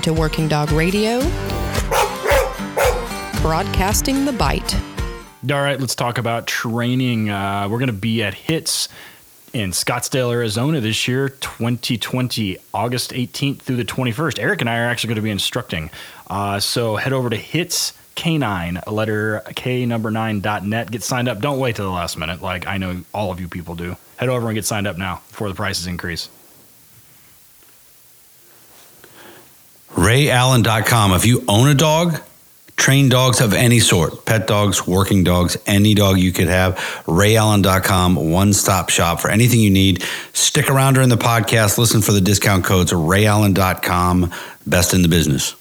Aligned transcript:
Welcome 0.00 0.14
to 0.14 0.20
Working 0.22 0.48
Dog 0.48 0.72
Radio, 0.72 1.20
broadcasting 3.42 4.24
the 4.24 4.32
bite. 4.32 4.74
All 4.74 5.60
right, 5.60 5.78
let's 5.78 5.94
talk 5.94 6.16
about 6.16 6.46
training. 6.46 7.28
Uh, 7.28 7.68
we're 7.70 7.76
going 7.76 7.88
to 7.88 7.92
be 7.92 8.22
at 8.22 8.32
HITS 8.32 8.88
in 9.52 9.72
Scottsdale, 9.72 10.32
Arizona 10.32 10.80
this 10.80 11.06
year, 11.06 11.28
2020, 11.28 12.56
August 12.72 13.10
18th 13.10 13.60
through 13.60 13.76
the 13.76 13.84
21st. 13.84 14.38
Eric 14.38 14.62
and 14.62 14.70
I 14.70 14.78
are 14.78 14.86
actually 14.86 15.08
going 15.08 15.16
to 15.16 15.22
be 15.22 15.30
instructing. 15.30 15.90
Uh, 16.28 16.58
so 16.60 16.96
head 16.96 17.12
over 17.12 17.28
to 17.28 17.36
HITS 17.36 17.92
K9, 18.16 18.90
letter 18.90 19.42
K 19.54 19.84
number 19.84 20.10
nine 20.10 20.40
dot 20.40 20.64
net. 20.64 20.90
Get 20.90 21.02
signed 21.02 21.28
up. 21.28 21.42
Don't 21.42 21.58
wait 21.58 21.76
till 21.76 21.84
the 21.84 21.90
last 21.90 22.16
minute, 22.16 22.40
like 22.40 22.66
I 22.66 22.78
know 22.78 23.02
all 23.12 23.32
of 23.32 23.38
you 23.38 23.48
people 23.48 23.74
do. 23.74 23.98
Head 24.16 24.30
over 24.30 24.48
and 24.48 24.54
get 24.54 24.64
signed 24.64 24.86
up 24.86 24.96
now 24.96 25.20
before 25.28 25.50
the 25.50 25.54
prices 25.54 25.86
increase. 25.86 26.30
RayAllen.com. 29.92 31.12
If 31.12 31.26
you 31.26 31.44
own 31.48 31.68
a 31.68 31.74
dog, 31.74 32.20
train 32.76 33.08
dogs 33.08 33.40
of 33.40 33.52
any 33.52 33.78
sort, 33.78 34.24
pet 34.24 34.46
dogs, 34.46 34.86
working 34.86 35.22
dogs, 35.22 35.56
any 35.66 35.94
dog 35.94 36.18
you 36.18 36.32
could 36.32 36.48
have, 36.48 36.76
RayAllen.com, 37.06 38.16
one 38.30 38.52
stop 38.52 38.88
shop 38.88 39.20
for 39.20 39.30
anything 39.30 39.60
you 39.60 39.70
need. 39.70 40.02
Stick 40.32 40.70
around 40.70 40.94
during 40.94 41.10
the 41.10 41.16
podcast, 41.16 41.76
listen 41.76 42.00
for 42.00 42.12
the 42.12 42.20
discount 42.20 42.64
codes, 42.64 42.92
RayAllen.com, 42.92 44.32
best 44.66 44.94
in 44.94 45.02
the 45.02 45.08
business. 45.08 45.54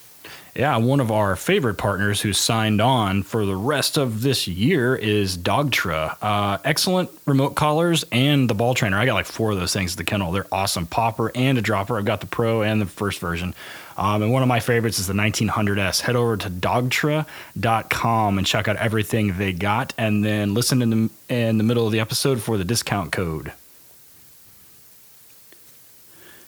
Yeah, 0.55 0.75
one 0.77 0.99
of 0.99 1.11
our 1.11 1.35
favorite 1.35 1.75
partners 1.75 2.21
who 2.21 2.33
signed 2.33 2.81
on 2.81 3.23
for 3.23 3.45
the 3.45 3.55
rest 3.55 3.97
of 3.97 4.21
this 4.21 4.47
year 4.47 4.95
is 4.95 5.37
Dogtra. 5.37 6.17
Uh, 6.21 6.57
excellent 6.65 7.09
remote 7.25 7.55
collars 7.55 8.03
and 8.11 8.49
the 8.49 8.55
ball 8.55 8.73
trainer. 8.73 8.97
I 8.97 9.05
got 9.05 9.13
like 9.13 9.25
four 9.25 9.51
of 9.51 9.57
those 9.59 9.71
things 9.71 9.93
at 9.93 9.97
the 9.97 10.03
kennel. 10.03 10.31
They're 10.31 10.47
awesome. 10.51 10.85
Popper 10.85 11.31
and 11.33 11.57
a 11.57 11.61
dropper. 11.61 11.97
I've 11.97 12.05
got 12.05 12.19
the 12.19 12.27
pro 12.27 12.61
and 12.61 12.81
the 12.81 12.87
first 12.87 13.19
version. 13.19 13.53
Um, 13.99 14.23
and 14.23 14.31
one 14.31 14.41
of 14.41 14.47
my 14.47 14.61
favorites 14.61 14.97
is 14.97 15.07
the 15.07 15.13
1900S. 15.13 15.99
Head 15.99 16.15
over 16.15 16.37
to 16.37 16.49
dogtra.com 16.49 18.37
and 18.37 18.47
check 18.47 18.69
out 18.69 18.77
everything 18.77 19.37
they 19.37 19.51
got, 19.51 19.93
and 19.97 20.23
then 20.23 20.53
listen 20.53 20.81
in 20.81 20.89
the, 20.89 21.09
in 21.27 21.57
the 21.57 21.65
middle 21.65 21.85
of 21.85 21.91
the 21.91 21.99
episode 21.99 22.41
for 22.41 22.57
the 22.57 22.63
discount 22.63 23.11
code. 23.11 23.51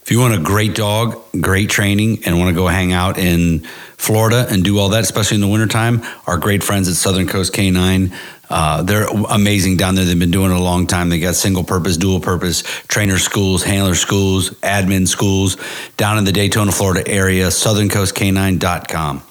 If 0.01 0.09
you 0.09 0.19
want 0.19 0.33
a 0.33 0.39
great 0.39 0.75
dog, 0.75 1.21
great 1.39 1.69
training, 1.69 2.23
and 2.25 2.39
want 2.39 2.49
to 2.49 2.55
go 2.55 2.67
hang 2.67 2.91
out 2.91 3.17
in 3.19 3.59
Florida 3.97 4.47
and 4.49 4.63
do 4.63 4.79
all 4.79 4.89
that, 4.89 5.03
especially 5.03 5.35
in 5.35 5.41
the 5.41 5.47
wintertime, 5.47 6.03
our 6.25 6.37
great 6.37 6.63
friends 6.63 6.89
at 6.89 6.95
Southern 6.95 7.27
Coast 7.27 7.53
K9, 7.53 8.11
uh, 8.49 8.81
they're 8.81 9.07
amazing 9.29 9.77
down 9.77 9.95
there. 9.95 10.03
They've 10.03 10.19
been 10.19 10.31
doing 10.31 10.51
it 10.51 10.57
a 10.57 10.59
long 10.59 10.85
time. 10.85 11.09
They 11.09 11.19
got 11.19 11.35
single 11.35 11.63
purpose, 11.63 11.95
dual 11.95 12.19
purpose 12.19 12.63
trainer 12.87 13.17
schools, 13.17 13.63
handler 13.63 13.95
schools, 13.95 14.49
admin 14.61 15.07
schools 15.07 15.55
down 15.95 16.17
in 16.17 16.25
the 16.25 16.33
Daytona, 16.33 16.71
Florida 16.71 17.07
area, 17.07 17.47
southerncoastk9.com. 17.47 19.23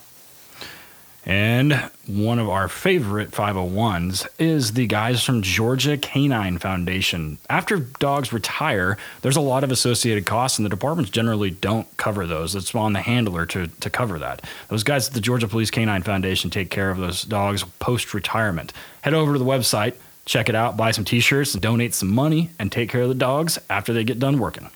And 1.27 1.91
one 2.17 2.39
of 2.39 2.49
our 2.49 2.67
favorite 2.67 3.31
501s 3.31 4.27
is 4.39 4.73
the 4.73 4.87
guys 4.87 5.23
from 5.23 5.43
Georgia 5.43 5.97
Canine 5.97 6.59
Foundation. 6.59 7.39
After 7.49 7.77
dogs 7.79 8.33
retire, 8.33 8.99
there's 9.23 9.37
a 9.37 9.41
lot 9.41 9.63
of 9.63 9.71
associated 9.71 10.27
costs, 10.27 10.59
and 10.59 10.67
the 10.67 10.71
departments 10.71 11.11
generally 11.11 11.51
don't 11.51 11.87
cover 11.97 12.27
those. 12.27 12.57
It's 12.57 12.75
on 12.75 12.95
the 12.95 13.01
handler 13.01 13.47
to, 13.47 13.69
to 13.69 13.91
cover 13.91 14.19
that. 14.19 14.45
Those 14.69 14.83
guys 14.83 15.09
at 15.09 15.15
the 15.15 15.21
Georgia 15.21 15.47
Police 15.47 15.71
Canine 15.71 16.03
Foundation 16.03 16.51
take 16.51 16.71
care 16.71 16.91
of 16.91 16.99
those 16.99 17.23
dogs 17.23 17.63
post 17.79 18.13
retirement. 18.13 18.73
Head 19.03 19.15
over 19.15 19.35
to 19.35 19.39
the 19.39 19.45
website, 19.45 19.95
check 20.25 20.49
it 20.49 20.55
out, 20.55 20.77
buy 20.77 20.91
some 20.91 21.05
t 21.05 21.21
shirts, 21.21 21.53
donate 21.53 21.95
some 21.95 22.13
money, 22.13 22.51
and 22.59 22.73
take 22.73 22.91
care 22.91 23.03
of 23.03 23.09
the 23.09 23.15
dogs 23.15 23.59
after 23.71 23.93
they 23.93 24.05
get 24.05 24.19
done 24.19 24.39
working. 24.39 24.69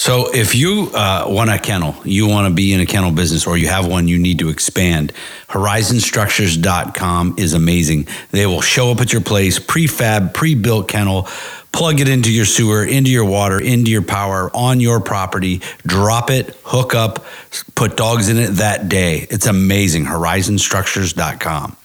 So, 0.00 0.32
if 0.32 0.54
you 0.54 0.90
uh, 0.94 1.26
want 1.28 1.50
a 1.50 1.58
kennel, 1.58 1.94
you 2.06 2.26
want 2.26 2.48
to 2.48 2.54
be 2.54 2.72
in 2.72 2.80
a 2.80 2.86
kennel 2.86 3.10
business, 3.10 3.46
or 3.46 3.58
you 3.58 3.68
have 3.68 3.86
one, 3.86 4.08
you 4.08 4.18
need 4.18 4.38
to 4.38 4.48
expand. 4.48 5.12
HorizonStructures.com 5.48 7.34
is 7.36 7.52
amazing. 7.52 8.08
They 8.30 8.46
will 8.46 8.62
show 8.62 8.92
up 8.92 9.02
at 9.02 9.12
your 9.12 9.20
place, 9.20 9.58
prefab, 9.58 10.32
pre 10.32 10.54
built 10.54 10.88
kennel, 10.88 11.28
plug 11.72 12.00
it 12.00 12.08
into 12.08 12.32
your 12.32 12.46
sewer, 12.46 12.82
into 12.82 13.10
your 13.10 13.26
water, 13.26 13.60
into 13.60 13.90
your 13.90 14.00
power 14.00 14.50
on 14.54 14.80
your 14.80 15.00
property, 15.00 15.60
drop 15.86 16.30
it, 16.30 16.58
hook 16.64 16.94
up, 16.94 17.26
put 17.74 17.98
dogs 17.98 18.30
in 18.30 18.38
it 18.38 18.52
that 18.52 18.88
day. 18.88 19.26
It's 19.28 19.44
amazing. 19.44 20.06
HorizonStructures.com. 20.06 21.76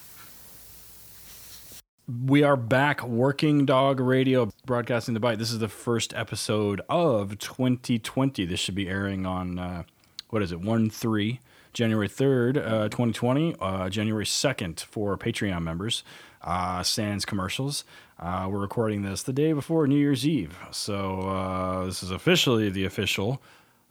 We 2.07 2.43
are 2.43 2.55
back 2.55 3.03
working 3.03 3.65
dog 3.65 3.99
radio 3.99 4.51
broadcasting 4.63 5.15
the 5.15 5.19
bite. 5.19 5.39
This 5.39 5.49
is 5.49 5.57
the 5.57 5.67
first 5.67 6.13
episode 6.13 6.81
of 6.87 7.39
2020. 7.39 8.45
This 8.45 8.59
should 8.59 8.75
be 8.75 8.87
airing 8.87 9.25
on 9.25 9.57
uh, 9.57 9.83
what 10.29 10.43
is 10.43 10.51
it? 10.51 10.61
1 10.61 10.91
3, 10.91 11.39
January 11.73 12.07
3rd, 12.07 12.57
uh, 12.57 12.89
2020, 12.89 13.55
uh, 13.59 13.89
January 13.89 14.23
2nd 14.23 14.81
for 14.81 15.17
Patreon 15.17 15.63
members. 15.63 16.03
Uh, 16.43 16.83
sans 16.83 17.25
commercials. 17.25 17.85
Uh, 18.19 18.47
we're 18.51 18.59
recording 18.59 19.01
this 19.01 19.23
the 19.23 19.33
day 19.33 19.51
before 19.51 19.87
New 19.87 19.97
Year's 19.97 20.27
Eve. 20.27 20.55
So 20.69 21.21
uh, 21.21 21.85
this 21.85 22.03
is 22.03 22.11
officially 22.11 22.69
the 22.69 22.85
official 22.85 23.41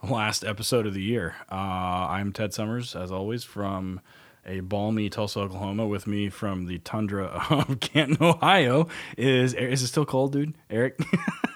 last 0.08 0.44
episode 0.44 0.86
of 0.86 0.94
the 0.94 1.02
year. 1.02 1.34
Uh, 1.50 1.54
I'm 1.56 2.32
Ted 2.32 2.54
Summers, 2.54 2.94
as 2.94 3.10
always, 3.10 3.42
from 3.42 4.00
a 4.46 4.60
balmy 4.60 5.08
Tulsa, 5.08 5.40
Oklahoma, 5.40 5.86
with 5.86 6.06
me 6.06 6.28
from 6.28 6.66
the 6.66 6.78
tundra 6.78 7.24
of 7.50 7.80
Canton, 7.80 8.18
Ohio. 8.20 8.88
Is 9.16 9.54
is 9.54 9.82
it 9.82 9.88
still 9.88 10.06
cold, 10.06 10.32
dude? 10.32 10.54
Eric? 10.70 10.98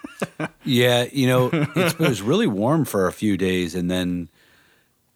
yeah, 0.65 1.07
you 1.13 1.27
know, 1.27 1.51
it 1.53 1.99
was 1.99 2.23
really 2.23 2.47
warm 2.47 2.85
for 2.85 3.07
a 3.07 3.13
few 3.13 3.37
days, 3.37 3.75
and 3.75 3.91
then 3.91 4.29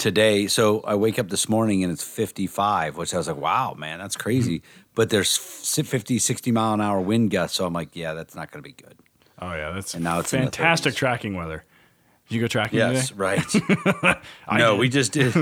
today. 0.03 0.47
So 0.49 0.81
I 0.81 0.97
wake 0.97 1.19
up 1.19 1.29
this 1.29 1.49
morning 1.49 1.85
and 1.85 1.93
it's 1.93 2.03
55, 2.03 2.97
which 2.97 3.15
I 3.15 3.19
was 3.19 3.29
like, 3.29 3.37
wow, 3.37 3.75
man, 3.75 3.99
that's 3.99 4.17
crazy. 4.17 4.59
Mm-hmm. 4.59 4.83
But 4.95 5.11
there's 5.11 5.37
50, 5.37 6.19
60 6.19 6.53
mile 6.53 6.75
an 6.75 6.81
hour 6.81 7.01
wind 7.01 7.31
gusts, 7.31 7.57
so 7.57 7.65
I'm 7.65 7.73
like, 7.73 7.95
yeah, 7.95 8.13
that's 8.13 8.35
not 8.35 8.51
going 8.51 8.63
to 8.63 8.69
be 8.69 8.75
good. 8.75 8.97
Oh 9.41 9.55
yeah, 9.55 9.71
that's 9.71 9.95
and 9.95 10.05
now 10.05 10.21
it's 10.21 10.31
fantastic 10.31 10.95
tracking 10.95 11.35
weather. 11.35 11.65
Did 12.29 12.35
you 12.35 12.41
go 12.41 12.47
tracking? 12.47 12.79
Yes, 12.79 13.09
today? 13.09 13.19
right. 13.19 13.55
no, 14.53 14.73
did. 14.73 14.81
we 14.81 14.89
just 14.89 15.13
did. 15.13 15.35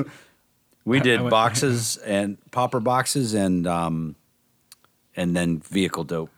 We 0.84 1.00
did 1.00 1.20
went, 1.20 1.30
boxes 1.30 1.96
and 2.06 2.38
popper 2.50 2.80
boxes 2.80 3.34
and 3.34 3.66
um, 3.66 4.16
and 5.16 5.36
then 5.36 5.60
vehicle 5.60 6.04
dope. 6.04 6.30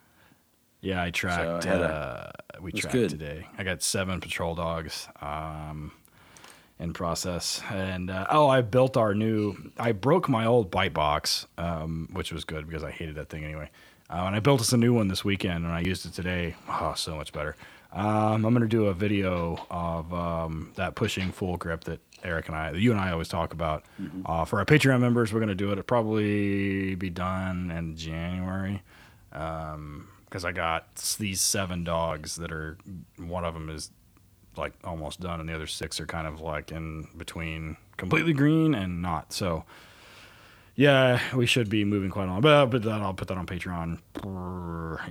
Yeah, 0.80 1.02
I 1.02 1.10
tracked. 1.10 1.62
So 1.64 1.70
I 1.70 1.74
uh, 1.74 2.30
we 2.60 2.72
tracked 2.72 2.92
good. 2.92 3.10
today. 3.10 3.46
I 3.56 3.62
got 3.62 3.82
seven 3.82 4.20
patrol 4.20 4.54
dogs 4.54 5.08
um, 5.20 5.92
in 6.80 6.92
process, 6.92 7.62
and 7.70 8.10
uh, 8.10 8.26
oh, 8.30 8.48
I 8.48 8.62
built 8.62 8.96
our 8.96 9.14
new. 9.14 9.70
I 9.78 9.92
broke 9.92 10.28
my 10.28 10.44
old 10.44 10.70
bite 10.70 10.92
box, 10.92 11.46
um, 11.56 12.08
which 12.12 12.32
was 12.32 12.44
good 12.44 12.66
because 12.66 12.82
I 12.82 12.90
hated 12.90 13.14
that 13.14 13.28
thing 13.28 13.44
anyway. 13.44 13.70
Uh, 14.10 14.24
and 14.26 14.36
I 14.36 14.40
built 14.40 14.60
us 14.60 14.72
a 14.72 14.76
new 14.76 14.92
one 14.92 15.08
this 15.08 15.24
weekend, 15.24 15.64
and 15.64 15.72
I 15.72 15.80
used 15.80 16.04
it 16.04 16.12
today. 16.12 16.56
Oh, 16.68 16.94
so 16.96 17.16
much 17.16 17.32
better. 17.32 17.56
Um, 17.92 18.44
I'm 18.44 18.54
going 18.54 18.60
to 18.62 18.68
do 18.68 18.86
a 18.86 18.94
video 18.94 19.66
of 19.70 20.12
um, 20.12 20.72
that 20.76 20.94
pushing 20.94 21.30
full 21.30 21.56
grip 21.56 21.84
that 21.84 22.00
Eric 22.24 22.48
and 22.48 22.56
I, 22.56 22.72
you 22.72 22.92
and 22.92 23.00
I 23.00 23.12
always 23.12 23.28
talk 23.28 23.52
about. 23.52 23.84
Mm-hmm. 24.00 24.22
Uh, 24.24 24.44
for 24.44 24.58
our 24.58 24.64
Patreon 24.64 25.00
members, 25.00 25.32
we're 25.32 25.40
going 25.40 25.48
to 25.48 25.54
do 25.54 25.68
it. 25.68 25.72
It'll 25.72 25.84
probably 25.84 26.94
be 26.94 27.10
done 27.10 27.70
in 27.70 27.96
January 27.96 28.82
because 29.30 29.74
um, 29.74 30.08
I 30.44 30.52
got 30.52 30.94
these 31.18 31.40
seven 31.40 31.84
dogs 31.84 32.36
that 32.36 32.52
are, 32.52 32.78
one 33.18 33.44
of 33.44 33.54
them 33.54 33.70
is 33.70 33.90
like 34.56 34.72
almost 34.84 35.20
done, 35.20 35.40
and 35.40 35.48
the 35.48 35.54
other 35.54 35.66
six 35.66 35.98
are 36.00 36.06
kind 36.06 36.26
of 36.26 36.40
like 36.40 36.72
in 36.72 37.08
between 37.16 37.76
completely 37.96 38.32
green 38.32 38.74
and 38.74 39.00
not. 39.00 39.32
So, 39.32 39.64
yeah, 40.74 41.20
we 41.34 41.46
should 41.46 41.68
be 41.68 41.84
moving 41.84 42.10
quite 42.10 42.24
along. 42.24 42.42
But, 42.42 42.66
but 42.66 42.82
that, 42.82 43.00
I'll 43.00 43.14
put 43.14 43.28
that 43.28 43.38
on 43.38 43.46
Patreon 43.46 43.98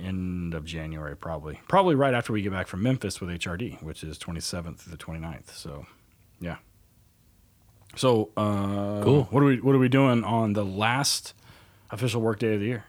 end 0.04 0.54
of 0.54 0.64
January, 0.64 1.16
probably. 1.16 1.60
Probably 1.68 1.94
right 1.94 2.14
after 2.14 2.32
we 2.32 2.42
get 2.42 2.52
back 2.52 2.66
from 2.68 2.82
Memphis 2.82 3.20
with 3.20 3.30
HRD, 3.30 3.82
which 3.82 4.04
is 4.04 4.18
27th 4.18 4.84
to 4.84 4.90
the 4.90 4.96
29th. 4.96 5.50
So, 5.50 5.86
yeah. 6.40 6.56
So, 7.96 8.30
uh, 8.36 9.02
cool. 9.02 9.24
What 9.30 9.42
are 9.42 9.46
we 9.46 9.60
What 9.60 9.74
are 9.74 9.78
we 9.78 9.88
doing 9.88 10.24
on 10.24 10.54
the 10.54 10.64
last 10.64 11.34
official 11.90 12.20
work 12.20 12.38
day 12.38 12.54
of 12.54 12.60
the 12.60 12.66
year? 12.66 12.84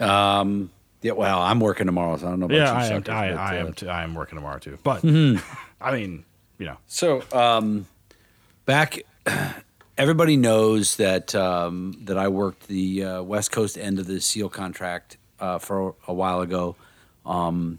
um. 0.00 0.70
Yeah. 1.02 1.12
Well, 1.12 1.40
I'm 1.40 1.60
working 1.60 1.86
tomorrow, 1.86 2.16
so 2.16 2.26
I 2.26 2.30
don't 2.30 2.40
know. 2.40 2.46
About 2.46 2.56
yeah, 2.56 2.72
you 2.72 2.78
I 2.78 2.84
am. 2.86 3.04
Suckers, 3.04 3.14
I, 3.14 3.28
I 3.28 3.54
am. 3.56 3.72
T- 3.74 3.88
I 3.88 4.04
am 4.04 4.14
working 4.14 4.36
tomorrow 4.36 4.58
too. 4.58 4.78
But 4.82 5.02
mm-hmm. 5.02 5.44
I 5.80 5.92
mean, 5.92 6.24
you 6.58 6.66
know. 6.66 6.78
So, 6.86 7.22
um, 7.32 7.86
back. 8.64 9.00
Everybody 9.96 10.36
knows 10.36 10.96
that 10.96 11.36
um, 11.36 12.00
that 12.06 12.18
I 12.18 12.26
worked 12.26 12.66
the 12.66 13.04
uh, 13.04 13.22
West 13.22 13.52
Coast 13.52 13.78
end 13.78 14.00
of 14.00 14.08
the 14.08 14.20
SEAL 14.20 14.48
contract 14.48 15.18
uh, 15.38 15.58
for 15.58 15.94
a 16.08 16.12
while 16.12 16.40
ago. 16.40 16.74
Um, 17.24 17.78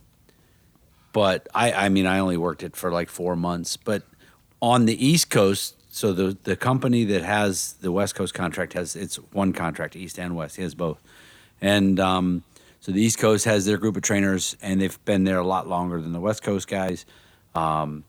but 1.11 1.47
I, 1.53 1.71
I 1.71 1.89
mean, 1.89 2.05
I 2.05 2.19
only 2.19 2.37
worked 2.37 2.63
it 2.63 2.75
for 2.75 2.91
like 2.91 3.09
four 3.09 3.35
months. 3.35 3.75
But 3.75 4.03
on 4.61 4.85
the 4.85 5.05
East 5.05 5.29
Coast, 5.29 5.75
so 5.89 6.13
the 6.13 6.37
the 6.43 6.55
company 6.55 7.03
that 7.05 7.23
has 7.23 7.73
the 7.81 7.91
West 7.91 8.15
Coast 8.15 8.33
contract 8.33 8.73
has 8.73 8.95
it's 8.95 9.17
one 9.31 9.53
contract, 9.53 9.95
East 9.95 10.19
and 10.19 10.35
West. 10.35 10.55
He 10.55 10.63
has 10.63 10.75
both, 10.75 10.99
and 11.61 11.99
um, 11.99 12.43
so 12.79 12.91
the 12.91 13.01
East 13.01 13.17
Coast 13.19 13.45
has 13.45 13.65
their 13.65 13.77
group 13.77 13.95
of 13.95 14.03
trainers, 14.03 14.55
and 14.61 14.81
they've 14.81 15.03
been 15.05 15.23
there 15.23 15.39
a 15.39 15.47
lot 15.47 15.67
longer 15.67 16.01
than 16.01 16.13
the 16.13 16.19
West 16.19 16.43
Coast 16.43 16.67
guys. 16.67 17.05
Um, 17.53 18.03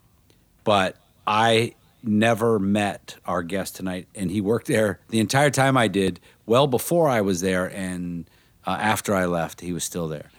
but 0.64 0.96
I 1.26 1.74
never 2.02 2.58
met 2.58 3.16
our 3.24 3.42
guest 3.42 3.76
tonight, 3.76 4.08
and 4.14 4.30
he 4.30 4.40
worked 4.40 4.66
there 4.66 5.00
the 5.08 5.20
entire 5.20 5.50
time 5.50 5.76
I 5.76 5.88
did. 5.88 6.20
Well 6.44 6.66
before 6.66 7.08
I 7.08 7.20
was 7.20 7.40
there, 7.40 7.66
and 7.66 8.28
uh, 8.66 8.76
after 8.80 9.14
I 9.14 9.26
left, 9.26 9.60
he 9.60 9.72
was 9.72 9.84
still 9.84 10.08
there. 10.08 10.30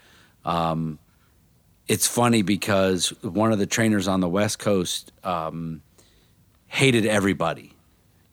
Um, 0.46 1.00
it's 1.88 2.08
funny 2.08 2.42
because 2.42 3.10
one 3.22 3.52
of 3.52 3.60
the 3.60 3.66
trainers 3.66 4.08
on 4.08 4.20
the 4.20 4.30
West 4.30 4.60
Coast 4.60 5.12
um, 5.24 5.82
hated 6.68 7.06
everybody. 7.06 7.74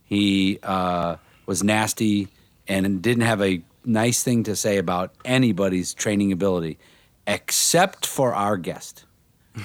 He 0.05 0.59
uh, 0.63 1.17
was 1.47 1.63
nasty 1.63 2.29
and 2.69 3.03
didn't 3.03 3.25
have 3.25 3.43
a 3.43 3.63
nice 3.85 4.23
thing 4.23 4.45
to 4.45 4.57
say 4.57 4.79
about 4.79 5.13
anybody's 5.25 5.95
training 5.95 6.33
ability, 6.33 6.79
except 7.27 8.07
for 8.07 8.35
our 8.35 8.57
guest. 8.57 9.05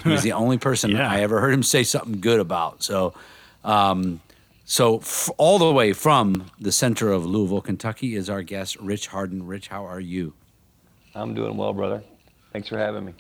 He 0.04 0.10
was 0.10 0.24
the 0.24 0.32
only 0.34 0.58
person 0.58 0.92
yeah. 0.92 1.10
I 1.10 1.22
ever 1.22 1.40
heard 1.40 1.54
him 1.54 1.64
say 1.64 1.84
something 1.84 2.20
good 2.20 2.40
about. 2.40 2.84
So, 2.84 3.14
um, 3.64 4.22
so 4.66 4.98
f- 5.00 5.30
all 5.38 5.58
the 5.58 5.72
way 5.72 5.94
from 5.94 6.52
the 6.60 6.72
center 6.72 7.12
of 7.12 7.26
Louisville, 7.26 7.62
Kentucky, 7.62 8.16
is 8.16 8.30
our 8.30 8.44
guest, 8.44 8.76
Rich 8.78 9.08
Harden. 9.08 9.46
Rich, 9.46 9.68
how 9.68 9.86
are 9.86 10.00
you? 10.00 10.34
I'm 11.16 11.34
doing 11.34 11.58
well, 11.58 11.74
brother. 11.74 12.04
Thanks 12.54 12.68
for 12.70 12.78
having 12.78 13.06
me. 13.06 13.14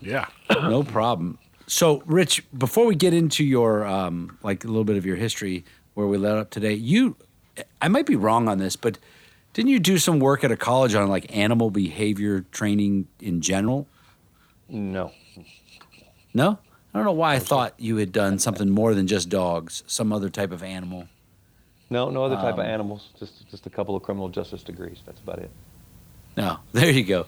Yeah. 0.00 0.26
no 0.50 0.82
problem. 0.82 1.38
So, 1.70 2.02
Rich, 2.04 2.44
before 2.58 2.84
we 2.84 2.96
get 2.96 3.14
into 3.14 3.44
your 3.44 3.86
um, 3.86 4.36
like 4.42 4.64
a 4.64 4.66
little 4.66 4.82
bit 4.82 4.96
of 4.96 5.06
your 5.06 5.14
history, 5.14 5.64
where 5.94 6.08
we 6.08 6.18
led 6.18 6.36
up 6.36 6.50
today, 6.50 6.74
you, 6.74 7.14
I 7.80 7.86
might 7.86 8.06
be 8.06 8.16
wrong 8.16 8.48
on 8.48 8.58
this, 8.58 8.74
but 8.74 8.98
didn't 9.52 9.70
you 9.70 9.78
do 9.78 9.96
some 9.96 10.18
work 10.18 10.42
at 10.42 10.50
a 10.50 10.56
college 10.56 10.96
on 10.96 11.08
like 11.08 11.34
animal 11.34 11.70
behavior 11.70 12.44
training 12.50 13.06
in 13.20 13.40
general? 13.40 13.86
No. 14.68 15.12
No? 16.34 16.58
I 16.92 16.98
don't 16.98 17.04
know 17.04 17.12
why 17.12 17.34
I 17.34 17.38
thought 17.38 17.74
you 17.78 17.98
had 17.98 18.10
done 18.10 18.40
something 18.40 18.68
more 18.68 18.92
than 18.92 19.06
just 19.06 19.28
dogs, 19.28 19.84
some 19.86 20.12
other 20.12 20.28
type 20.28 20.50
of 20.50 20.64
animal. 20.64 21.06
No, 21.88 22.10
no 22.10 22.24
other 22.24 22.34
type 22.34 22.54
um, 22.54 22.60
of 22.60 22.66
animals. 22.66 23.10
Just 23.16 23.48
just 23.48 23.66
a 23.66 23.70
couple 23.70 23.94
of 23.94 24.02
criminal 24.02 24.28
justice 24.28 24.64
degrees. 24.64 24.98
That's 25.06 25.20
about 25.20 25.38
it. 25.38 25.50
No, 26.40 26.58
there 26.72 26.90
you 26.90 27.04
go. 27.04 27.26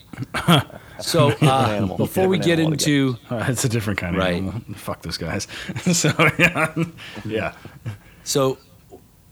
so 1.00 1.30
uh, 1.30 1.96
before 1.96 2.28
we 2.28 2.38
get 2.38 2.58
into, 2.58 3.18
uh, 3.30 3.44
it's 3.48 3.64
a 3.64 3.68
different 3.68 3.98
kind 3.98 4.16
of 4.16 4.22
right. 4.22 4.34
animal. 4.34 4.54
Fuck 4.74 5.02
those 5.02 5.18
guys. 5.18 5.46
so 5.92 6.12
yeah, 6.38 6.74
yeah. 7.24 7.54
So 8.24 8.58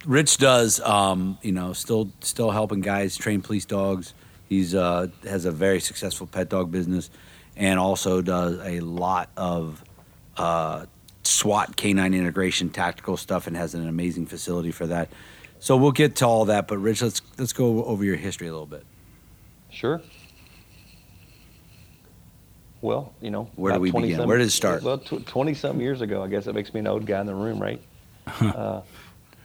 Rich 0.04 0.36
does, 0.38 0.80
um, 0.80 1.38
you 1.42 1.52
know, 1.52 1.72
still 1.72 2.10
still 2.20 2.50
helping 2.50 2.80
guys 2.80 3.16
train 3.16 3.40
police 3.40 3.64
dogs. 3.64 4.12
He's 4.48 4.74
uh, 4.74 5.08
has 5.24 5.46
a 5.46 5.50
very 5.50 5.80
successful 5.80 6.26
pet 6.26 6.50
dog 6.50 6.70
business, 6.70 7.08
and 7.56 7.78
also 7.78 8.20
does 8.20 8.58
a 8.60 8.80
lot 8.80 9.30
of 9.36 9.82
uh, 10.36 10.86
SWAT 11.22 11.76
canine 11.76 12.12
integration 12.12 12.68
tactical 12.68 13.16
stuff, 13.16 13.46
and 13.46 13.56
has 13.56 13.74
an 13.74 13.88
amazing 13.88 14.26
facility 14.26 14.72
for 14.72 14.86
that. 14.88 15.08
So 15.58 15.76
we'll 15.76 15.92
get 15.92 16.16
to 16.16 16.26
all 16.26 16.46
that, 16.46 16.68
but 16.68 16.78
Rich, 16.78 17.02
let's 17.02 17.22
let's 17.38 17.52
go 17.52 17.84
over 17.84 18.04
your 18.04 18.16
history 18.16 18.48
a 18.48 18.52
little 18.52 18.66
bit. 18.66 18.84
Sure. 19.80 20.02
Well, 22.82 23.14
you 23.22 23.30
know, 23.30 23.44
where 23.56 23.72
do 23.72 23.80
we 23.80 23.90
begin? 23.90 24.28
Where 24.28 24.36
did 24.36 24.46
it 24.46 24.50
start? 24.50 24.82
Well, 24.82 24.98
twenty 24.98 25.54
some 25.54 25.80
years 25.80 26.02
ago, 26.02 26.22
I 26.22 26.28
guess 26.28 26.44
that 26.44 26.52
makes 26.52 26.74
me 26.74 26.80
an 26.80 26.86
old 26.86 27.06
guy 27.06 27.18
in 27.18 27.26
the 27.26 27.34
room, 27.34 27.58
right? 27.58 27.80
uh, 28.40 28.82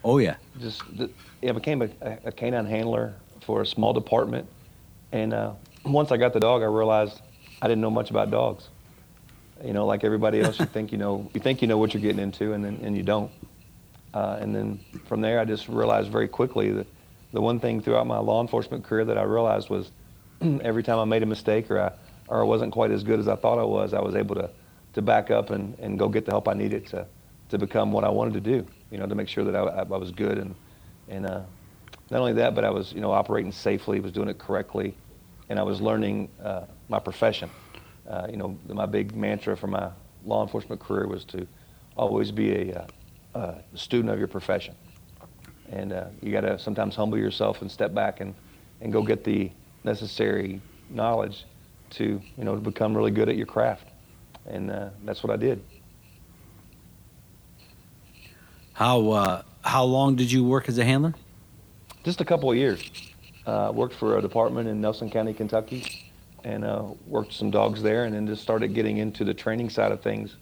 Oh 0.03 0.17
yeah. 0.17 0.35
Just 0.59 0.83
I 1.41 1.51
became 1.53 1.83
a, 1.83 1.89
a, 2.25 2.33
canine 2.33 2.65
handler 2.65 3.13
for 3.45 3.61
a 3.61 3.65
small 3.65 3.93
department, 3.93 4.45
and 5.13 5.33
uh, 5.33 5.53
once 5.85 6.11
I 6.11 6.17
got 6.17 6.33
the 6.33 6.41
dog, 6.41 6.63
I 6.63 6.65
realized 6.65 7.21
I 7.61 7.69
didn't 7.69 7.81
know 7.81 7.89
much 7.89 8.09
about 8.09 8.29
dogs. 8.29 8.67
You 9.63 9.71
know, 9.71 9.85
like 9.85 10.03
everybody 10.03 10.41
else, 10.41 10.59
you 10.59 10.65
think 10.75 10.91
you 10.91 10.97
know 10.97 11.31
you 11.33 11.39
think 11.39 11.61
you 11.61 11.69
know 11.69 11.77
what 11.77 11.93
you're 11.93 12.01
getting 12.01 12.21
into, 12.21 12.51
and 12.51 12.61
then 12.61 12.77
and 12.83 12.97
you 12.97 13.03
don't. 13.03 13.31
Uh, 14.13 14.38
and 14.41 14.53
then 14.53 14.81
from 15.05 15.21
there, 15.21 15.39
I 15.39 15.45
just 15.45 15.69
realized 15.69 16.11
very 16.11 16.27
quickly 16.27 16.71
that 16.71 16.88
the 17.31 17.39
one 17.39 17.57
thing 17.57 17.81
throughout 17.81 18.05
my 18.05 18.19
law 18.19 18.41
enforcement 18.41 18.83
career 18.83 19.05
that 19.05 19.17
I 19.17 19.23
realized 19.23 19.69
was 19.69 19.91
every 20.61 20.83
time 20.83 20.99
I 20.99 21.05
made 21.05 21.23
a 21.23 21.27
mistake 21.27 21.69
or 21.71 21.79
I 21.79 21.91
or 22.27 22.41
I 22.41 22.43
wasn't 22.43 22.71
quite 22.71 22.91
as 22.91 23.03
good 23.03 23.19
as 23.19 23.27
I 23.27 23.35
thought 23.35 23.59
I 23.59 23.63
was, 23.63 23.93
I 23.93 24.01
was 24.01 24.15
able 24.15 24.35
to 24.35 24.49
to 24.93 25.01
back 25.01 25.29
up 25.29 25.49
and, 25.49 25.77
and 25.79 25.99
go 25.99 26.07
get 26.09 26.25
the 26.25 26.31
help 26.31 26.47
I 26.47 26.53
needed 26.53 26.87
to 26.87 27.05
to 27.49 27.57
become 27.57 27.91
what 27.91 28.03
I 28.03 28.09
wanted 28.09 28.33
to 28.33 28.41
do 28.41 28.65
you 28.95 28.97
know, 28.97 29.07
to 29.07 29.15
make 29.15 29.27
sure 29.27 29.43
that 29.43 29.55
I, 29.55 29.79
I 29.79 29.97
was 29.97 30.11
good 30.11 30.37
and 30.37 30.55
and 31.07 31.25
uh, 31.25 31.41
not 32.09 32.19
only 32.19 32.33
that, 32.33 32.55
but 32.55 32.63
I 32.63 32.69
was 32.69 32.93
you 32.93 33.01
know 33.01 33.11
operating 33.11 33.51
safely, 33.51 33.99
was 33.99 34.11
doing 34.11 34.29
it 34.29 34.37
correctly, 34.37 34.95
and 35.49 35.59
I 35.59 35.63
was 35.63 35.81
learning 35.81 36.29
uh, 36.41 36.61
my 36.89 36.99
profession. 36.99 37.49
Uh, 38.09 38.27
you 38.29 38.38
know, 38.38 38.57
my 38.67 38.85
big 38.85 39.15
mantra 39.15 39.57
for 39.57 39.67
my 39.67 39.89
law 40.23 40.43
enforcement 40.43 40.79
career 40.79 41.07
was 41.07 41.25
to 41.25 41.47
always 41.97 42.31
be 42.31 42.51
a, 42.71 42.88
uh, 43.35 43.55
a 43.73 43.77
student 43.77 44.13
of 44.13 44.19
your 44.19 44.27
profession, 44.27 44.75
and 45.69 45.91
uh, 45.91 46.05
you 46.21 46.31
got 46.31 46.41
to 46.41 46.57
sometimes 46.57 46.95
humble 46.95 47.17
yourself 47.17 47.61
and 47.61 47.69
step 47.69 47.93
back 47.93 48.21
and 48.21 48.33
and 48.81 48.93
go 48.93 49.01
get 49.01 49.23
the 49.23 49.51
necessary 49.85 50.61
knowledge 50.89 51.45
to 51.91 52.21
you 52.37 52.43
know 52.43 52.55
to 52.55 52.61
become 52.61 52.95
really 52.95 53.11
good 53.11 53.29
at 53.29 53.37
your 53.37 53.45
craft, 53.45 53.87
and 54.45 54.71
uh, 54.71 54.89
that's 55.05 55.23
what 55.23 55.31
I 55.31 55.37
did. 55.37 55.63
How 58.73 59.09
uh, 59.11 59.41
how 59.61 59.85
long 59.85 60.15
did 60.15 60.31
you 60.31 60.43
work 60.43 60.67
as 60.67 60.77
a 60.77 60.83
handler? 60.83 61.13
Just 62.03 62.19
a 62.19 62.25
couple 62.25 62.51
of 62.51 62.57
years. 62.57 62.91
Uh, 63.45 63.71
worked 63.73 63.93
for 63.93 64.17
a 64.17 64.21
department 64.21 64.67
in 64.67 64.81
Nelson 64.81 65.09
County, 65.09 65.33
Kentucky, 65.33 66.11
and 66.43 66.65
uh, 66.65 66.83
worked 67.05 67.31
some 67.31 67.51
dogs 67.51 67.81
there, 67.81 68.05
and 68.05 68.13
then 68.13 68.27
just 68.27 68.41
started 68.41 68.73
getting 68.73 68.97
into 68.97 69.23
the 69.23 69.33
training 69.33 69.69
side 69.69 69.91
of 69.91 70.01
things, 70.01 70.35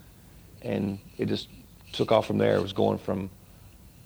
and 0.61 0.97
it 1.17 1.27
just 1.27 1.49
took 1.91 2.11
off 2.11 2.25
from 2.25 2.37
there. 2.37 2.55
It 2.55 2.61
was 2.61 2.73
going 2.73 2.97
from, 2.97 3.29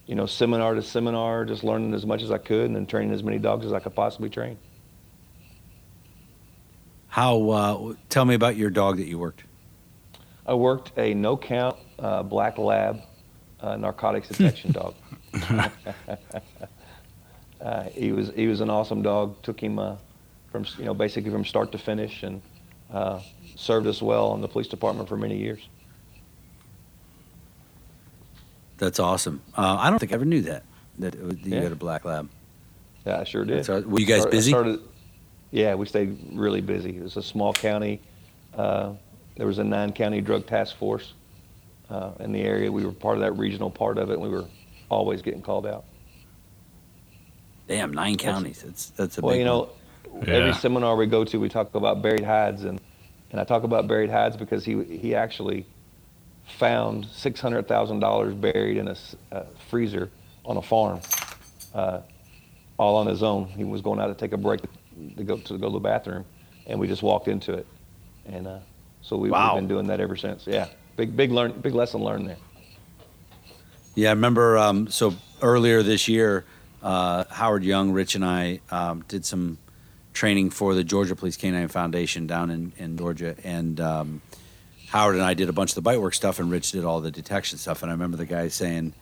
you 0.08 0.16
know, 0.16 0.26
seminar 0.26 0.74
to 0.74 0.82
seminar, 0.82 1.46
just 1.46 1.64
learning 1.64 1.94
as 1.94 2.06
much 2.06 2.24
as 2.24 2.32
I 2.32 2.40
could, 2.40 2.66
and 2.66 2.76
then 2.76 2.88
training 2.88 3.14
as 3.14 3.24
many 3.24 3.38
dogs 3.38 3.66
as 3.68 3.74
I 3.74 3.80
could 3.80 3.96
possibly 3.96 4.30
train. 4.30 4.58
How? 7.08 7.50
Uh, 7.50 7.94
tell 8.10 8.26
me 8.26 8.36
about 8.36 8.58
your 8.58 8.70
dog 8.70 8.98
that 8.98 9.08
you 9.08 9.18
worked. 9.18 9.44
I 10.46 10.54
worked 10.54 10.98
a 10.98 11.14
no 11.14 11.36
count 11.36 11.78
uh, 12.00 12.24
black 12.24 12.58
lab 12.58 13.02
uh, 13.60 13.76
narcotics 13.76 14.30
detection 14.30 14.72
dog. 14.72 14.96
uh, 17.62 17.84
he 17.84 18.12
was 18.12 18.32
he 18.36 18.48
was 18.48 18.62
an 18.62 18.70
awesome 18.70 19.02
dog. 19.02 19.42
Took 19.44 19.60
him 19.62 19.80
uh, 19.80 19.98
from 20.52 20.66
you 20.78 20.86
know 20.86 20.94
basically 20.94 21.32
from 21.32 21.46
start 21.46 21.72
to 21.74 21.78
finish, 21.78 22.24
and 22.24 22.42
uh, 22.92 23.20
served 23.56 23.88
us 23.88 24.02
well 24.02 24.34
in 24.36 24.42
the 24.42 24.48
police 24.48 24.68
department 24.68 25.10
for 25.10 25.18
many 25.18 25.38
years. 25.38 25.68
That's 28.78 29.00
awesome. 29.00 29.42
Uh, 29.56 29.78
I 29.80 29.90
don't 29.90 30.00
think 30.00 30.12
I 30.12 30.16
ever 30.16 30.26
knew 30.26 30.42
that 30.44 30.64
that 31.00 31.16
you 31.16 31.38
yeah. 31.44 31.62
had 31.62 31.72
a 31.72 31.76
black 31.76 32.06
lab. 32.06 32.30
Yeah, 33.06 33.22
I 33.22 33.24
sure 33.24 33.46
did. 33.46 33.68
were 33.68 34.00
you 34.00 34.06
guys 34.06 34.26
busy? 34.26 34.52
Started, 34.52 34.82
yeah, 35.52 35.76
we 35.76 35.86
stayed 35.86 36.18
really 36.34 36.62
busy. 36.62 36.98
It 36.98 37.04
was 37.04 37.18
a 37.18 37.24
small 37.24 37.54
county. 37.54 38.02
Uh, 38.56 38.94
there 39.36 39.48
was 39.48 39.60
a 39.60 39.64
nine 39.64 39.92
county 39.94 40.22
drug 40.22 40.46
task 40.48 40.76
force 40.78 41.14
uh, 41.90 42.12
in 42.20 42.32
the 42.32 42.42
area. 42.42 42.72
We 42.72 42.86
were 42.86 42.92
part 42.92 43.18
of 43.18 43.22
that 43.22 43.34
regional 43.34 43.70
part 43.70 43.98
of 43.98 44.10
it, 44.10 44.14
and 44.14 44.22
we 44.22 44.30
were 44.30 44.46
always 44.90 45.22
getting 45.22 45.42
called 45.42 45.66
out. 45.66 45.86
Damn, 47.68 47.94
nine 47.94 48.18
counties. 48.18 48.64
That's 48.64 48.90
that's 48.92 49.18
a 49.18 49.22
big 49.22 49.30
thing. 49.30 49.30
well, 49.30 49.38
you 49.38 49.46
know, 49.46 49.70
yeah. 50.26 50.34
every 50.36 50.54
seminar 50.54 50.96
we 50.96 51.06
go 51.06 51.24
to, 51.26 51.40
we 51.40 51.50
talk 51.50 51.74
about 51.76 52.02
buried 52.02 52.24
hides, 52.24 52.64
and 52.64 52.80
and 53.32 53.40
I 53.42 53.44
talk 53.44 53.64
about 53.64 53.88
buried 53.88 54.10
hides 54.10 54.38
because 54.38 54.66
he 54.66 54.84
he 54.84 55.16
actually 55.16 55.66
found 56.58 57.06
six 57.06 57.40
hundred 57.40 57.68
thousand 57.68 58.00
dollars 58.00 58.34
buried 58.34 58.78
in 58.78 58.88
a, 58.88 58.96
a, 59.32 59.46
freezer 59.70 60.10
on 60.46 60.56
a 60.56 60.62
farm, 60.62 61.02
uh, 61.74 62.00
all 62.78 62.96
on 62.96 63.08
his 63.08 63.22
own. 63.22 63.46
He 63.48 63.66
was 63.66 63.82
going 63.82 64.00
out 64.00 64.08
to 64.08 64.16
take 64.16 64.32
a 64.32 64.38
break 64.38 64.62
to 65.18 65.24
go 65.24 65.38
to 65.38 65.58
go 65.58 65.68
to 65.68 65.74
the 65.74 65.80
bathroom, 65.80 66.26
and 66.66 66.80
we 66.80 66.88
just 66.88 67.04
walked 67.04 67.28
into 67.28 67.54
it, 67.54 67.68
and 68.26 68.48
uh, 68.48 68.60
so 69.02 69.16
we, 69.18 69.30
wow. 69.30 69.54
we've 69.54 69.62
been 69.62 69.68
doing 69.68 69.88
that 69.88 70.00
ever 70.00 70.16
since. 70.16 70.46
Yeah. 70.46 70.68
Big, 70.98 71.16
big 71.16 71.32
learn, 71.32 71.54
big 71.62 71.74
lesson 71.74 72.02
learned 72.02 72.28
there. 72.28 72.38
Yeah, 73.96 74.10
I 74.10 74.14
remember. 74.14 74.58
Um, 74.58 74.88
so 74.90 75.14
earlier 75.42 75.82
this 75.84 76.08
year, 76.08 76.44
uh, 76.82 77.24
Howard 77.30 77.64
Young, 77.64 77.92
Rich, 77.92 78.16
and 78.16 78.26
I 78.26 78.60
um, 78.70 79.06
did 79.08 79.26
some 79.26 79.60
training 80.14 80.50
for 80.50 80.74
the 80.74 80.84
Georgia 80.84 81.16
Police 81.16 81.38
Canine 81.38 81.68
Foundation 81.68 82.28
down 82.28 82.50
in, 82.50 82.74
in 82.78 82.98
Georgia, 82.98 83.36
and 83.44 83.80
um, 83.80 84.22
Howard 84.88 85.16
and 85.16 85.24
I 85.24 85.36
did 85.36 85.50
a 85.50 85.54
bunch 85.54 85.72
of 85.72 85.76
the 85.76 85.82
bite 85.82 86.02
work 86.02 86.14
stuff, 86.14 86.40
and 86.40 86.52
Rich 86.52 86.72
did 86.72 86.84
all 86.84 87.00
the 87.00 87.12
detection 87.12 87.58
stuff. 87.60 87.84
And 87.84 87.92
I 87.92 87.94
remember 87.94 88.18
the 88.18 88.26
guy 88.26 88.48
saying, 88.48 88.94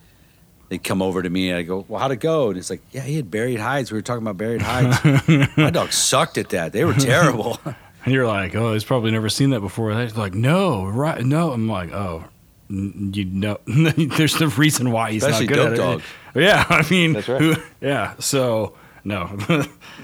they'd 0.68 0.82
come 0.82 1.02
over 1.02 1.22
to 1.22 1.30
me 1.30 1.50
and 1.50 1.58
I 1.58 1.62
go, 1.62 1.84
"Well, 1.88 2.00
how'd 2.00 2.10
it 2.12 2.16
go?" 2.16 2.48
And 2.48 2.58
it's 2.58 2.70
like, 2.70 2.80
"Yeah, 2.92 3.02
he 3.02 3.16
had 3.16 3.30
buried 3.30 3.60
hides. 3.60 3.90
We 3.92 3.98
were 3.98 4.02
talking 4.02 4.22
about 4.22 4.36
buried 4.36 4.62
hides. 4.62 5.26
My 5.56 5.70
dog 5.70 5.92
sucked 5.92 6.38
at 6.38 6.50
that. 6.50 6.72
They 6.72 6.84
were 6.84 6.94
terrible." 6.94 7.60
And 8.04 8.14
you're 8.14 8.28
like, 8.28 8.54
oh, 8.54 8.72
he's 8.72 8.84
probably 8.84 9.10
never 9.10 9.28
seen 9.28 9.50
that 9.50 9.58
before. 9.58 9.92
They're 9.92 10.06
like, 10.10 10.32
no, 10.32 10.86
right, 10.86 11.24
no. 11.24 11.50
I'm 11.50 11.68
like, 11.68 11.90
oh, 11.90 12.22
you 12.70 13.24
know, 13.24 13.58
there's 13.66 14.38
the 14.38 14.46
reason 14.56 14.92
why 14.92 15.10
he's 15.10 15.24
Especially 15.24 15.48
not 15.48 15.54
good 15.56 15.72
at 15.72 15.76
dog. 15.76 16.02
it. 16.36 16.42
Yeah, 16.42 16.64
I 16.68 16.88
mean, 16.88 17.14
That's 17.14 17.28
right. 17.28 17.40
who, 17.40 17.56
yeah. 17.80 18.14
So 18.20 18.76
no, 19.02 19.36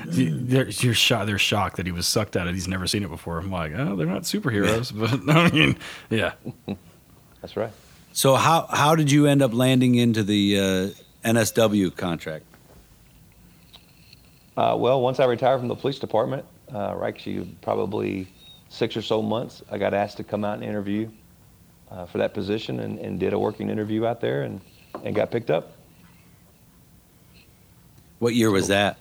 they're, 0.05 0.69
you're 0.69 0.95
shocked. 0.95 1.27
They're 1.27 1.39
shocked 1.39 1.77
that 1.77 1.87
he 1.87 1.93
was 1.93 2.09
sucked 2.09 2.35
at 2.35 2.49
it. 2.49 2.55
He's 2.55 2.67
never 2.67 2.89
seen 2.89 3.05
it 3.05 3.09
before. 3.09 3.39
I'm 3.39 3.53
like, 3.53 3.73
oh, 3.77 3.95
they're 3.95 4.05
not 4.07 4.23
superheroes, 4.23 4.93
but 4.93 5.33
I 5.33 5.49
mean, 5.51 5.77
yeah, 6.11 6.33
that's 7.41 7.57
right. 7.57 7.71
So 8.13 8.35
how 8.35 8.67
how 8.67 8.95
did 8.95 9.11
you 9.11 9.27
end 9.27 9.43
up 9.43 9.55
landing 9.55 9.95
into 9.95 10.23
the 10.23 10.59
uh, 10.59 10.91
NSW 11.29 11.97
contract? 11.97 12.45
Uh, 14.57 14.77
well, 14.79 15.01
once 15.01 15.19
I 15.19 15.25
retired 15.25 15.59
from 15.59 15.69
the 15.69 15.75
police 15.75 15.99
department, 15.99 16.45
uh, 16.75 16.95
right, 16.95 17.15
actually 17.15 17.57
probably 17.63 18.29
six 18.69 18.95
or 18.97 19.03
so 19.03 19.23
months, 19.23 19.63
I 19.71 19.79
got 19.79 19.95
asked 19.95 20.19
to 20.19 20.25
come 20.25 20.45
out 20.45 20.55
and 20.55 20.65
interview 20.65 21.09
uh, 21.91 22.05
for 22.07 22.19
that 22.19 22.35
position 22.35 22.81
and, 22.81 22.99
and, 22.99 23.21
did 23.21 23.33
a 23.33 23.39
working 23.39 23.71
interview 23.71 24.05
out 24.07 24.21
there 24.21 24.43
and, 24.43 24.61
and 25.05 25.15
got 25.15 25.31
picked 25.31 25.51
up. 25.51 25.77
What 28.19 28.35
year 28.35 28.51
was 28.51 28.69
that? 28.69 28.99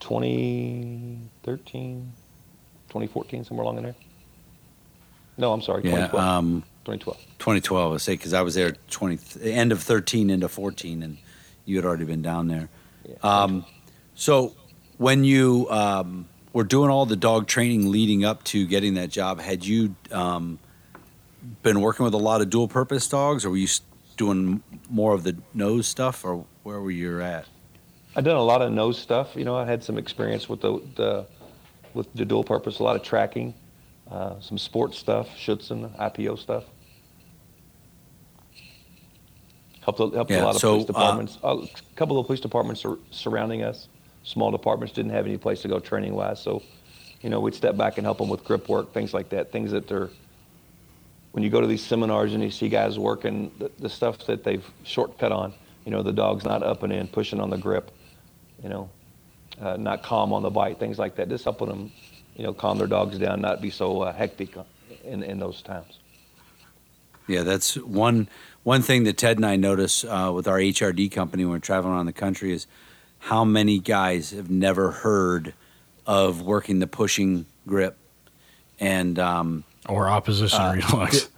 2013, 0.00 2.12
2014, 2.88 3.44
somewhere 3.44 3.64
along 3.64 3.78
in 3.78 3.84
there. 3.84 3.94
No, 5.36 5.52
I'm 5.52 5.60
sorry, 5.60 5.82
yeah, 5.84 6.08
2012. 6.08 6.24
Um, 6.24 6.64
2012. 6.86 7.18
2012, 7.38 7.92
I 7.92 7.96
say, 7.96 8.12
because 8.14 8.32
I 8.32 8.42
was 8.42 8.54
there 8.54 8.72
20, 8.90 9.50
end 9.50 9.72
of 9.72 9.82
13 9.82 10.30
into 10.30 10.48
14, 10.48 11.02
and 11.02 11.18
you 11.64 11.76
had 11.76 11.84
already 11.84 12.04
been 12.04 12.22
down 12.22 12.46
there. 12.46 12.68
Yeah, 13.08 13.16
um, 13.22 13.64
so 14.14 14.54
when 14.98 15.24
you 15.24 15.68
um, 15.68 16.28
were 16.52 16.64
doing 16.64 16.90
all 16.90 17.04
the 17.04 17.16
dog 17.16 17.48
training 17.48 17.90
leading 17.90 18.24
up 18.24 18.44
to 18.44 18.66
getting 18.66 18.94
that 18.94 19.10
job, 19.10 19.40
had 19.40 19.66
you 19.66 19.96
um, 20.12 20.60
been 21.62 21.80
working 21.80 22.04
with 22.04 22.14
a 22.14 22.18
lot 22.18 22.40
of 22.40 22.50
dual 22.50 22.68
purpose 22.68 23.08
dogs, 23.08 23.44
or 23.44 23.50
were 23.50 23.56
you 23.56 23.68
doing 24.16 24.62
more 24.88 25.12
of 25.12 25.24
the 25.24 25.36
nose 25.52 25.88
stuff, 25.88 26.24
or 26.24 26.46
where 26.62 26.80
were 26.80 26.90
you 26.90 27.20
at? 27.20 27.46
I've 28.14 28.24
done 28.24 28.36
a 28.36 28.42
lot 28.42 28.62
of 28.62 28.72
nose 28.72 28.98
stuff. 28.98 29.34
You 29.34 29.44
know, 29.44 29.56
I 29.56 29.66
had 29.66 29.84
some 29.84 29.98
experience 29.98 30.48
with 30.48 30.60
the, 30.60 30.80
the 30.94 31.26
with 31.94 32.12
the 32.14 32.24
dual 32.24 32.44
purpose, 32.44 32.78
a 32.78 32.82
lot 32.82 32.94
of 32.94 33.02
tracking, 33.02 33.54
uh, 34.10 34.38
some 34.40 34.56
sports 34.56 34.98
stuff, 34.98 35.28
Schutzhund, 35.36 35.96
IPO 35.98 36.38
stuff. 36.38 36.64
Helped, 39.86 40.14
helped 40.16 40.30
yeah, 40.32 40.42
a 40.42 40.44
lot 40.44 40.56
of 40.56 40.60
so, 40.60 40.72
police 40.72 40.82
uh, 40.82 40.86
departments. 40.88 41.38
Uh, 41.44 41.58
a 41.62 41.94
couple 41.94 42.18
of 42.18 42.26
police 42.26 42.40
departments 42.40 42.84
are 42.84 42.98
surrounding 43.12 43.62
us. 43.62 43.86
Small 44.24 44.50
departments 44.50 44.92
didn't 44.92 45.12
have 45.12 45.26
any 45.26 45.38
place 45.38 45.62
to 45.62 45.68
go 45.68 45.78
training 45.78 46.12
wise, 46.12 46.42
so 46.42 46.60
you 47.20 47.30
know 47.30 47.38
we'd 47.38 47.54
step 47.54 47.76
back 47.76 47.96
and 47.96 48.04
help 48.04 48.18
them 48.18 48.28
with 48.28 48.42
grip 48.42 48.68
work, 48.68 48.92
things 48.92 49.14
like 49.14 49.28
that. 49.28 49.52
Things 49.52 49.70
that 49.70 49.86
they're 49.86 50.10
when 51.30 51.44
you 51.44 51.50
go 51.50 51.60
to 51.60 51.68
these 51.68 51.84
seminars 51.84 52.34
and 52.34 52.42
you 52.42 52.50
see 52.50 52.68
guys 52.68 52.98
working 52.98 53.52
the, 53.60 53.70
the 53.78 53.88
stuff 53.88 54.26
that 54.26 54.42
they've 54.42 54.68
shortcut 54.82 55.30
on. 55.30 55.54
You 55.84 55.92
know, 55.92 56.02
the 56.02 56.12
dog's 56.12 56.44
not 56.44 56.64
up 56.64 56.82
and 56.82 56.92
in, 56.92 57.06
pushing 57.06 57.38
on 57.38 57.50
the 57.50 57.58
grip. 57.58 57.92
You 58.64 58.68
know, 58.68 58.90
uh, 59.60 59.76
not 59.76 60.02
calm 60.02 60.32
on 60.32 60.42
the 60.42 60.50
bite, 60.50 60.80
things 60.80 60.98
like 60.98 61.14
that. 61.14 61.28
Just 61.28 61.44
helping 61.44 61.68
them, 61.68 61.92
you 62.34 62.42
know, 62.42 62.52
calm 62.52 62.76
their 62.76 62.88
dogs 62.88 63.18
down, 63.18 63.40
not 63.40 63.62
be 63.62 63.70
so 63.70 64.02
uh, 64.02 64.12
hectic 64.12 64.56
in 65.04 65.22
in 65.22 65.38
those 65.38 65.62
times. 65.62 66.00
Yeah, 67.26 67.42
that's 67.42 67.76
one 67.76 68.28
one 68.62 68.82
thing 68.82 69.04
that 69.04 69.16
Ted 69.16 69.36
and 69.36 69.46
I 69.46 69.56
notice 69.56 70.04
uh, 70.04 70.30
with 70.34 70.48
our 70.48 70.58
HRD 70.58 71.10
company 71.12 71.44
when 71.44 71.52
we're 71.52 71.58
traveling 71.58 71.94
around 71.94 72.06
the 72.06 72.12
country 72.12 72.52
is 72.52 72.66
how 73.18 73.44
many 73.44 73.78
guys 73.78 74.30
have 74.30 74.50
never 74.50 74.90
heard 74.90 75.54
of 76.06 76.42
working 76.42 76.78
the 76.78 76.86
pushing 76.86 77.46
grip 77.66 77.96
and 78.78 79.18
um, 79.18 79.64
or 79.88 80.08
opposition 80.08 80.60
uh, 80.60 80.74
reflex. 80.74 81.28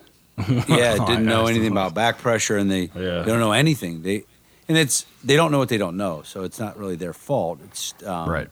yeah, 0.69 0.97
didn't 1.07 1.27
know 1.27 1.47
anything 1.47 1.73
about 1.73 1.95
back 1.95 2.19
pressure, 2.19 2.57
and 2.57 2.71
they, 2.71 2.91
yeah. 2.95 3.21
they 3.21 3.27
don't 3.27 3.41
know 3.41 3.53
anything. 3.53 4.03
They 4.03 4.25
and 4.69 4.77
it's 4.77 5.07
they 5.25 5.37
don't 5.37 5.51
know 5.51 5.59
what 5.59 5.69
they 5.69 5.79
don't 5.79 5.97
know, 5.97 6.23
so 6.23 6.45
it's 6.45 6.61
not 6.61 6.79
really 6.79 6.97
their 6.97 7.13
fault. 7.13 7.61
It's 7.65 7.95
um, 8.05 8.29
right. 8.29 8.49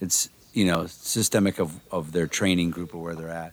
It's 0.00 0.30
you 0.52 0.64
know 0.64 0.86
systemic 0.86 1.58
of, 1.58 1.78
of 1.90 2.12
their 2.12 2.26
training 2.26 2.70
group 2.70 2.94
or 2.94 3.02
where 3.02 3.14
they're 3.14 3.28
at. 3.28 3.52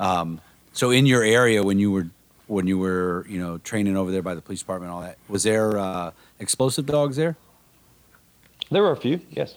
Um, 0.00 0.40
so 0.72 0.90
in 0.90 1.06
your 1.06 1.22
area, 1.22 1.62
when 1.62 1.78
you 1.78 1.90
were 1.90 2.08
when 2.46 2.66
you 2.66 2.78
were 2.78 3.26
you 3.28 3.38
know 3.38 3.58
training 3.58 3.96
over 3.96 4.10
there 4.10 4.22
by 4.22 4.34
the 4.34 4.42
police 4.42 4.60
department, 4.60 4.92
all 4.92 5.00
that 5.02 5.18
was 5.28 5.42
there 5.42 5.78
uh, 5.78 6.12
explosive 6.38 6.86
dogs 6.86 7.16
there? 7.16 7.36
There 8.70 8.82
were 8.82 8.92
a 8.92 8.96
few, 8.96 9.20
yes. 9.30 9.56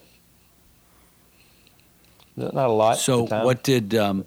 Not 2.36 2.54
a 2.54 2.72
lot. 2.72 2.98
So 2.98 3.26
what 3.26 3.64
did? 3.64 3.96
Um, 3.96 4.26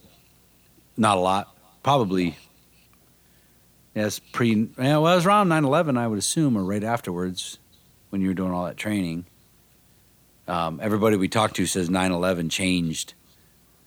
not 0.97 1.17
a 1.17 1.21
lot. 1.21 1.55
Probably. 1.83 2.37
Yes, 3.95 4.19
pre. 4.19 4.69
Yeah, 4.79 4.99
well, 4.99 5.13
it 5.13 5.17
was 5.17 5.27
around 5.27 5.49
9/11, 5.49 5.99
I 5.99 6.07
would 6.07 6.19
assume, 6.19 6.57
or 6.57 6.65
right 6.65 6.85
afterwards, 6.85 7.59
when 8.11 8.21
you 8.21 8.29
were 8.29 8.35
doing 8.35 8.53
all 8.53 8.65
that 8.65 8.77
training. 8.77 9.27
Um, 10.49 10.81
everybody 10.83 11.17
we 11.17 11.29
talked 11.29 11.57
to 11.57 11.67
says 11.67 11.89
9/11 11.89 12.51
changed. 12.51 13.15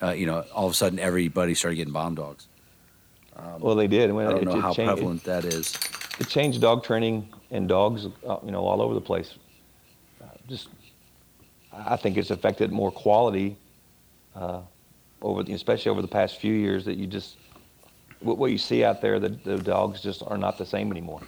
Uh, 0.01 0.11
you 0.11 0.25
know, 0.25 0.43
all 0.53 0.65
of 0.65 0.71
a 0.71 0.75
sudden, 0.75 0.99
everybody 0.99 1.55
started 1.55 1.75
getting 1.77 1.93
bomb 1.93 2.15
dogs. 2.15 2.47
Um, 3.35 3.59
well, 3.59 3.75
they 3.75 3.87
did. 3.87 4.11
When 4.11 4.27
I 4.27 4.31
don't 4.31 4.41
it, 4.41 4.45
know 4.45 4.57
it 4.57 4.61
how 4.61 4.73
changed, 4.73 4.93
prevalent 4.93 5.21
it, 5.21 5.25
that 5.25 5.45
is. 5.45 5.77
It 6.19 6.27
changed 6.27 6.61
dog 6.61 6.83
training 6.83 7.27
and 7.51 7.67
dogs, 7.67 8.07
uh, 8.27 8.37
you 8.43 8.51
know, 8.51 8.65
all 8.65 8.81
over 8.81 8.93
the 8.93 9.01
place. 9.01 9.35
Uh, 10.21 10.27
just, 10.47 10.69
I 11.73 11.97
think 11.97 12.17
it's 12.17 12.31
affected 12.31 12.71
more 12.71 12.91
quality 12.91 13.57
uh, 14.35 14.61
over, 15.21 15.43
the, 15.43 15.53
especially 15.53 15.91
over 15.91 16.01
the 16.01 16.07
past 16.07 16.39
few 16.39 16.53
years. 16.53 16.85
That 16.85 16.97
you 16.97 17.07
just, 17.07 17.37
what, 18.19 18.37
what 18.37 18.51
you 18.51 18.57
see 18.57 18.83
out 18.83 19.01
there, 19.01 19.19
the, 19.19 19.29
the 19.29 19.57
dogs 19.57 20.01
just 20.01 20.23
are 20.25 20.37
not 20.37 20.57
the 20.57 20.65
same 20.65 20.91
anymore. 20.91 21.21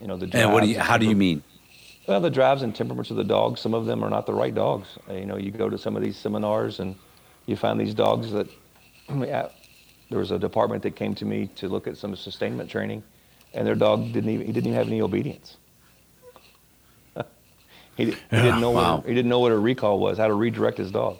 You 0.00 0.08
know, 0.08 0.16
the 0.16 0.28
and 0.36 0.52
what 0.52 0.64
do 0.64 0.68
you, 0.68 0.80
how 0.80 0.98
do 0.98 1.06
you 1.06 1.14
mean? 1.14 1.42
Well, 2.06 2.20
the 2.20 2.30
drives 2.30 2.62
and 2.62 2.74
temperaments 2.74 3.10
of 3.10 3.16
the 3.16 3.24
dogs. 3.24 3.60
Some 3.60 3.74
of 3.74 3.86
them 3.86 4.04
are 4.04 4.10
not 4.10 4.26
the 4.26 4.34
right 4.34 4.54
dogs. 4.54 4.88
You 5.08 5.24
know, 5.24 5.36
you 5.36 5.52
go 5.52 5.70
to 5.70 5.78
some 5.78 5.96
of 5.96 6.02
these 6.02 6.16
seminars 6.16 6.80
and 6.80 6.96
you 7.46 7.54
find 7.54 7.80
these 7.80 7.94
dogs 7.94 8.32
that 8.32 8.48
there 10.12 10.20
was 10.20 10.30
a 10.30 10.38
department 10.38 10.82
that 10.82 10.94
came 10.94 11.14
to 11.14 11.24
me 11.24 11.46
to 11.56 11.68
look 11.68 11.86
at 11.86 11.96
some 11.96 12.14
sustainment 12.14 12.68
training, 12.68 13.02
and 13.54 13.66
their 13.66 13.74
dog 13.74 14.12
didn't 14.12 14.28
even 14.28 14.46
he 14.46 14.52
didn't 14.52 14.66
even 14.66 14.78
have 14.78 14.86
any 14.86 15.00
obedience. 15.00 15.56
he, 17.96 18.04
he 18.04 18.10
yeah, 18.10 18.42
didn't 18.42 18.60
know 18.60 18.72
wow. 18.72 18.96
what 18.96 19.06
he 19.06 19.14
didn't 19.14 19.30
know 19.30 19.40
what 19.40 19.52
a 19.52 19.58
recall 19.58 19.98
was, 19.98 20.18
how 20.18 20.26
to 20.26 20.34
redirect 20.34 20.76
his 20.76 20.90
dog, 20.90 21.16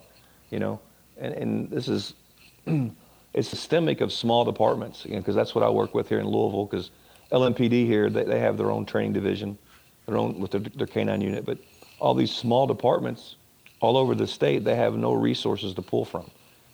you 0.51 0.59
know, 0.59 0.79
and 1.17 1.33
and 1.33 1.71
this 1.71 1.89
is 1.89 2.13
it's 2.67 3.49
systemic 3.49 4.03
of 4.03 4.13
small 4.13 4.45
departments, 4.45 5.05
because 5.05 5.11
you 5.11 5.21
know, 5.21 5.33
that's 5.33 5.55
what 5.55 5.65
I 5.65 5.71
work 5.71 5.95
with 5.95 6.11
here 6.11 6.21
in 6.21 6.27
Louisville. 6.27 6.67
Because 6.67 6.91
LMPD 7.33 7.87
here 7.87 8.11
they, 8.11 8.25
they 8.25 8.41
have 8.41 8.59
their 8.59 8.71
own 8.71 8.85
training 8.85 9.15
division, 9.15 9.57
their 10.05 10.19
own 10.19 10.39
with 10.39 10.51
their, 10.51 10.61
their 10.61 10.87
canine 10.87 11.23
unit, 11.23 11.47
but 11.47 11.57
all 11.99 12.13
these 12.13 12.31
small 12.31 12.67
departments 12.67 13.37
all 13.81 13.97
over 13.97 14.15
the 14.15 14.27
state 14.27 14.65
they 14.65 14.77
have 14.77 14.97
no 14.97 15.15
resources 15.15 15.73
to 15.73 15.81
pull 15.81 16.05
from. 16.05 16.31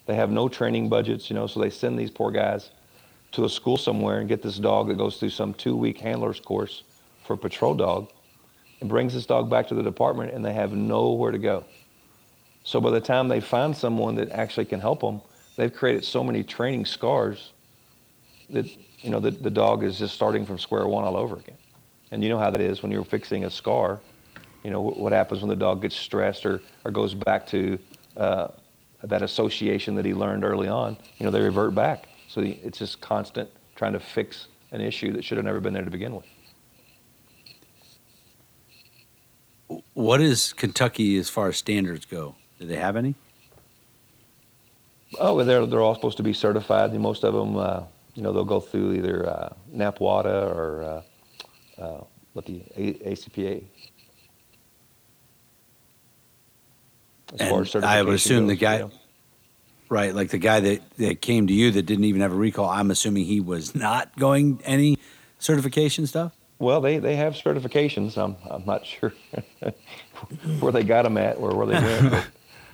They 0.08 0.14
have 0.14 0.30
no 0.30 0.48
training 0.48 0.88
budgets, 0.88 1.28
you 1.28 1.36
know, 1.36 1.46
so 1.46 1.60
they 1.60 1.68
send 1.68 1.98
these 1.98 2.10
poor 2.10 2.30
guys 2.30 2.70
to 3.32 3.44
a 3.44 3.48
school 3.48 3.76
somewhere 3.76 4.20
and 4.20 4.28
get 4.28 4.40
this 4.40 4.56
dog 4.56 4.88
that 4.88 4.96
goes 4.96 5.18
through 5.18 5.28
some 5.28 5.52
two 5.52 5.76
week 5.76 5.98
handler's 5.98 6.40
course 6.40 6.82
for 7.26 7.34
a 7.34 7.36
patrol 7.36 7.74
dog 7.74 8.08
and 8.80 8.88
brings 8.88 9.12
this 9.12 9.26
dog 9.26 9.50
back 9.50 9.68
to 9.68 9.74
the 9.74 9.82
department 9.82 10.32
and 10.32 10.42
they 10.42 10.54
have 10.54 10.72
nowhere 10.72 11.30
to 11.30 11.36
go. 11.36 11.62
So 12.64 12.80
by 12.80 12.90
the 12.90 13.02
time 13.02 13.28
they 13.28 13.40
find 13.40 13.76
someone 13.76 14.14
that 14.14 14.30
actually 14.30 14.64
can 14.64 14.80
help 14.80 15.02
them, 15.02 15.20
they've 15.56 15.72
created 15.72 16.06
so 16.06 16.24
many 16.24 16.42
training 16.42 16.86
scars 16.86 17.52
that 18.48 18.66
you 19.00 19.10
know 19.10 19.20
the, 19.20 19.32
the 19.32 19.50
dog 19.50 19.84
is 19.84 19.98
just 19.98 20.14
starting 20.14 20.46
from 20.46 20.58
square 20.58 20.86
one 20.86 21.04
all 21.04 21.18
over 21.18 21.36
again. 21.36 21.58
And 22.12 22.22
you 22.22 22.30
know 22.30 22.38
how 22.38 22.50
that 22.50 22.62
is 22.62 22.82
when 22.82 22.90
you're 22.90 23.04
fixing 23.04 23.44
a 23.44 23.50
scar. 23.50 24.00
You 24.64 24.70
know 24.70 24.80
what 24.80 25.12
happens 25.12 25.42
when 25.42 25.50
the 25.50 25.56
dog 25.56 25.82
gets 25.82 25.96
stressed 25.96 26.46
or, 26.46 26.62
or 26.86 26.90
goes 26.90 27.12
back 27.12 27.46
to 27.48 27.78
uh, 28.16 28.48
that 29.02 29.22
association 29.22 29.94
that 29.94 30.04
he 30.04 30.14
learned 30.14 30.44
early 30.44 30.68
on, 30.68 30.96
you 31.18 31.24
know, 31.24 31.30
they 31.30 31.40
revert 31.40 31.74
back. 31.74 32.08
So 32.28 32.40
it's 32.40 32.78
just 32.78 33.00
constant 33.00 33.48
trying 33.76 33.92
to 33.92 34.00
fix 34.00 34.48
an 34.72 34.80
issue 34.80 35.12
that 35.12 35.24
should 35.24 35.38
have 35.38 35.44
never 35.44 35.60
been 35.60 35.72
there 35.72 35.84
to 35.84 35.90
begin 35.90 36.14
with. 36.14 36.26
What 39.94 40.20
is 40.20 40.52
Kentucky 40.52 41.16
as 41.18 41.28
far 41.28 41.48
as 41.48 41.56
standards 41.56 42.04
go? 42.04 42.34
Do 42.58 42.66
they 42.66 42.76
have 42.76 42.96
any? 42.96 43.14
Oh, 45.18 45.42
they're 45.42 45.66
they're 45.66 45.80
all 45.80 45.94
supposed 45.94 46.16
to 46.18 46.22
be 46.22 46.32
certified. 46.32 46.92
Most 46.94 47.24
of 47.24 47.34
them, 47.34 47.56
uh, 47.56 47.82
you 48.14 48.22
know, 48.22 48.32
they'll 48.32 48.44
go 48.44 48.60
through 48.60 48.94
either 48.94 49.28
uh, 49.28 49.54
or 49.74 51.02
uh, 51.78 51.82
uh 51.82 52.04
what 52.32 52.46
the 52.46 52.62
A- 52.76 53.14
ACPA 53.14 53.62
As 53.62 53.62
and 57.38 57.84
I 57.84 58.02
would 58.02 58.14
assume 58.14 58.46
goes, 58.46 58.48
the 58.48 58.56
guy, 58.56 58.74
you 58.74 58.82
know? 58.84 58.90
right, 59.88 60.14
like 60.14 60.30
the 60.30 60.38
guy 60.38 60.60
that, 60.60 60.96
that 60.98 61.20
came 61.20 61.46
to 61.46 61.52
you 61.52 61.70
that 61.72 61.82
didn't 61.82 62.04
even 62.04 62.20
have 62.20 62.32
a 62.32 62.36
recall. 62.36 62.68
I'm 62.68 62.90
assuming 62.90 63.24
he 63.24 63.40
was 63.40 63.74
not 63.74 64.16
going 64.18 64.60
any 64.64 64.98
certification 65.38 66.06
stuff. 66.06 66.32
Well, 66.58 66.80
they, 66.80 66.98
they 66.98 67.16
have 67.16 67.34
certifications. 67.34 68.16
I'm 68.16 68.36
I'm 68.50 68.64
not 68.64 68.84
sure 68.84 69.12
where 70.58 70.72
they 70.72 70.82
got 70.82 71.02
them 71.02 71.16
at 71.16 71.36
or 71.36 71.54
where 71.54 71.66
they 71.66 71.74
went. 71.74 72.10
but, 72.10 72.26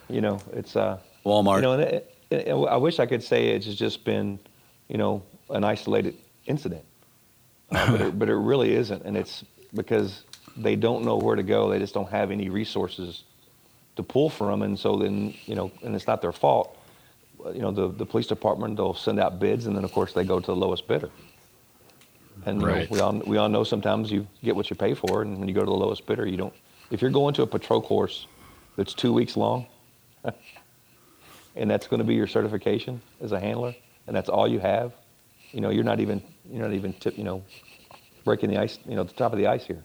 you 0.09 0.21
know, 0.21 0.41
it's 0.53 0.75
uh, 0.75 0.99
Walmart. 1.25 1.57
You 1.57 1.63
know, 1.63 1.73
and 1.73 1.83
it, 1.83 2.15
it, 2.31 2.53
I 2.53 2.77
wish 2.77 2.99
I 2.99 3.07
could 3.07 3.23
say 3.23 3.49
it's 3.49 3.67
just 3.67 4.05
been, 4.05 4.39
you 4.89 4.97
know, 4.97 5.23
an 5.51 5.65
isolated 5.65 6.17
incident, 6.47 6.85
uh, 7.73 7.91
but, 7.91 8.01
it, 8.01 8.19
but 8.19 8.29
it 8.31 8.37
really 8.37 8.75
isn't, 8.75 9.03
and 9.03 9.17
it's 9.17 9.45
because 9.75 10.23
they 10.57 10.77
don't 10.77 11.05
know 11.05 11.17
where 11.17 11.37
to 11.37 11.43
go. 11.43 11.69
They 11.69 11.79
just 11.79 11.93
don't 11.93 12.09
have 12.11 12.31
any 12.31 12.49
resources 12.49 13.25
to 13.97 14.03
pull 14.03 14.29
from, 14.29 14.63
and 14.63 14.79
so 14.79 14.97
then 14.97 15.35
you 15.47 15.55
know, 15.55 15.71
and 15.83 15.95
it's 15.95 16.07
not 16.07 16.23
their 16.23 16.33
fault. 16.33 16.77
you 17.53 17.61
know, 17.61 17.71
the, 17.71 17.89
the 17.89 18.07
police 18.07 18.27
department, 18.27 18.77
they'll 18.77 18.95
send 18.95 19.21
out 19.21 19.39
bids, 19.39 19.67
and 19.67 19.77
then 19.77 19.85
of 19.85 19.93
course 19.93 20.13
they 20.13 20.25
go 20.25 20.41
to 20.41 20.47
the 20.47 20.57
lowest 20.57 20.87
bidder. 20.89 21.11
And 22.47 22.63
right. 22.63 22.91
know, 22.91 22.95
we 22.95 23.01
all 23.01 23.13
we 23.27 23.37
all 23.37 23.49
know 23.49 23.65
sometimes 23.65 24.11
you 24.11 24.27
get 24.43 24.57
what 24.57 24.71
you 24.71 24.77
pay 24.77 24.95
for, 24.95 25.23
and 25.23 25.39
when 25.39 25.49
you 25.49 25.55
go 25.55 25.61
to 25.61 25.67
the 25.67 25.73
lowest 25.73 26.07
bidder, 26.07 26.27
you 26.27 26.37
don't. 26.37 26.55
If 26.91 27.01
you're 27.01 27.11
going 27.11 27.35
to 27.35 27.43
a 27.43 27.47
patrol 27.47 27.81
course 27.81 28.27
that's 28.77 28.95
two 28.95 29.13
weeks 29.13 29.37
long, 29.37 29.67
and 31.57 31.71
that's 31.71 31.87
going 31.87 31.99
to 31.99 32.05
be 32.05 32.15
your 32.15 32.27
certification 32.27 33.01
as 33.21 33.33
a 33.33 33.41
handler, 33.41 33.75
and 34.07 34.15
that's 34.15 34.29
all 34.29 34.49
you 34.49 34.59
have, 34.59 34.93
you 35.53 35.61
know, 35.61 35.71
you're 35.71 35.85
not 35.85 36.01
even 36.01 36.23
you're 36.51 36.63
not 36.63 36.75
even 36.75 36.93
tip, 36.95 37.17
you 37.17 37.25
know, 37.25 37.43
breaking 38.25 38.51
the 38.51 38.59
ice, 38.59 38.79
you 38.87 38.97
know, 38.97 39.05
the 39.05 39.13
top 39.13 39.33
of 39.33 39.39
the 39.39 39.47
ice 39.47 39.65
here. 39.65 39.83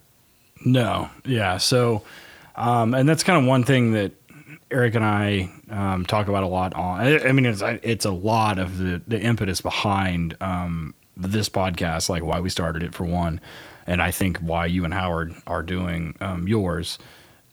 No, 0.64 1.08
yeah. 1.24 1.56
So, 1.56 2.02
um, 2.56 2.94
and 2.94 3.08
that's 3.08 3.22
kind 3.22 3.38
of 3.38 3.48
one 3.48 3.64
thing 3.64 3.92
that 3.92 4.12
Eric 4.70 4.94
and 4.94 5.04
I 5.04 5.50
um, 5.68 6.06
talk 6.06 6.28
about 6.28 6.42
a 6.42 6.46
lot 6.46 6.74
on. 6.74 7.00
I, 7.00 7.32
mean, 7.32 7.46
it's 7.46 7.62
it's 7.62 8.04
a 8.04 8.10
lot 8.10 8.58
of 8.58 8.78
the 8.78 9.02
the 9.06 9.20
impetus 9.20 9.60
behind 9.60 10.36
um, 10.40 10.94
this 11.16 11.48
podcast, 11.48 12.08
like 12.08 12.22
why 12.22 12.40
we 12.40 12.50
started 12.50 12.82
it 12.82 12.94
for 12.94 13.04
one, 13.04 13.40
and 13.86 14.00
I 14.00 14.10
think 14.10 14.38
why 14.38 14.66
you 14.66 14.84
and 14.84 14.94
Howard 14.94 15.34
are 15.46 15.62
doing 15.62 16.14
um, 16.20 16.46
yours, 16.46 16.98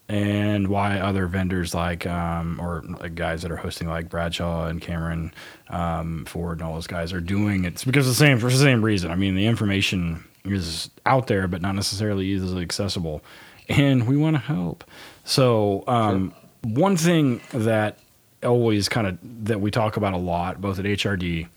and 0.08 0.68
why 0.68 1.00
other 1.00 1.28
vendors 1.28 1.74
like 1.74 2.06
um, 2.06 2.60
or 2.62 2.82
guys 3.10 3.42
that 3.42 3.52
are 3.52 3.58
hosting 3.58 3.88
like 3.88 4.10
Bradshaw 4.10 4.68
and 4.68 4.80
Cameron 4.80 5.34
um, 5.70 6.26
Ford 6.26 6.60
and 6.60 6.68
all 6.68 6.76
those 6.76 6.88
guys 6.88 7.14
are 7.14 7.22
doing 7.22 7.66
it. 7.66 7.74
It's 7.74 7.84
because 7.84 8.06
the 8.06 8.14
same 8.14 8.40
for 8.40 8.50
the 8.50 8.58
same 8.58 8.84
reason. 8.84 9.12
I 9.12 9.16
mean, 9.16 9.36
the 9.36 9.48
information 9.48 10.24
is 10.46 10.90
out 11.06 11.28
there, 11.28 11.48
but 11.48 11.62
not 11.62 11.76
necessarily 11.76 12.26
easily 12.26 12.62
accessible, 12.62 13.24
and 13.70 14.08
we 14.08 14.18
want 14.18 14.36
to 14.36 14.42
help. 14.42 14.84
So. 15.24 15.84
Um, 15.88 16.32
sure 16.32 16.42
one 16.64 16.98
thing 16.98 17.40
that 17.54 18.00
always 18.44 18.90
kind 18.90 19.08
of 19.08 19.18
that 19.46 19.62
we 19.62 19.72
talk 19.72 19.98
about 19.98 20.14
a 20.14 20.18
lot, 20.18 20.60
both 20.60 20.80
at 20.80 20.86
HRD 20.86 21.48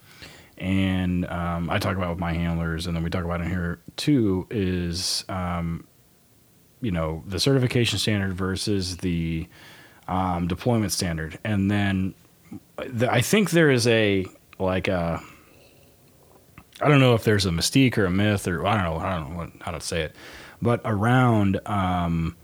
and 0.58 1.26
um, 1.26 1.70
I 1.70 1.78
talk 1.78 1.96
about 1.96 2.10
with 2.10 2.18
my 2.18 2.34
handlers, 2.34 2.86
and 2.86 2.94
then 2.94 3.02
we 3.02 3.10
talk 3.10 3.24
about 3.24 3.40
in 3.40 3.48
here 3.48 3.80
too, 3.96 4.46
is 4.50 5.24
um, 5.28 5.86
you 6.80 6.90
know 6.90 7.24
the 7.26 7.40
certification 7.40 7.98
standard 7.98 8.34
versus 8.34 8.98
the 8.98 9.48
um, 10.06 10.48
deployment 10.48 10.92
standard, 10.92 11.38
and 11.44 11.70
then 11.70 12.14
the, 12.76 13.10
I 13.10 13.22
think 13.22 13.50
there 13.50 13.70
is 13.70 13.86
a 13.86 14.26
like 14.58 14.86
a 14.86 15.22
I 16.82 16.88
don't 16.88 17.00
know 17.00 17.14
if 17.14 17.24
there's 17.24 17.46
a 17.46 17.50
mystique 17.50 17.96
or 17.96 18.04
a 18.04 18.10
myth 18.10 18.46
or 18.46 18.66
I 18.66 18.74
don't 18.74 18.84
know 18.84 19.04
I 19.04 19.18
don't 19.18 19.30
know 19.30 19.36
what, 19.38 19.50
how 19.62 19.72
to 19.72 19.80
say 19.80 20.02
it, 20.02 20.16
but 20.60 20.80
around 20.84 21.60
um, 21.66 22.36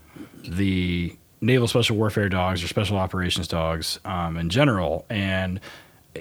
the 0.43 1.15
naval 1.41 1.67
special 1.67 1.97
warfare 1.97 2.29
dogs 2.29 2.63
or 2.63 2.67
special 2.67 2.97
operations 2.97 3.47
dogs 3.47 3.99
um, 4.05 4.37
in 4.37 4.49
general. 4.49 5.05
And 5.09 5.59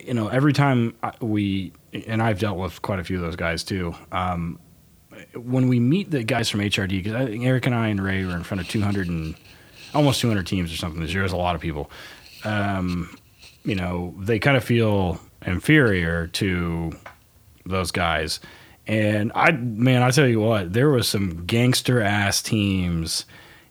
you 0.04 0.14
know, 0.14 0.28
every 0.28 0.52
time 0.52 0.94
we 1.20 1.72
and 2.06 2.22
I've 2.22 2.38
dealt 2.38 2.58
with 2.58 2.82
quite 2.82 2.98
a 2.98 3.04
few 3.04 3.16
of 3.16 3.22
those 3.22 3.36
guys 3.36 3.64
too. 3.64 3.94
Um, 4.12 4.58
when 5.34 5.68
we 5.68 5.80
meet 5.80 6.10
the 6.10 6.22
guys 6.22 6.50
from 6.50 6.60
HRD, 6.60 7.02
because 7.02 7.14
Eric 7.14 7.66
and 7.66 7.74
I 7.74 7.88
and 7.88 8.02
Ray 8.02 8.24
were 8.24 8.36
in 8.36 8.42
front 8.42 8.60
of 8.60 8.68
200 8.68 9.08
and 9.08 9.34
almost 9.94 10.20
200 10.20 10.46
teams 10.46 10.72
or 10.72 10.76
something 10.76 11.00
this 11.00 11.12
year. 11.12 11.22
There's 11.22 11.32
a 11.32 11.38
lot 11.38 11.54
of 11.54 11.60
people. 11.60 11.90
Um, 12.44 13.16
you 13.64 13.74
know, 13.74 14.14
they 14.18 14.38
kind 14.38 14.56
of 14.56 14.64
feel 14.64 15.18
inferior 15.44 16.26
to 16.28 16.92
those 17.64 17.90
guys. 17.90 18.40
And 18.86 19.32
I, 19.34 19.50
man, 19.50 20.02
I 20.02 20.10
tell 20.10 20.28
you 20.28 20.40
what, 20.40 20.72
there 20.72 20.90
was 20.90 21.08
some 21.08 21.44
gangster 21.44 22.00
ass 22.00 22.40
teams 22.40 23.24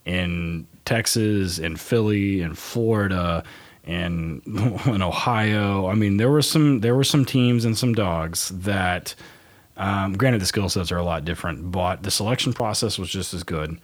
in 0.03 0.67
Texas 0.83 1.57
and 1.57 1.79
Philly 1.79 2.41
and 2.41 2.57
Florida 2.57 3.43
and 3.85 4.41
in 4.85 5.01
Ohio. 5.01 5.87
I 5.87 5.95
mean, 5.95 6.17
there 6.17 6.29
were 6.29 6.41
some 6.41 6.81
there 6.81 6.95
were 6.95 7.03
some 7.03 7.25
teams 7.25 7.65
and 7.65 7.77
some 7.77 7.93
dogs 7.93 8.49
that, 8.49 9.15
um, 9.77 10.13
granted, 10.13 10.41
the 10.41 10.45
skill 10.45 10.69
sets 10.69 10.91
are 10.91 10.97
a 10.97 11.03
lot 11.03 11.25
different, 11.25 11.71
but 11.71 12.03
the 12.03 12.11
selection 12.11 12.53
process 12.53 12.99
was 12.99 13.09
just 13.09 13.33
as 13.33 13.43
good, 13.43 13.79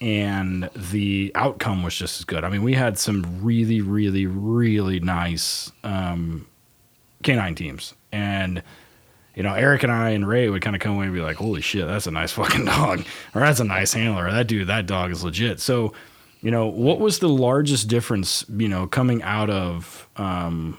and 0.00 0.70
the 0.74 1.32
outcome 1.34 1.82
was 1.82 1.94
just 1.94 2.20
as 2.20 2.24
good. 2.24 2.44
I 2.44 2.48
mean, 2.48 2.62
we 2.62 2.74
had 2.74 2.98
some 2.98 3.42
really, 3.42 3.80
really, 3.80 4.26
really 4.26 5.00
nice 5.00 5.70
um, 5.84 6.46
canine 7.22 7.54
teams, 7.54 7.94
and 8.10 8.62
you 9.34 9.42
know, 9.42 9.54
Eric 9.54 9.82
and 9.82 9.92
I 9.92 10.10
and 10.10 10.26
Ray 10.26 10.48
would 10.48 10.62
kind 10.62 10.76
of 10.76 10.82
come 10.82 10.94
away 10.96 11.06
and 11.06 11.14
be 11.14 11.20
like, 11.20 11.36
"Holy 11.36 11.60
shit, 11.60 11.86
that's 11.86 12.06
a 12.06 12.10
nice 12.10 12.32
fucking 12.40 12.64
dog," 12.64 13.04
or 13.34 13.40
"That's 13.40 13.60
a 13.60 13.64
nice 13.64 13.92
handler," 13.92 14.30
"That 14.30 14.46
dude, 14.46 14.68
that 14.68 14.86
dog 14.86 15.10
is 15.10 15.24
legit." 15.24 15.60
So 15.60 15.92
you 16.42 16.50
know, 16.50 16.66
what 16.66 16.98
was 16.98 17.20
the 17.20 17.28
largest 17.28 17.88
difference, 17.88 18.44
you 18.48 18.68
know, 18.68 18.86
coming 18.86 19.22
out 19.22 19.48
of 19.48 20.08
um, 20.16 20.76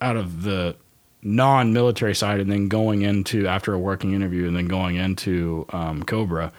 out 0.00 0.16
of 0.16 0.42
the 0.42 0.74
non-military 1.22 2.14
side 2.14 2.40
and 2.40 2.50
then 2.50 2.68
going 2.68 3.02
into 3.02 3.46
after 3.46 3.74
a 3.74 3.78
working 3.78 4.12
interview 4.12 4.48
and 4.48 4.56
then 4.56 4.66
going 4.66 4.96
into 4.96 5.66
um, 5.70 6.02
Cobra 6.02 6.50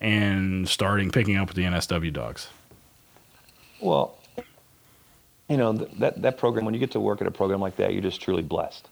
and 0.00 0.68
starting 0.68 1.10
picking 1.10 1.36
up 1.36 1.48
with 1.48 1.56
the 1.56 1.62
NSW 1.62 2.12
dogs? 2.12 2.48
Well, 3.80 4.16
you 5.48 5.58
know 5.58 5.72
that 5.72 6.22
that 6.22 6.38
program 6.38 6.64
when 6.64 6.74
you 6.74 6.80
get 6.80 6.92
to 6.92 7.00
work 7.00 7.20
at 7.20 7.26
a 7.26 7.30
program 7.30 7.60
like 7.60 7.76
that, 7.76 7.92
you're 7.92 8.02
just 8.02 8.20
truly 8.20 8.42
blessed. 8.42 8.88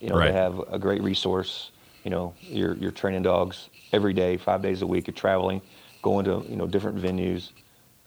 You 0.00 0.08
know, 0.08 0.16
right. 0.16 0.32
they 0.32 0.32
have 0.32 0.58
a 0.70 0.78
great 0.78 1.02
resource. 1.02 1.70
You 2.04 2.10
know, 2.10 2.34
you're 2.40 2.74
you're 2.74 2.90
training 2.90 3.22
dogs 3.22 3.68
every 3.92 4.12
day, 4.14 4.36
five 4.36 4.62
days 4.62 4.82
a 4.82 4.86
week. 4.86 5.06
You're 5.06 5.14
traveling, 5.14 5.60
going 6.02 6.24
to 6.24 6.44
you 6.48 6.56
know 6.56 6.66
different 6.66 6.98
venues. 6.98 7.50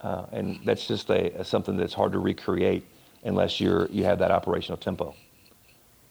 Uh, 0.02 0.26
and 0.34 0.60
that's 0.66 0.86
just 0.86 1.10
a, 1.10 1.32
a, 1.40 1.46
something 1.46 1.78
that's 1.78 1.94
hard 1.94 2.12
to 2.12 2.20
recreate 2.20 2.84
unless 3.24 3.62
you're 3.62 3.88
you 3.88 4.04
have 4.04 4.20
that 4.20 4.32
operational 4.32 4.78
tempo. 4.78 5.16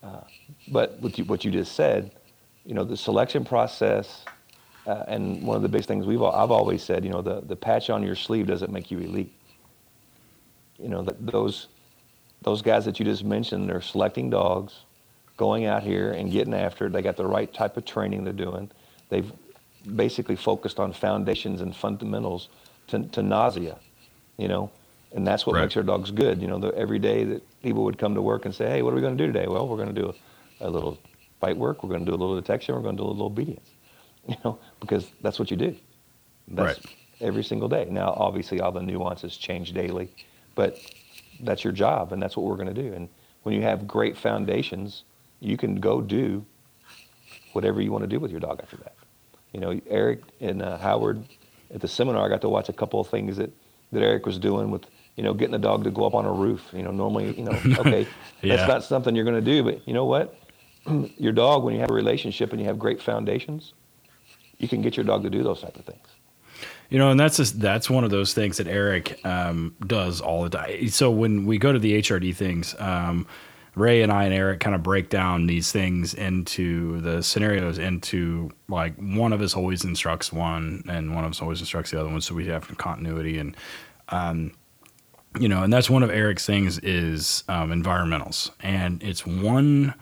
Uh, 0.03 0.21
but 0.69 0.99
what 1.01 1.19
you, 1.19 1.25
what 1.25 1.45
you 1.45 1.51
just 1.51 1.73
said, 1.73 2.11
you 2.65 2.75
know, 2.75 2.85
the 2.85 2.97
selection 2.97 3.45
process, 3.45 4.25
uh, 4.87 5.05
and 5.07 5.43
one 5.43 5.57
of 5.57 5.63
the 5.63 5.69
big 5.69 5.85
things 5.85 6.07
we've 6.07 6.23
I've 6.23 6.51
always 6.51 6.83
said, 6.83 7.05
you 7.05 7.11
know, 7.11 7.23
the, 7.23 7.41
the 7.43 7.55
patch 7.55 7.91
on 7.91 8.03
your 8.03 8.17
sleeve 8.17 8.47
doesn't 8.47 8.73
make 8.73 8.91
you 8.91 8.99
elite. 8.99 9.33
You 10.79 10.89
know, 10.89 11.03
the, 11.03 11.15
those 11.21 11.69
those 12.43 12.63
guys 12.63 12.85
that 12.87 12.99
you 12.99 13.05
just 13.05 13.25
mentioned, 13.25 13.69
they're 13.69 13.81
selecting 13.81 14.29
dogs, 14.31 14.81
going 15.37 15.67
out 15.67 15.83
here 15.83 16.13
and 16.13 16.31
getting 16.31 16.55
after 16.55 16.87
it. 16.87 16.93
They 16.93 17.03
got 17.03 17.17
the 17.17 17.27
right 17.27 17.53
type 17.53 17.77
of 17.77 17.85
training 17.85 18.25
they're 18.25 18.33
doing. 18.33 18.71
They've 19.09 19.31
basically 19.97 20.37
focused 20.37 20.79
on 20.79 20.93
foundations 20.93 21.61
and 21.61 21.75
fundamentals 21.75 22.49
to, 22.89 23.03
to 23.09 23.23
nausea, 23.23 23.79
you 24.37 24.49
know, 24.49 24.71
and 25.15 25.27
that's 25.27 25.47
what 25.47 25.57
right. 25.57 25.63
makes 25.63 25.77
our 25.77 25.83
dogs 25.83 26.11
good. 26.11 26.41
You 26.41 26.49
know, 26.49 26.59
the, 26.59 26.75
every 26.75 26.99
day 26.99 27.25
that 27.25 27.63
people 27.63 27.85
would 27.85 27.99
come 27.99 28.15
to 28.15 28.23
work 28.23 28.45
and 28.45 28.55
say, 28.55 28.69
hey, 28.69 28.83
what 28.83 28.93
are 28.93 28.97
we 28.97 29.03
going 29.03 29.17
to 29.17 29.27
do 29.27 29.31
today? 29.31 29.47
Well, 29.47 29.69
we're 29.69 29.77
going 29.77 29.95
to 29.95 30.01
do 30.01 30.15
a, 30.61 30.69
a 30.69 30.71
little 30.71 30.99
fight 31.41 31.57
work. 31.57 31.83
We're 31.83 31.91
going 31.91 32.05
to 32.05 32.11
do 32.11 32.15
a 32.15 32.21
little 32.21 32.37
detection. 32.37 32.75
We're 32.75 32.83
going 32.83 32.97
to 32.97 33.03
do 33.03 33.07
a 33.07 33.11
little 33.11 33.27
obedience, 33.27 33.69
you 34.29 34.37
know, 34.45 34.59
because 34.81 35.11
that's 35.21 35.39
what 35.39 35.51
you 35.51 35.57
do. 35.57 35.77
That's 36.49 36.79
right. 36.79 36.95
every 37.21 37.45
single 37.45 37.69
day. 37.69 37.87
Now, 37.91 38.15
obviously, 38.17 38.61
all 38.61 38.73
the 38.73 38.83
nuances 38.83 39.37
change 39.37 39.73
daily, 39.73 40.11
but 40.55 40.79
that's 41.41 41.65
your 41.65 41.73
job, 41.73 42.13
and 42.13 42.23
that's 42.23 42.37
what 42.37 42.47
we're 42.47 42.57
going 42.57 42.75
to 42.75 42.83
do. 42.83 42.93
And 42.93 43.09
when 43.43 43.55
you 43.55 43.63
have 43.63 43.87
great 43.87 44.17
foundations, 44.17 45.05
you 45.43 45.57
can 45.57 45.81
go 45.81 46.01
do 46.01 46.45
whatever 47.53 47.81
you 47.81 47.91
want 47.91 48.03
to 48.03 48.09
do 48.09 48.21
with 48.21 48.31
your 48.31 48.41
dog 48.41 48.61
after 48.63 48.77
that. 48.79 48.95
You 49.53 49.61
know, 49.61 49.81
Eric 49.89 50.23
and 50.41 50.63
uh, 50.63 50.79
Howard 50.79 51.25
at 51.75 51.81
the 51.81 51.89
seminar, 51.89 52.25
I 52.25 52.29
got 52.29 52.41
to 52.43 52.49
watch 52.49 52.69
a 52.69 52.73
couple 52.73 53.01
of 53.01 53.09
things 53.09 53.37
that, 53.37 53.51
that 53.91 54.03
Eric 54.03 54.25
was 54.25 54.39
doing 54.39 54.71
with, 54.71 54.87
you 55.17 55.23
know, 55.23 55.35
getting 55.35 55.55
a 55.55 55.59
dog 55.59 55.85
to 55.85 55.91
go 55.91 56.07
up 56.07 56.15
on 56.15 56.25
a 56.25 56.33
roof. 56.33 56.63
You 56.73 56.83
know, 56.83 56.91
normally, 56.91 57.37
you 57.37 57.45
know, 57.45 57.53
okay, 57.79 58.07
yeah. 58.41 58.57
that's 58.57 58.69
not 58.69 58.85
something 58.85 59.15
you're 59.15 59.25
going 59.25 59.43
to 59.43 59.53
do, 59.53 59.63
but 59.63 59.87
you 59.87 59.95
know 59.95 60.05
what? 60.05 60.39
your 61.19 61.33
dog, 61.33 61.65
when 61.65 61.75
you 61.75 61.81
have 61.81 61.91
a 61.91 61.95
relationship 61.95 62.53
and 62.53 62.61
you 62.61 62.67
have 62.67 62.79
great 62.79 63.03
foundations, 63.03 63.75
you 64.59 64.69
can 64.69 64.81
get 64.81 64.97
your 64.97 65.05
dog 65.05 65.23
to 65.25 65.31
do 65.31 65.43
those 65.43 65.61
type 65.61 65.77
of 65.77 65.85
things. 65.85 66.07
You 66.89 66.99
know, 66.99 67.11
and 67.11 67.19
that's 67.19 67.39
just, 67.39 67.59
that's 67.59 67.89
one 67.89 68.05
of 68.05 68.11
those 68.11 68.35
things 68.35 68.59
that 68.59 68.67
Eric 68.67 69.19
um, 69.25 69.75
does 69.87 70.21
all 70.21 70.43
the 70.43 70.51
time. 70.51 70.89
So 70.89 71.11
when 71.11 71.47
we 71.47 71.59
go 71.59 71.73
to 71.73 71.79
the 71.79 71.99
HRD 72.01 72.37
things, 72.37 72.75
um, 72.79 73.27
Ray 73.75 74.03
and 74.03 74.13
I 74.13 74.25
and 74.25 74.35
Eric 74.35 74.61
kind 74.61 74.75
of 74.75 74.83
break 74.83 75.09
down 75.09 75.47
these 75.47 75.73
things 75.73 76.13
into 76.13 77.01
the 77.01 77.23
scenarios 77.23 77.79
into 77.79 78.51
like 78.69 78.95
one 78.97 79.33
of 79.33 79.41
us 79.41 79.57
always 79.57 79.85
instructs 79.85 80.33
one 80.33 80.85
and 80.89 81.15
one 81.15 81.25
of 81.25 81.31
us 81.31 81.41
always 81.41 81.61
instructs 81.61 81.91
the 81.91 82.01
other 82.01 82.11
one, 82.11 82.21
so 82.21 82.35
we 82.35 82.47
have 82.47 82.77
continuity 82.77 83.39
and 83.39 83.57
um, 84.09 84.53
you 85.39 85.49
know, 85.49 85.63
and 85.63 85.73
that's 85.73 85.89
one 85.89 86.03
of 86.03 86.11
Eric's 86.11 86.45
things 86.45 86.79
is 86.81 87.45
um, 87.49 87.71
environmentals, 87.71 88.51
and 88.61 89.03
it's 89.03 89.25
one 89.25 89.95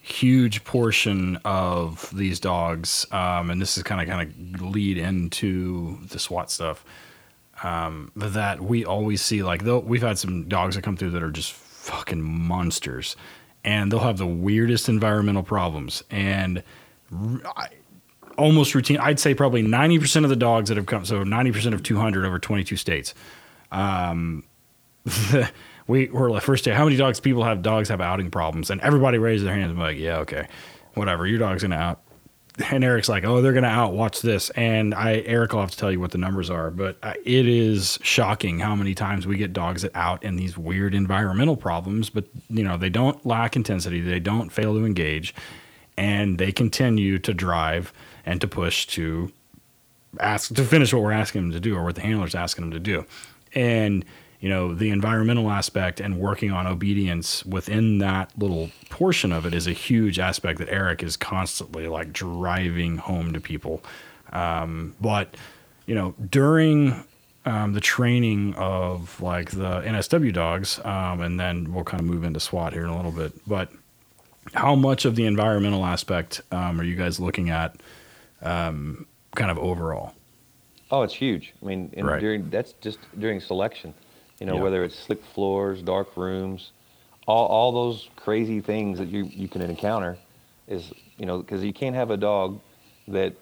huge 0.00 0.64
portion 0.64 1.36
of 1.44 2.10
these 2.16 2.40
dogs, 2.40 3.06
um, 3.12 3.50
and 3.50 3.60
this 3.60 3.76
is 3.76 3.82
kind 3.82 4.00
of 4.00 4.08
kind 4.08 4.54
of 4.54 4.62
lead 4.62 4.98
into 4.98 5.98
the 6.06 6.18
SWAT 6.18 6.50
stuff. 6.50 6.84
Um, 7.62 8.10
that 8.16 8.60
we 8.60 8.84
always 8.84 9.22
see, 9.22 9.42
like 9.42 9.64
though 9.64 9.78
we've 9.78 10.02
had 10.02 10.18
some 10.18 10.48
dogs 10.48 10.74
that 10.74 10.82
come 10.82 10.96
through 10.96 11.10
that 11.10 11.22
are 11.22 11.30
just 11.30 11.54
fucking 11.82 12.22
monsters 12.22 13.16
and 13.64 13.90
they'll 13.90 14.00
have 14.00 14.18
the 14.18 14.26
weirdest 14.26 14.88
environmental 14.88 15.42
problems 15.42 16.02
and 16.10 16.62
almost 18.38 18.74
routine 18.74 18.98
i'd 18.98 19.20
say 19.20 19.34
probably 19.34 19.62
90% 19.62 20.24
of 20.24 20.30
the 20.30 20.36
dogs 20.36 20.68
that 20.68 20.76
have 20.76 20.86
come 20.86 21.04
so 21.04 21.24
90% 21.24 21.74
of 21.74 21.82
200 21.82 22.24
over 22.24 22.38
22 22.38 22.76
states 22.76 23.14
um, 23.70 24.44
we 25.86 26.08
were 26.08 26.30
like 26.30 26.42
first 26.42 26.64
day, 26.64 26.72
how 26.72 26.84
many 26.84 26.96
dogs 26.96 27.20
people 27.20 27.44
have 27.44 27.62
dogs 27.62 27.88
have 27.88 28.00
outing 28.00 28.30
problems? 28.30 28.70
And 28.70 28.80
everybody 28.80 29.18
raised 29.18 29.44
their 29.44 29.54
hands 29.54 29.70
and 29.70 29.78
like, 29.78 29.96
yeah, 29.96 30.18
okay, 30.18 30.46
whatever, 30.94 31.26
your 31.26 31.38
dog's 31.38 31.62
gonna 31.62 31.76
out. 31.76 32.01
And 32.68 32.84
Eric's 32.84 33.08
like, 33.08 33.24
oh, 33.24 33.40
they're 33.40 33.54
gonna 33.54 33.66
out. 33.68 33.94
Watch 33.94 34.20
this. 34.20 34.50
And 34.50 34.94
I, 34.94 35.22
Eric, 35.26 35.52
will 35.52 35.60
have 35.60 35.70
to 35.70 35.76
tell 35.76 35.90
you 35.90 36.00
what 36.00 36.10
the 36.10 36.18
numbers 36.18 36.50
are, 36.50 36.70
but 36.70 36.98
it 37.24 37.48
is 37.48 37.98
shocking 38.02 38.58
how 38.58 38.74
many 38.74 38.94
times 38.94 39.26
we 39.26 39.36
get 39.38 39.52
dogs 39.52 39.82
that 39.82 39.92
out 39.94 40.22
in 40.22 40.36
these 40.36 40.58
weird 40.58 40.94
environmental 40.94 41.56
problems. 41.56 42.10
But 42.10 42.24
you 42.50 42.62
know, 42.62 42.76
they 42.76 42.90
don't 42.90 43.24
lack 43.24 43.56
intensity, 43.56 44.00
they 44.00 44.20
don't 44.20 44.50
fail 44.50 44.74
to 44.74 44.84
engage, 44.84 45.34
and 45.96 46.38
they 46.38 46.52
continue 46.52 47.18
to 47.20 47.32
drive 47.32 47.92
and 48.26 48.40
to 48.40 48.48
push 48.48 48.86
to 48.88 49.32
ask 50.20 50.54
to 50.54 50.64
finish 50.64 50.92
what 50.92 51.02
we're 51.02 51.12
asking 51.12 51.42
them 51.42 51.52
to 51.52 51.60
do 51.60 51.74
or 51.74 51.84
what 51.84 51.94
the 51.94 52.02
handler's 52.02 52.34
asking 52.34 52.68
them 52.68 52.72
to 52.72 52.80
do. 52.80 53.06
And 53.54 54.04
you 54.42 54.48
know, 54.48 54.74
the 54.74 54.90
environmental 54.90 55.52
aspect 55.52 56.00
and 56.00 56.18
working 56.18 56.50
on 56.50 56.66
obedience 56.66 57.46
within 57.46 57.98
that 57.98 58.36
little 58.36 58.70
portion 58.90 59.30
of 59.30 59.46
it 59.46 59.54
is 59.54 59.68
a 59.68 59.72
huge 59.72 60.18
aspect 60.18 60.58
that 60.58 60.68
Eric 60.68 61.04
is 61.04 61.16
constantly 61.16 61.86
like 61.86 62.12
driving 62.12 62.96
home 62.96 63.32
to 63.34 63.40
people. 63.40 63.84
Um, 64.32 64.96
but, 65.00 65.36
you 65.86 65.94
know, 65.94 66.16
during 66.28 67.04
um, 67.44 67.72
the 67.72 67.80
training 67.80 68.54
of 68.54 69.20
like 69.20 69.52
the 69.52 69.80
NSW 69.82 70.32
dogs, 70.32 70.80
um, 70.84 71.20
and 71.20 71.38
then 71.38 71.72
we'll 71.72 71.84
kind 71.84 72.00
of 72.00 72.06
move 72.06 72.24
into 72.24 72.40
SWAT 72.40 72.72
here 72.72 72.82
in 72.82 72.90
a 72.90 72.96
little 72.96 73.12
bit, 73.12 73.32
but 73.46 73.70
how 74.54 74.74
much 74.74 75.04
of 75.04 75.14
the 75.14 75.24
environmental 75.24 75.84
aspect 75.84 76.40
um, 76.50 76.80
are 76.80 76.84
you 76.84 76.96
guys 76.96 77.20
looking 77.20 77.50
at 77.50 77.76
um, 78.42 79.06
kind 79.36 79.52
of 79.52 79.58
overall? 79.58 80.14
Oh, 80.90 81.02
it's 81.02 81.14
huge. 81.14 81.54
I 81.62 81.64
mean, 81.64 81.92
right. 81.96 82.20
during 82.20 82.50
that's 82.50 82.72
just 82.80 82.98
during 83.20 83.38
selection. 83.40 83.94
You 84.42 84.48
know, 84.48 84.56
whether 84.56 84.82
it's 84.82 84.98
slick 84.98 85.24
floors, 85.24 85.82
dark 85.82 86.16
rooms, 86.16 86.72
all, 87.28 87.46
all 87.46 87.70
those 87.70 88.08
crazy 88.16 88.60
things 88.60 88.98
that 88.98 89.06
you, 89.06 89.24
you 89.24 89.46
can 89.46 89.62
encounter 89.62 90.18
is, 90.66 90.92
you 91.16 91.26
know, 91.26 91.38
because 91.38 91.62
you 91.62 91.72
can't 91.72 91.94
have 91.94 92.10
a 92.10 92.16
dog 92.16 92.60
that 93.06 93.34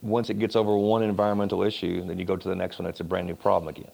once 0.00 0.30
it 0.30 0.38
gets 0.38 0.56
over 0.56 0.74
one 0.74 1.02
environmental 1.02 1.62
issue, 1.62 2.02
then 2.06 2.18
you 2.18 2.24
go 2.24 2.34
to 2.34 2.48
the 2.48 2.54
next 2.54 2.78
one, 2.78 2.88
it's 2.88 3.00
a 3.00 3.04
brand 3.04 3.26
new 3.26 3.34
problem 3.34 3.68
again. 3.68 3.90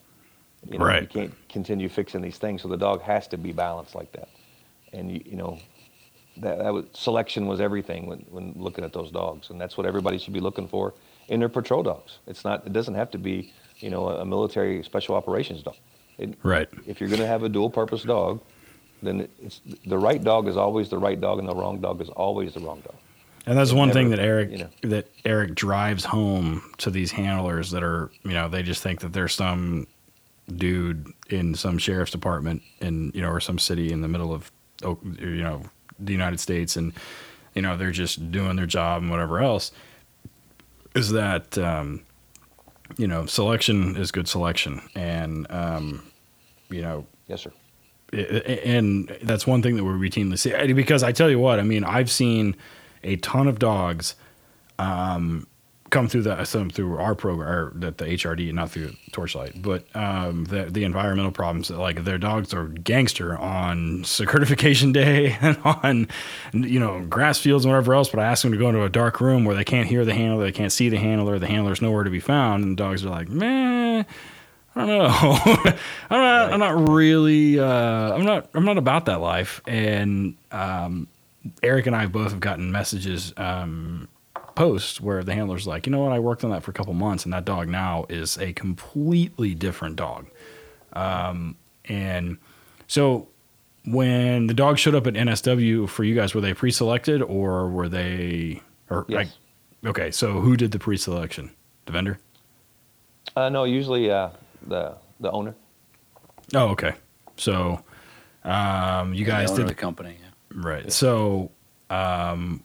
You 0.70 0.78
know, 0.78 0.84
right. 0.84 1.02
You 1.02 1.08
can't 1.08 1.48
continue 1.48 1.88
fixing 1.88 2.22
these 2.22 2.38
things, 2.38 2.62
so 2.62 2.68
the 2.68 2.76
dog 2.76 3.02
has 3.02 3.26
to 3.28 3.36
be 3.36 3.50
balanced 3.50 3.96
like 3.96 4.12
that. 4.12 4.28
And 4.92 5.10
you, 5.10 5.22
you 5.24 5.36
know, 5.36 5.58
that, 6.36 6.58
that 6.58 6.72
was, 6.72 6.84
selection 6.92 7.48
was 7.48 7.60
everything 7.60 8.06
when, 8.06 8.20
when 8.30 8.52
looking 8.56 8.84
at 8.84 8.92
those 8.92 9.10
dogs, 9.10 9.50
and 9.50 9.60
that's 9.60 9.76
what 9.76 9.86
everybody 9.86 10.18
should 10.18 10.34
be 10.34 10.40
looking 10.40 10.68
for 10.68 10.94
in 11.26 11.40
their 11.40 11.48
patrol 11.48 11.82
dogs. 11.82 12.18
It's 12.28 12.44
not, 12.44 12.64
it 12.64 12.72
doesn't 12.72 12.94
have 12.94 13.10
to 13.10 13.18
be, 13.18 13.52
you 13.78 13.90
know, 13.90 14.08
a 14.08 14.24
military 14.24 14.84
special 14.84 15.16
operations 15.16 15.64
dog. 15.64 15.74
It, 16.22 16.38
right. 16.42 16.68
If 16.86 17.00
you're 17.00 17.08
going 17.08 17.20
to 17.20 17.26
have 17.26 17.42
a 17.42 17.48
dual 17.48 17.70
purpose 17.70 18.02
dog, 18.02 18.40
then 19.02 19.28
it's 19.42 19.60
the 19.86 19.98
right 19.98 20.22
dog 20.22 20.48
is 20.48 20.56
always 20.56 20.88
the 20.88 20.98
right 20.98 21.20
dog, 21.20 21.38
and 21.38 21.48
the 21.48 21.54
wrong 21.54 21.80
dog 21.80 22.00
is 22.00 22.08
always 22.10 22.54
the 22.54 22.60
wrong 22.60 22.80
dog. 22.80 22.94
And 23.44 23.58
that's 23.58 23.72
one 23.72 23.88
never, 23.88 23.98
thing 23.98 24.10
that 24.10 24.20
Eric 24.20 24.50
you 24.52 24.58
know, 24.58 24.68
that 24.82 25.08
Eric 25.24 25.56
drives 25.56 26.04
home 26.04 26.62
to 26.78 26.90
these 26.90 27.10
handlers 27.10 27.72
that 27.72 27.82
are 27.82 28.10
you 28.24 28.32
know 28.32 28.48
they 28.48 28.62
just 28.62 28.82
think 28.82 29.00
that 29.00 29.12
there's 29.12 29.34
some 29.34 29.88
dude 30.54 31.12
in 31.28 31.54
some 31.54 31.78
sheriff's 31.78 32.12
department 32.12 32.62
in 32.80 33.10
you 33.14 33.22
know 33.22 33.30
or 33.30 33.40
some 33.40 33.58
city 33.58 33.92
in 33.92 34.00
the 34.00 34.08
middle 34.08 34.32
of 34.32 34.52
you 34.82 35.42
know 35.42 35.62
the 35.98 36.12
United 36.12 36.38
States 36.38 36.76
and 36.76 36.92
you 37.54 37.62
know 37.62 37.76
they're 37.76 37.90
just 37.90 38.30
doing 38.30 38.54
their 38.54 38.66
job 38.66 39.02
and 39.02 39.10
whatever 39.10 39.40
else 39.40 39.72
is 40.94 41.10
that 41.10 41.58
um, 41.58 42.02
you 42.96 43.06
know, 43.06 43.26
selection 43.26 43.96
is 43.96 44.10
good 44.12 44.28
selection, 44.28 44.80
and 44.94 45.46
um, 45.50 46.02
you 46.72 46.82
know, 46.82 47.06
yes, 47.26 47.42
sir. 47.42 47.52
and 48.12 49.08
that's 49.22 49.46
one 49.46 49.62
thing 49.62 49.76
that 49.76 49.84
we 49.84 49.90
routinely 49.90 50.38
see 50.38 50.72
because 50.72 51.02
I 51.02 51.12
tell 51.12 51.30
you 51.30 51.38
what, 51.38 51.58
I 51.58 51.62
mean, 51.62 51.84
I've 51.84 52.10
seen 52.10 52.56
a 53.02 53.16
ton 53.16 53.48
of 53.48 53.58
dogs 53.58 54.14
um, 54.78 55.46
come 55.92 56.08
through 56.08 56.22
the 56.22 56.44
some 56.44 56.70
through 56.70 56.98
our 56.98 57.14
program 57.14 57.48
or 57.48 57.72
that 57.76 57.98
the 57.98 58.06
HRD, 58.06 58.52
not 58.52 58.70
through 58.70 58.94
Torchlight, 59.12 59.62
but 59.62 59.84
um, 59.94 60.44
the 60.46 60.64
the 60.64 60.82
environmental 60.84 61.30
problems. 61.30 61.68
That 61.68 61.78
like 61.78 62.04
their 62.04 62.18
dogs 62.18 62.52
are 62.52 62.66
gangster 62.66 63.36
on 63.38 64.02
certification 64.02 64.90
day 65.02 65.36
and 65.40 65.58
on 65.64 66.08
you 66.52 66.80
know 66.80 67.04
grass 67.04 67.38
fields 67.38 67.64
and 67.64 67.72
whatever 67.72 67.94
else. 67.94 68.08
But 68.08 68.20
I 68.20 68.24
ask 68.24 68.42
them 68.42 68.52
to 68.52 68.58
go 68.58 68.68
into 68.68 68.82
a 68.82 68.88
dark 68.88 69.20
room 69.20 69.44
where 69.44 69.54
they 69.54 69.64
can't 69.64 69.86
hear 69.86 70.04
the 70.04 70.14
handler, 70.14 70.42
they 70.42 70.52
can't 70.52 70.72
see 70.72 70.88
the 70.88 70.98
handler, 70.98 71.38
the 71.38 71.46
handler's 71.46 71.82
nowhere 71.82 72.04
to 72.04 72.10
be 72.10 72.20
found, 72.20 72.64
and 72.64 72.76
the 72.76 72.82
dogs 72.82 73.04
are 73.04 73.10
like, 73.10 73.28
man. 73.28 74.04
I 74.74 74.86
don't 74.86 74.88
know. 74.88 75.08
I'm 76.10 76.20
not. 76.20 76.44
Right. 76.44 76.52
I'm 76.52 76.60
not 76.60 76.88
really. 76.88 77.58
Uh, 77.58 78.14
I'm 78.14 78.24
not. 78.24 78.48
I'm 78.54 78.64
not 78.64 78.78
about 78.78 79.06
that 79.06 79.20
life. 79.20 79.60
And 79.66 80.36
um, 80.50 81.08
Eric 81.62 81.86
and 81.86 81.94
I 81.96 82.06
both 82.06 82.30
have 82.30 82.40
gotten 82.40 82.72
messages 82.72 83.34
um, 83.36 84.08
post 84.54 85.00
where 85.00 85.22
the 85.22 85.34
handler's 85.34 85.66
like, 85.66 85.86
you 85.86 85.92
know 85.92 86.00
what, 86.00 86.12
I 86.12 86.18
worked 86.18 86.44
on 86.44 86.50
that 86.50 86.62
for 86.62 86.70
a 86.70 86.74
couple 86.74 86.94
months, 86.94 87.24
and 87.24 87.32
that 87.32 87.44
dog 87.44 87.68
now 87.68 88.06
is 88.08 88.38
a 88.38 88.52
completely 88.52 89.54
different 89.54 89.96
dog. 89.96 90.26
Um, 90.92 91.56
and 91.84 92.38
so 92.86 93.28
when 93.84 94.46
the 94.46 94.54
dog 94.54 94.78
showed 94.78 94.94
up 94.94 95.06
at 95.06 95.14
NSW 95.14 95.88
for 95.88 96.04
you 96.04 96.14
guys, 96.14 96.34
were 96.34 96.40
they 96.40 96.54
pre-selected 96.54 97.22
or 97.22 97.68
were 97.68 97.88
they? 97.88 98.62
Or 98.90 99.04
yes. 99.08 99.32
Like, 99.82 99.90
okay, 99.90 100.10
so 100.10 100.40
who 100.40 100.56
did 100.56 100.70
the 100.70 100.78
pre-selection? 100.78 101.52
The 101.86 101.92
vendor? 101.92 102.18
Uh, 103.34 103.48
no, 103.48 103.64
usually 103.64 104.10
uh, 104.10 104.30
the 104.66 104.96
the 105.20 105.30
owner. 105.30 105.54
Oh, 106.54 106.68
okay. 106.70 106.94
So 107.36 107.82
um, 108.44 109.14
you 109.14 109.24
guys 109.24 109.50
did 109.52 109.68
the 109.68 109.74
company, 109.74 110.16
yeah. 110.20 110.28
right? 110.54 110.84
Yeah. 110.84 110.90
So 110.90 111.50
um, 111.90 112.62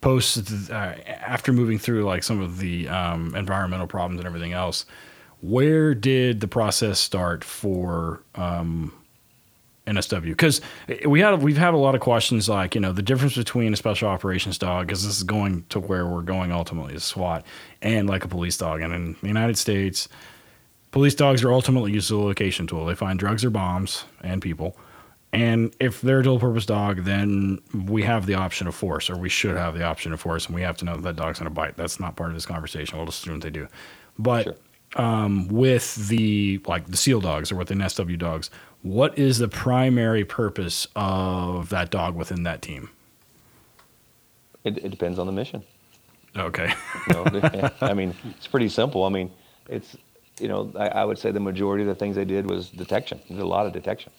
post 0.00 0.70
uh, 0.70 0.74
after 0.74 1.52
moving 1.52 1.78
through 1.78 2.04
like 2.04 2.22
some 2.22 2.40
of 2.40 2.58
the 2.58 2.88
um, 2.88 3.34
environmental 3.34 3.86
problems 3.86 4.20
and 4.20 4.26
everything 4.26 4.52
else 4.52 4.86
where 5.42 5.94
did 5.94 6.40
the 6.40 6.48
process 6.48 7.00
start 7.00 7.42
for 7.42 8.22
um, 8.34 8.92
NSW 9.90 10.28
because 10.28 10.60
we 11.06 11.20
had 11.20 11.42
we've 11.42 11.56
had 11.56 11.74
a 11.74 11.78
lot 11.78 11.94
of 11.94 12.00
questions 12.00 12.48
like 12.48 12.74
you 12.74 12.80
know 12.80 12.92
the 12.92 13.02
difference 13.02 13.36
between 13.36 13.72
a 13.72 13.76
special 13.76 14.08
operations 14.08 14.58
dog 14.58 14.86
because 14.86 15.04
this 15.04 15.16
is 15.16 15.22
going 15.22 15.64
to 15.68 15.80
where 15.80 16.06
we're 16.06 16.22
going 16.22 16.52
ultimately 16.52 16.94
is 16.94 17.04
SWAT 17.04 17.44
and 17.82 18.08
like 18.08 18.24
a 18.24 18.28
police 18.28 18.56
dog 18.56 18.80
and 18.80 18.92
in 18.94 19.16
the 19.20 19.28
United 19.28 19.58
States 19.58 20.08
police 20.92 21.14
dogs 21.14 21.42
are 21.44 21.52
ultimately 21.52 21.92
used 21.92 22.06
as 22.06 22.10
a 22.12 22.18
location 22.18 22.66
tool 22.66 22.86
they 22.86 22.94
find 22.94 23.18
drugs 23.18 23.44
or 23.44 23.50
bombs 23.50 24.04
and 24.22 24.40
people 24.40 24.76
and 25.32 25.74
if 25.78 26.00
they're 26.00 26.20
a 26.20 26.22
dual 26.22 26.40
purpose 26.40 26.66
dog, 26.66 27.04
then 27.04 27.60
we 27.86 28.02
have 28.02 28.26
the 28.26 28.34
option 28.34 28.66
of 28.66 28.74
force, 28.74 29.08
or 29.08 29.16
we 29.16 29.28
should 29.28 29.56
have 29.56 29.78
the 29.78 29.84
option 29.84 30.12
of 30.12 30.20
force, 30.20 30.46
and 30.46 30.54
we 30.54 30.62
have 30.62 30.76
to 30.78 30.84
know 30.84 30.96
that, 30.96 31.02
that 31.02 31.16
dog's 31.16 31.38
going 31.38 31.48
to 31.48 31.54
bite. 31.54 31.76
That's 31.76 32.00
not 32.00 32.16
part 32.16 32.30
of 32.30 32.34
this 32.34 32.46
conversation. 32.46 32.96
We'll 32.96 33.06
just 33.06 33.22
assume 33.22 33.38
they 33.38 33.50
do. 33.50 33.68
But 34.18 34.42
sure. 34.44 34.56
um, 34.96 35.46
with 35.46 36.08
the 36.08 36.60
like 36.66 36.86
the 36.88 36.96
seal 36.96 37.20
dogs 37.20 37.52
or 37.52 37.56
with 37.56 37.68
the 37.68 37.74
NSW 37.74 38.18
dogs, 38.18 38.50
what 38.82 39.18
is 39.18 39.38
the 39.38 39.48
primary 39.48 40.24
purpose 40.24 40.86
of 40.96 41.68
that 41.70 41.90
dog 41.90 42.16
within 42.16 42.42
that 42.44 42.62
team? 42.62 42.90
It, 44.64 44.78
it 44.78 44.90
depends 44.90 45.18
on 45.18 45.26
the 45.26 45.32
mission. 45.32 45.62
Okay. 46.36 46.72
you 47.08 47.14
know, 47.14 47.70
I 47.80 47.94
mean, 47.94 48.14
it's 48.36 48.46
pretty 48.46 48.68
simple. 48.68 49.04
I 49.04 49.08
mean, 49.08 49.30
it's 49.68 49.96
you 50.38 50.48
know, 50.48 50.72
I, 50.76 50.88
I 50.88 51.04
would 51.04 51.18
say 51.18 51.30
the 51.30 51.40
majority 51.40 51.82
of 51.82 51.88
the 51.88 51.94
things 51.94 52.16
they 52.16 52.24
did 52.24 52.48
was 52.48 52.70
detection. 52.70 53.20
There's 53.28 53.42
a 53.42 53.46
lot 53.46 53.66
of 53.66 53.72
detection 53.72 54.12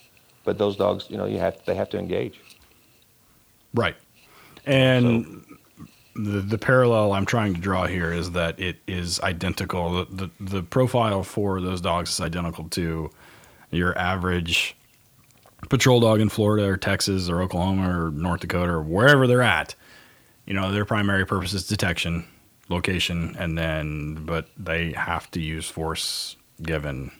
but 0.43 0.57
those 0.57 0.75
dogs, 0.75 1.07
you 1.09 1.17
know, 1.17 1.25
you 1.25 1.39
have 1.39 1.63
they 1.65 1.75
have 1.75 1.89
to 1.89 1.99
engage. 1.99 2.39
Right, 3.73 3.95
and. 4.65 5.25
So, 5.25 5.55
the, 6.13 6.41
the 6.41 6.57
parallel 6.57 7.13
I'm 7.13 7.25
trying 7.25 7.53
to 7.53 7.61
draw 7.61 7.87
here 7.87 8.11
is 8.11 8.31
that 8.31 8.59
it 8.59 8.79
is 8.85 9.21
identical. 9.21 10.03
The, 10.03 10.27
the, 10.27 10.29
the 10.41 10.61
profile 10.61 11.23
for 11.23 11.61
those 11.61 11.79
dogs 11.79 12.09
is 12.09 12.19
identical 12.19 12.67
to 12.71 13.09
your 13.71 13.97
average 13.97 14.75
patrol 15.69 15.99
dog 15.99 16.19
in 16.19 16.29
Florida 16.29 16.67
or 16.67 16.77
Texas 16.77 17.29
or 17.29 17.41
Oklahoma 17.41 17.89
or 17.89 18.11
North 18.11 18.41
Dakota 18.41 18.73
or 18.73 18.81
wherever 18.81 19.27
they're 19.27 19.41
at. 19.41 19.75
You 20.45 20.53
know, 20.53 20.71
their 20.71 20.85
primary 20.85 21.25
purpose 21.25 21.53
is 21.53 21.67
detection, 21.67 22.25
location, 22.67 23.35
and 23.39 23.57
then, 23.57 24.25
but 24.25 24.49
they 24.57 24.91
have 24.93 25.29
to 25.31 25.41
use 25.41 25.67
force 25.69 26.35
given 26.61 27.11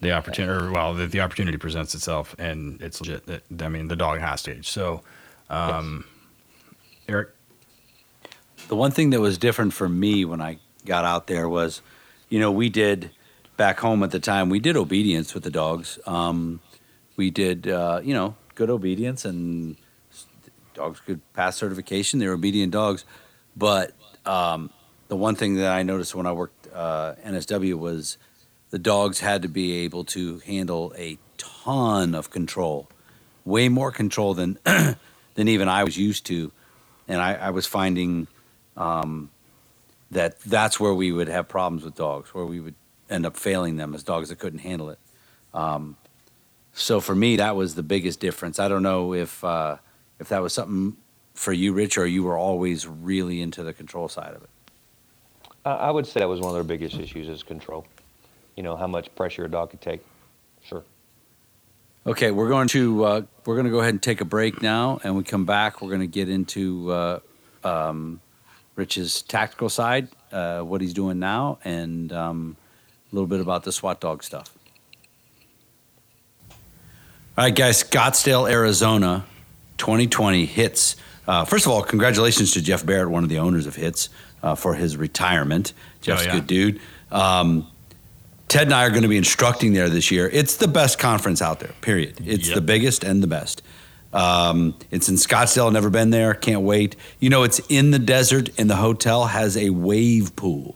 the 0.00 0.12
opportunity, 0.12 0.64
or 0.64 0.70
well, 0.70 0.94
the, 0.94 1.06
the, 1.06 1.20
opportunity 1.20 1.58
presents 1.58 1.94
itself, 1.94 2.34
and 2.38 2.80
it's 2.80 3.00
legit. 3.00 3.26
That, 3.26 3.42
I 3.62 3.68
mean, 3.68 3.88
the 3.88 3.96
dog 3.96 4.20
has 4.20 4.42
to 4.44 4.52
age. 4.52 4.68
So, 4.68 5.02
um, 5.48 6.04
yes. 6.06 7.08
Eric, 7.08 7.28
the 8.68 8.76
one 8.76 8.90
thing 8.90 9.10
that 9.10 9.20
was 9.20 9.36
different 9.36 9.72
for 9.72 9.88
me 9.88 10.24
when 10.24 10.40
I 10.40 10.58
got 10.86 11.04
out 11.04 11.26
there 11.26 11.48
was, 11.48 11.82
you 12.28 12.40
know, 12.40 12.50
we 12.50 12.68
did 12.68 13.10
back 13.60 13.80
home 13.80 14.02
at 14.02 14.10
the 14.10 14.18
time. 14.18 14.48
We 14.48 14.58
did 14.58 14.74
obedience 14.74 15.34
with 15.34 15.42
the 15.42 15.50
dogs. 15.50 15.98
Um, 16.06 16.60
we 17.16 17.28
did, 17.28 17.68
uh, 17.68 18.00
you 18.02 18.14
know, 18.14 18.34
good 18.54 18.70
obedience, 18.70 19.26
and 19.26 19.76
dogs 20.72 20.98
could 21.00 21.20
pass 21.34 21.58
certification. 21.58 22.20
They're 22.20 22.32
obedient 22.32 22.72
dogs, 22.72 23.04
but 23.54 23.92
um, 24.24 24.70
the 25.08 25.16
one 25.16 25.34
thing 25.34 25.56
that 25.56 25.70
I 25.70 25.82
noticed 25.82 26.14
when 26.14 26.24
I 26.24 26.32
worked 26.32 26.68
uh, 26.72 27.16
NSW 27.22 27.74
was 27.74 28.16
the 28.70 28.78
dogs 28.78 29.20
had 29.20 29.42
to 29.42 29.48
be 29.48 29.84
able 29.84 30.04
to 30.04 30.38
handle 30.38 30.94
a 30.96 31.18
ton 31.36 32.14
of 32.14 32.30
control, 32.30 32.88
way 33.44 33.68
more 33.68 33.92
control 33.92 34.32
than 34.32 34.58
than 34.64 35.48
even 35.48 35.68
I 35.68 35.84
was 35.84 35.98
used 35.98 36.24
to, 36.28 36.50
and 37.06 37.20
I, 37.20 37.34
I 37.34 37.50
was 37.50 37.66
finding 37.66 38.26
um, 38.78 39.28
that 40.10 40.40
that's 40.40 40.80
where 40.80 40.94
we 40.94 41.12
would 41.12 41.28
have 41.28 41.46
problems 41.46 41.84
with 41.84 41.94
dogs, 41.94 42.32
where 42.32 42.46
we 42.46 42.58
would 42.58 42.74
end 43.10 43.26
up 43.26 43.36
failing 43.36 43.76
them 43.76 43.94
as 43.94 44.02
dogs 44.02 44.28
that 44.28 44.38
couldn't 44.38 44.60
handle 44.60 44.90
it. 44.90 44.98
Um, 45.52 45.96
so 46.72 47.00
for 47.00 47.14
me, 47.14 47.36
that 47.36 47.56
was 47.56 47.74
the 47.74 47.82
biggest 47.82 48.20
difference. 48.20 48.58
I 48.58 48.68
don't 48.68 48.82
know 48.82 49.12
if 49.12 49.42
uh, 49.44 49.76
if 50.18 50.28
that 50.28 50.40
was 50.42 50.52
something 50.52 50.96
for 51.34 51.52
you, 51.52 51.72
Rich, 51.72 51.98
or 51.98 52.06
you 52.06 52.22
were 52.22 52.36
always 52.36 52.86
really 52.86 53.40
into 53.40 53.62
the 53.62 53.72
control 53.72 54.08
side 54.08 54.34
of 54.34 54.42
it. 54.42 54.50
I 55.64 55.90
would 55.90 56.06
say 56.06 56.20
that 56.20 56.28
was 56.28 56.40
one 56.40 56.48
of 56.48 56.54
their 56.54 56.64
biggest 56.64 56.98
issues 56.98 57.28
is 57.28 57.42
control. 57.42 57.86
You 58.56 58.62
know 58.62 58.76
how 58.76 58.86
much 58.86 59.14
pressure 59.14 59.44
a 59.44 59.50
dog 59.50 59.70
could 59.70 59.80
take. 59.80 60.00
Sure. 60.62 60.82
Okay, 62.06 62.30
we're 62.30 62.48
going 62.48 62.68
to 62.68 63.04
uh, 63.04 63.22
we're 63.44 63.56
going 63.56 63.66
to 63.66 63.70
go 63.70 63.80
ahead 63.80 63.92
and 63.94 64.02
take 64.02 64.20
a 64.20 64.24
break 64.24 64.62
now, 64.62 65.00
and 65.04 65.16
we 65.16 65.22
come 65.22 65.44
back. 65.44 65.82
We're 65.82 65.88
going 65.88 66.00
to 66.00 66.06
get 66.06 66.30
into 66.30 66.90
uh, 66.90 67.20
um, 67.62 68.20
Rich's 68.74 69.20
tactical 69.22 69.68
side, 69.68 70.08
uh, 70.32 70.60
what 70.60 70.80
he's 70.80 70.94
doing 70.94 71.18
now, 71.18 71.58
and 71.62 72.10
um, 72.12 72.56
a 73.10 73.14
little 73.14 73.26
bit 73.26 73.40
about 73.40 73.64
the 73.64 73.72
SWAT 73.72 74.00
dog 74.00 74.22
stuff. 74.22 74.56
All 77.38 77.44
right, 77.44 77.54
guys, 77.54 77.82
Scottsdale, 77.82 78.50
Arizona, 78.50 79.24
2020 79.78 80.44
hits. 80.46 80.96
Uh, 81.26 81.44
first 81.44 81.64
of 81.64 81.72
all, 81.72 81.82
congratulations 81.82 82.52
to 82.52 82.62
Jeff 82.62 82.84
Barrett, 82.84 83.10
one 83.10 83.22
of 83.22 83.28
the 83.28 83.38
owners 83.38 83.66
of 83.66 83.76
Hits, 83.76 84.08
uh, 84.42 84.54
for 84.54 84.74
his 84.74 84.96
retirement. 84.96 85.72
Jeff's 86.00 86.22
oh, 86.22 86.26
yeah. 86.26 86.30
a 86.32 86.34
good 86.34 86.46
dude. 86.46 86.80
Um, 87.10 87.66
Ted 88.48 88.66
and 88.66 88.74
I 88.74 88.84
are 88.84 88.90
going 88.90 89.02
to 89.02 89.08
be 89.08 89.16
instructing 89.16 89.72
there 89.74 89.88
this 89.88 90.10
year. 90.10 90.28
It's 90.28 90.56
the 90.56 90.66
best 90.66 90.98
conference 90.98 91.40
out 91.40 91.60
there, 91.60 91.72
period. 91.82 92.20
It's 92.26 92.48
yep. 92.48 92.56
the 92.56 92.60
biggest 92.60 93.04
and 93.04 93.22
the 93.22 93.28
best. 93.28 93.62
Um, 94.12 94.74
it's 94.90 95.08
in 95.08 95.14
Scottsdale. 95.14 95.72
Never 95.72 95.88
been 95.88 96.10
there. 96.10 96.34
Can't 96.34 96.62
wait. 96.62 96.96
You 97.20 97.30
know, 97.30 97.44
it's 97.44 97.60
in 97.68 97.92
the 97.92 98.00
desert, 98.00 98.50
and 98.58 98.68
the 98.68 98.76
hotel 98.76 99.26
has 99.26 99.56
a 99.56 99.70
wave 99.70 100.34
pool. 100.34 100.74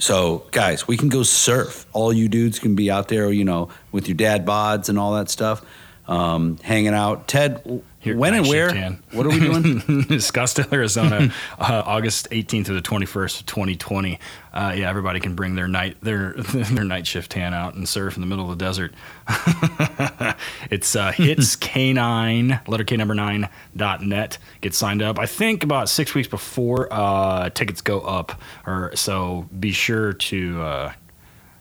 So, 0.00 0.46
guys, 0.50 0.88
we 0.88 0.96
can 0.96 1.10
go 1.10 1.22
surf. 1.22 1.86
All 1.92 2.10
you 2.10 2.28
dudes 2.30 2.58
can 2.58 2.74
be 2.74 2.90
out 2.90 3.08
there, 3.08 3.30
you 3.30 3.44
know, 3.44 3.68
with 3.92 4.08
your 4.08 4.16
dad 4.16 4.46
bods 4.46 4.88
and 4.88 4.98
all 4.98 5.12
that 5.12 5.28
stuff, 5.28 5.62
um, 6.10 6.58
hanging 6.58 6.92
out. 6.92 7.28
Ted, 7.28 7.82
here, 8.00 8.16
when 8.16 8.34
and 8.34 8.46
where? 8.46 8.98
What 9.12 9.26
are 9.26 9.28
we 9.28 9.38
doing? 9.38 9.60
Scottsdale, 10.18 10.72
Arizona, 10.72 11.32
uh, 11.58 11.82
August 11.86 12.30
18th 12.30 12.66
to 12.66 12.72
the 12.72 12.82
21st 12.82 13.40
of 13.40 13.46
2020. 13.46 14.18
Uh, 14.52 14.74
yeah, 14.76 14.88
everybody 14.88 15.20
can 15.20 15.34
bring 15.34 15.54
their 15.54 15.68
night 15.68 15.98
their 16.00 16.32
their 16.42 16.84
night 16.84 17.06
shift 17.06 17.30
tan 17.30 17.54
out 17.54 17.74
and 17.74 17.88
surf 17.88 18.16
in 18.16 18.22
the 18.22 18.26
middle 18.26 18.50
of 18.50 18.58
the 18.58 18.64
desert. 18.64 18.92
it's 20.70 20.96
uh, 20.96 21.12
hits 21.12 21.54
K9 21.56 22.66
letter 22.66 22.84
K 22.84 22.96
number 22.96 23.14
nine 23.14 23.48
dot 23.76 24.02
net. 24.02 24.38
Get 24.62 24.74
signed 24.74 25.02
up. 25.02 25.18
I 25.18 25.26
think 25.26 25.62
about 25.62 25.88
six 25.88 26.14
weeks 26.14 26.28
before 26.28 26.88
uh, 26.90 27.50
tickets 27.50 27.82
go 27.82 28.00
up, 28.00 28.40
or 28.66 28.90
so. 28.96 29.46
Be 29.58 29.70
sure 29.72 30.14
to 30.14 30.62
uh, 30.62 30.92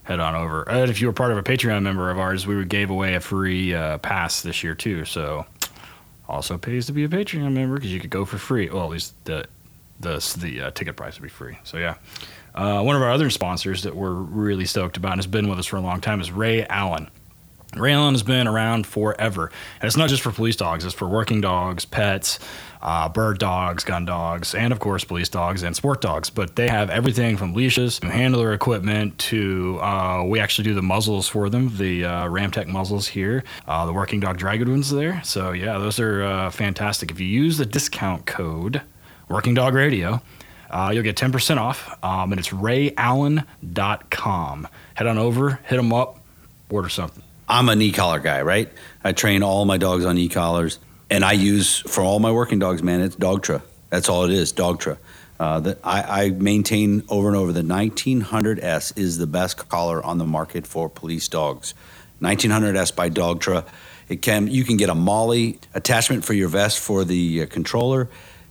head 0.10 0.20
on 0.20 0.36
over. 0.36 0.64
And 0.64 0.90
if 0.90 1.00
you 1.00 1.08
were 1.08 1.14
part 1.14 1.32
of 1.32 1.38
a 1.38 1.44
Patreon 1.44 1.84
member 1.84 2.10
of 2.10 2.20
ours, 2.20 2.48
we 2.48 2.66
gave 2.66 2.90
away 2.90 3.14
a 3.14 3.20
free 3.20 3.74
uh, 3.74 4.00
pass 4.00 4.42
this 4.42 4.64
year 4.64 4.74
too. 4.76 5.06
So 5.06 5.46
also 6.28 6.58
pays 6.58 6.88
to 6.88 6.92
be 6.92 7.04
a 7.04 7.08
Patreon 7.08 7.54
member 7.54 7.76
because 7.76 7.94
you 7.94 8.00
could 8.00 8.10
go 8.10 8.26
for 8.26 8.38
free. 8.40 8.70
Well, 8.70 8.84
at 8.84 8.90
least 8.90 9.14
the 9.26 9.46
the 10.00 10.38
the 10.40 10.62
uh, 10.62 10.72
ticket 10.72 10.96
price 10.96 11.20
would 11.20 11.24
be 11.24 11.30
free. 11.30 11.58
So 11.64 11.78
yeah. 11.78 11.96
Uh, 12.56 12.82
one 12.82 12.96
of 12.96 13.02
our 13.02 13.12
other 13.12 13.30
sponsors 13.30 13.84
that 13.84 13.96
we're 13.96 14.12
really 14.12 14.66
stoked 14.66 14.98
about 14.98 15.14
and 15.14 15.20
has 15.20 15.28
been 15.28 15.48
with 15.48 15.60
us 15.60 15.68
for 15.68 15.78
a 15.78 15.82
long 15.82 16.02
time 16.02 16.20
is 16.20 16.32
Ray 16.32 16.66
Allen. 16.66 17.10
Ray 17.76 17.94
Allen 17.94 18.16
has 18.16 18.24
been 18.24 18.48
around 18.48 18.88
forever. 18.88 19.52
And 19.80 19.88
it's 19.88 19.96
not 19.96 20.10
just 20.10 20.24
for 20.24 20.32
police 20.32 20.56
dogs, 20.56 20.86
it's 20.86 20.96
for 20.96 21.08
working 21.08 21.40
dogs, 21.40 21.86
pets, 21.86 22.40
uh, 22.82 23.10
bird 23.10 23.38
dogs, 23.38 23.84
gun 23.84 24.06
dogs, 24.06 24.56
and 24.56 24.74
of 24.74 24.80
course 24.80 25.04
police 25.04 25.30
dogs 25.30 25.62
and 25.62 25.76
sport 25.76 26.02
dogs. 26.02 26.32
But 26.32 26.56
they 26.56 26.68
have 26.68 26.90
everything 26.90 27.38
from 27.38 27.54
leashes 27.54 28.00
to 28.00 28.10
handler 28.10 28.54
equipment 28.54 29.20
to 29.20 29.80
uh, 29.82 30.24
we 30.26 30.40
actually 30.40 30.64
do 30.64 30.74
the 30.74 30.82
muzzles 30.82 31.28
for 31.28 31.50
them, 31.50 31.78
the 31.78 32.06
uh, 32.06 32.28
Ramtech 32.28 32.66
muzzles 32.66 33.08
here, 33.08 33.44
uh, 33.68 33.86
the 33.86 33.94
working 33.94 34.20
dog 34.20 34.42
ones 34.42 34.90
there. 34.90 35.22
So 35.24 35.52
yeah, 35.52 35.78
those 35.78 36.00
are 36.00 36.24
uh, 36.24 36.50
fantastic. 36.50 37.12
If 37.12 37.20
you 37.20 37.28
use 37.28 37.58
the 37.58 37.68
discount 37.68 38.26
code 38.26 38.82
Working 39.30 39.54
Dog 39.54 39.76
Radio. 39.76 40.22
Uh, 40.72 40.92
you'll 40.94 41.04
get 41.04 41.16
10% 41.16 41.58
off, 41.58 41.98
um, 42.04 42.32
and 42.32 42.38
it's 42.38 42.50
rayallen.com. 42.50 43.48
Head 44.94 45.08
on 45.08 45.18
over, 45.18 45.60
hit 45.64 45.78
them 45.78 45.92
up, 45.92 46.20
order 46.70 46.90
something. 46.90 47.24
I'm 47.50 47.68
an 47.68 47.82
e-collar 47.82 48.20
guy, 48.20 48.44
right? 48.44 48.72
I 49.04 49.12
train 49.12 49.42
all 49.42 49.66
my 49.66 49.78
dogs 49.78 50.06
on 50.06 50.18
e-collars 50.20 50.78
and 51.10 51.26
I 51.26 51.32
use 51.32 51.80
for 51.80 52.02
all 52.02 52.20
my 52.20 52.32
working 52.32 52.60
dogs, 52.60 52.84
man. 52.84 53.02
It's 53.02 53.16
Dogtra. 53.16 53.64
That's 53.90 54.08
all 54.08 54.24
it 54.26 54.32
is, 54.32 54.54
Dogtra. 54.54 54.98
Uh, 55.40 55.60
that 55.62 55.80
I, 55.84 56.26
I, 56.26 56.30
maintain 56.32 57.04
over 57.08 57.30
and 57.30 57.38
over 57.38 57.54
the 57.54 57.62
1900S 57.62 58.98
is 58.98 59.18
the 59.18 59.26
best 59.26 59.70
collar 59.70 60.04
on 60.04 60.18
the 60.18 60.26
market 60.26 60.68
for 60.68 60.90
police 60.90 61.30
dogs. 61.30 61.74
1900S 62.22 62.94
by 62.94 63.10
Dogtra. 63.10 63.66
It 64.10 64.22
can 64.22 64.48
you 64.48 64.66
can 64.66 64.76
get 64.76 64.90
a 64.90 64.96
MOLLE 64.96 65.54
attachment 65.74 66.26
for 66.26 66.34
your 66.34 66.50
vest 66.50 66.80
for 66.80 67.06
the 67.06 67.44
uh, 67.44 67.46
controller, 67.46 68.10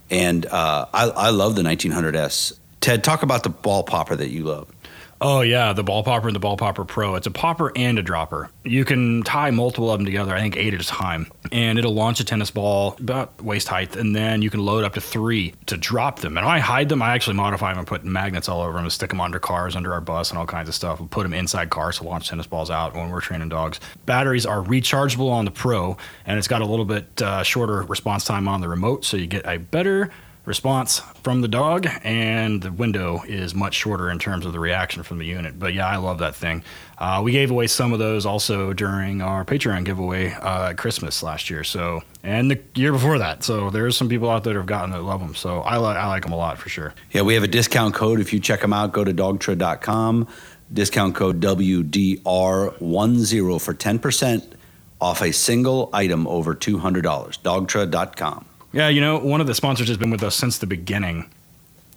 and 0.08 0.46
uh, 0.46 0.86
I, 0.94 1.08
I 1.08 1.30
love 1.30 1.56
the 1.56 1.62
1900S. 1.62 2.58
Ted, 2.80 3.04
talk 3.04 3.22
about 3.22 3.42
the 3.42 3.50
ball 3.50 3.82
popper 3.82 4.16
that 4.16 4.30
you 4.30 4.44
love. 4.44 4.72
Oh 5.20 5.40
yeah, 5.40 5.72
the 5.72 5.82
ball 5.82 6.04
popper 6.04 6.28
and 6.28 6.34
the 6.34 6.40
ball 6.40 6.56
popper 6.56 6.84
pro. 6.84 7.16
It's 7.16 7.26
a 7.26 7.30
popper 7.30 7.72
and 7.74 7.98
a 7.98 8.02
dropper. 8.02 8.50
You 8.64 8.84
can 8.84 9.24
tie 9.24 9.50
multiple 9.50 9.90
of 9.90 9.98
them 9.98 10.06
together. 10.06 10.32
I 10.32 10.40
think 10.40 10.56
eight 10.56 10.74
at 10.74 10.80
a 10.80 10.86
time, 10.86 11.30
and 11.50 11.76
it'll 11.76 11.94
launch 11.94 12.20
a 12.20 12.24
tennis 12.24 12.52
ball 12.52 12.94
about 13.00 13.42
waist 13.42 13.66
height, 13.66 13.96
and 13.96 14.14
then 14.14 14.42
you 14.42 14.50
can 14.50 14.60
load 14.60 14.84
up 14.84 14.94
to 14.94 15.00
three 15.00 15.54
to 15.66 15.76
drop 15.76 16.20
them. 16.20 16.36
And 16.36 16.46
I 16.46 16.60
hide 16.60 16.88
them. 16.88 17.02
I 17.02 17.14
actually 17.14 17.34
modify 17.34 17.70
them 17.70 17.78
and 17.78 17.86
put 17.86 18.04
magnets 18.04 18.48
all 18.48 18.62
over 18.62 18.74
them 18.74 18.84
to 18.84 18.90
stick 18.90 19.10
them 19.10 19.20
under 19.20 19.40
cars, 19.40 19.74
under 19.74 19.92
our 19.92 20.00
bus, 20.00 20.30
and 20.30 20.38
all 20.38 20.46
kinds 20.46 20.68
of 20.68 20.74
stuff. 20.76 21.00
We 21.00 21.08
put 21.08 21.24
them 21.24 21.34
inside 21.34 21.70
cars 21.70 21.98
to 21.98 22.04
launch 22.04 22.28
tennis 22.28 22.46
balls 22.46 22.70
out 22.70 22.94
when 22.94 23.10
we're 23.10 23.20
training 23.20 23.48
dogs. 23.48 23.80
Batteries 24.06 24.46
are 24.46 24.62
rechargeable 24.62 25.30
on 25.30 25.44
the 25.44 25.50
pro, 25.50 25.96
and 26.26 26.38
it's 26.38 26.48
got 26.48 26.62
a 26.62 26.66
little 26.66 26.84
bit 26.84 27.20
uh, 27.20 27.42
shorter 27.42 27.82
response 27.82 28.24
time 28.24 28.46
on 28.46 28.60
the 28.60 28.68
remote, 28.68 29.04
so 29.04 29.16
you 29.16 29.26
get 29.26 29.44
a 29.46 29.58
better 29.58 30.10
response 30.48 31.00
from 31.22 31.42
the 31.42 31.48
dog, 31.48 31.86
and 32.02 32.62
the 32.62 32.72
window 32.72 33.22
is 33.28 33.54
much 33.54 33.74
shorter 33.74 34.10
in 34.10 34.18
terms 34.18 34.46
of 34.46 34.52
the 34.52 34.58
reaction 34.58 35.04
from 35.04 35.18
the 35.18 35.26
unit. 35.26 35.58
But 35.58 35.74
yeah, 35.74 35.86
I 35.86 35.96
love 35.96 36.18
that 36.18 36.34
thing. 36.34 36.64
Uh, 36.96 37.20
we 37.22 37.32
gave 37.32 37.50
away 37.52 37.66
some 37.68 37.92
of 37.92 38.00
those 38.00 38.26
also 38.26 38.72
during 38.72 39.22
our 39.22 39.44
Patreon 39.44 39.84
giveaway 39.84 40.32
uh, 40.32 40.74
Christmas 40.74 41.22
last 41.22 41.50
year. 41.50 41.62
So 41.62 42.02
and 42.24 42.50
the 42.50 42.60
year 42.74 42.90
before 42.92 43.18
that. 43.18 43.44
So 43.44 43.70
there's 43.70 43.96
some 43.96 44.08
people 44.08 44.28
out 44.28 44.42
there 44.42 44.54
that 44.54 44.60
have 44.60 44.66
gotten 44.66 44.90
that 44.90 45.02
love 45.02 45.20
them. 45.20 45.36
So 45.36 45.60
I 45.60 45.76
like 45.76 45.96
I 45.96 46.08
like 46.08 46.24
them 46.24 46.32
a 46.32 46.36
lot 46.36 46.58
for 46.58 46.68
sure. 46.68 46.94
Yeah, 47.12 47.22
we 47.22 47.34
have 47.34 47.44
a 47.44 47.48
discount 47.48 47.94
code. 47.94 48.18
If 48.18 48.32
you 48.32 48.40
check 48.40 48.60
them 48.60 48.72
out, 48.72 48.90
go 48.92 49.04
to 49.04 49.14
dogtra.com. 49.14 50.26
Discount 50.72 51.14
code 51.14 51.40
WDR10 51.40 53.60
for 53.60 53.74
10% 53.74 54.52
off 55.00 55.22
a 55.22 55.32
single 55.32 55.88
item 55.92 56.26
over 56.26 56.54
$200. 56.54 57.02
Dogtra.com. 57.02 58.47
Yeah, 58.72 58.88
you 58.88 59.00
know, 59.00 59.18
one 59.18 59.40
of 59.40 59.46
the 59.46 59.54
sponsors 59.54 59.88
has 59.88 59.96
been 59.96 60.10
with 60.10 60.22
us 60.22 60.36
since 60.36 60.58
the 60.58 60.66
beginning 60.66 61.30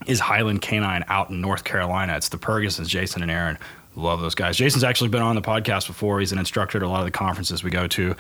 is 0.08 0.20
Highland 0.20 0.62
Canine 0.62 1.04
out 1.08 1.30
in 1.30 1.42
North 1.42 1.64
Carolina. 1.64 2.16
It's 2.16 2.30
the 2.30 2.38
Purgasons, 2.38 2.88
Jason 2.88 3.22
and 3.22 3.30
Aaron. 3.30 3.58
Love 3.96 4.22
those 4.22 4.36
guys. 4.36 4.56
Jason's 4.56 4.86
actually 4.86 5.10
been 5.10 5.22
on 5.22 5.36
the 5.36 5.42
podcast 5.42 5.88
before. 5.88 6.22
He's 6.22 6.32
an 6.32 6.40
instructor 6.40 6.78
at 6.78 6.84
a 6.84 6.88
lot 6.88 7.00
of 7.00 7.06
the 7.06 7.12
conferences 7.12 7.62
we 7.62 7.72
go 7.72 7.88
to. 7.88 8.16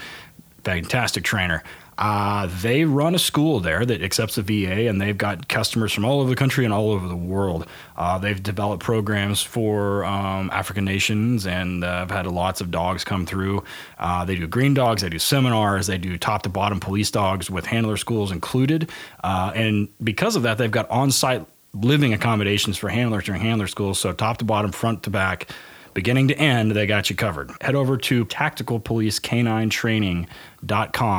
Fantastic 0.64 1.24
trainer. 1.24 1.64
Uh, 1.98 2.50
they 2.62 2.84
run 2.84 3.14
a 3.14 3.20
school 3.20 3.60
there 3.60 3.86
that 3.86 4.02
accepts 4.02 4.34
the 4.34 4.42
VA, 4.42 4.88
and 4.90 5.00
they've 5.00 5.18
got 5.18 5.48
customers 5.48 5.94
from 5.94 6.04
all 6.04 6.20
over 6.20 6.30
the 6.32 6.36
country 6.36 6.66
and 6.66 6.74
all 6.74 6.90
over 6.90 7.08
the 7.08 7.16
world. 7.16 7.68
Uh, 7.96 8.18
they've 8.18 8.42
developed 8.42 8.82
programs 8.82 9.44
for 9.44 10.04
um, 10.06 10.50
African 10.52 10.84
nations, 10.84 11.46
and 11.46 11.84
uh, 11.84 12.00
have 12.00 12.10
had 12.10 12.26
lots 12.26 12.60
of 12.60 12.72
dogs 12.72 13.04
come 13.04 13.28
through. 13.28 13.64
Uh, 14.00 14.26
they 14.26 14.36
do 14.36 14.48
green 14.48 14.74
dogs, 14.74 15.04
they 15.04 15.10
do 15.10 15.20
seminars, 15.20 15.86
they 15.86 16.00
do 16.00 16.18
top 16.18 16.42
to 16.42 16.50
bottom 16.50 16.80
police 16.80 17.12
dogs 17.12 17.52
with 17.52 17.68
handler 17.68 17.98
schools 17.98 18.32
included. 18.32 18.90
Uh, 19.24 19.52
and 19.54 19.88
because 20.04 20.36
of 20.36 20.42
that, 20.42 20.58
they've 20.58 20.72
got 20.72 20.90
on 20.90 21.12
site 21.12 21.46
living 21.74 22.14
accommodations 22.14 22.78
for 22.78 22.90
handlers 22.90 23.26
during 23.26 23.42
handler 23.42 23.68
schools. 23.68 24.00
So 24.00 24.12
top 24.12 24.38
to 24.38 24.46
bottom, 24.46 24.72
front 24.72 25.04
to 25.04 25.12
back 25.12 25.50
beginning 25.94 26.28
to 26.30 26.38
end, 26.38 26.72
they 26.72 26.86
got 26.86 27.10
you 27.10 27.16
covered. 27.16 27.52
Head 27.62 27.76
over 27.76 27.98
to 27.98 28.26
tacticalpolicecanine 28.26 29.70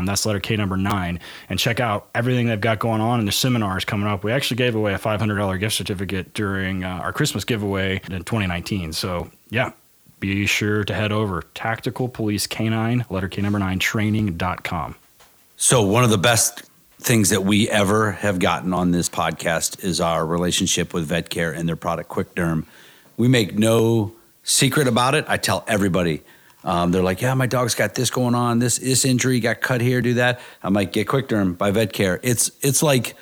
That's 0.06 0.26
letter 0.26 0.40
K 0.40 0.56
number 0.56 0.76
nine, 0.76 1.20
and 1.48 1.58
check 1.58 1.80
out 1.80 2.08
everything 2.14 2.46
they've 2.46 2.60
got 2.60 2.78
going 2.78 3.00
on 3.00 3.18
and 3.18 3.28
the 3.28 3.32
seminars 3.32 3.84
coming 3.84 4.06
up. 4.06 4.24
We 4.24 4.32
actually 4.32 4.56
gave 4.56 4.74
away 4.74 4.94
a 4.94 4.98
$500 4.98 5.60
gift 5.60 5.74
certificate 5.74 6.34
during 6.34 6.84
uh, 6.84 6.88
our 6.88 7.12
Christmas 7.12 7.44
giveaway 7.44 8.00
in 8.10 8.18
2019. 8.24 8.92
So, 8.92 9.30
yeah, 9.50 9.72
be 10.20 10.46
sure 10.46 10.84
to 10.84 10.94
head 10.94 11.12
over 11.12 11.42
tacticalpolicecanine, 11.54 13.10
letter 13.10 13.28
K 13.28 13.42
number 13.42 13.58
nine, 13.58 13.78
training.com. 13.78 14.96
So, 15.56 15.82
one 15.82 16.04
of 16.04 16.10
the 16.10 16.18
best 16.18 16.62
things 17.02 17.30
that 17.30 17.42
we 17.42 17.68
ever 17.68 18.12
have 18.12 18.38
gotten 18.38 18.72
on 18.72 18.92
this 18.92 19.08
podcast 19.08 19.84
is 19.84 20.00
our 20.00 20.24
relationship 20.24 20.94
with 20.94 21.08
VetCare 21.08 21.56
and 21.56 21.68
their 21.68 21.76
product 21.76 22.08
QuickDerm. 22.08 22.64
We 23.16 23.28
make 23.28 23.58
no 23.58 24.12
secret 24.42 24.88
about 24.88 25.14
it. 25.14 25.24
I 25.28 25.36
tell 25.36 25.64
everybody. 25.66 26.22
Um, 26.64 26.92
they're 26.92 27.02
like, 27.02 27.20
yeah, 27.20 27.34
my 27.34 27.46
dog's 27.46 27.74
got 27.74 27.94
this 27.94 28.10
going 28.10 28.34
on, 28.34 28.60
this 28.60 28.78
this 28.78 29.04
injury, 29.04 29.40
got 29.40 29.60
cut 29.60 29.80
here, 29.80 30.00
do 30.00 30.14
that. 30.14 30.40
I'm 30.62 30.74
like, 30.74 30.92
get 30.92 31.08
Quick 31.08 31.28
by 31.58 31.70
Vet 31.72 31.92
Care. 31.92 32.20
It's 32.22 32.52
it's 32.60 32.82
like 32.82 33.16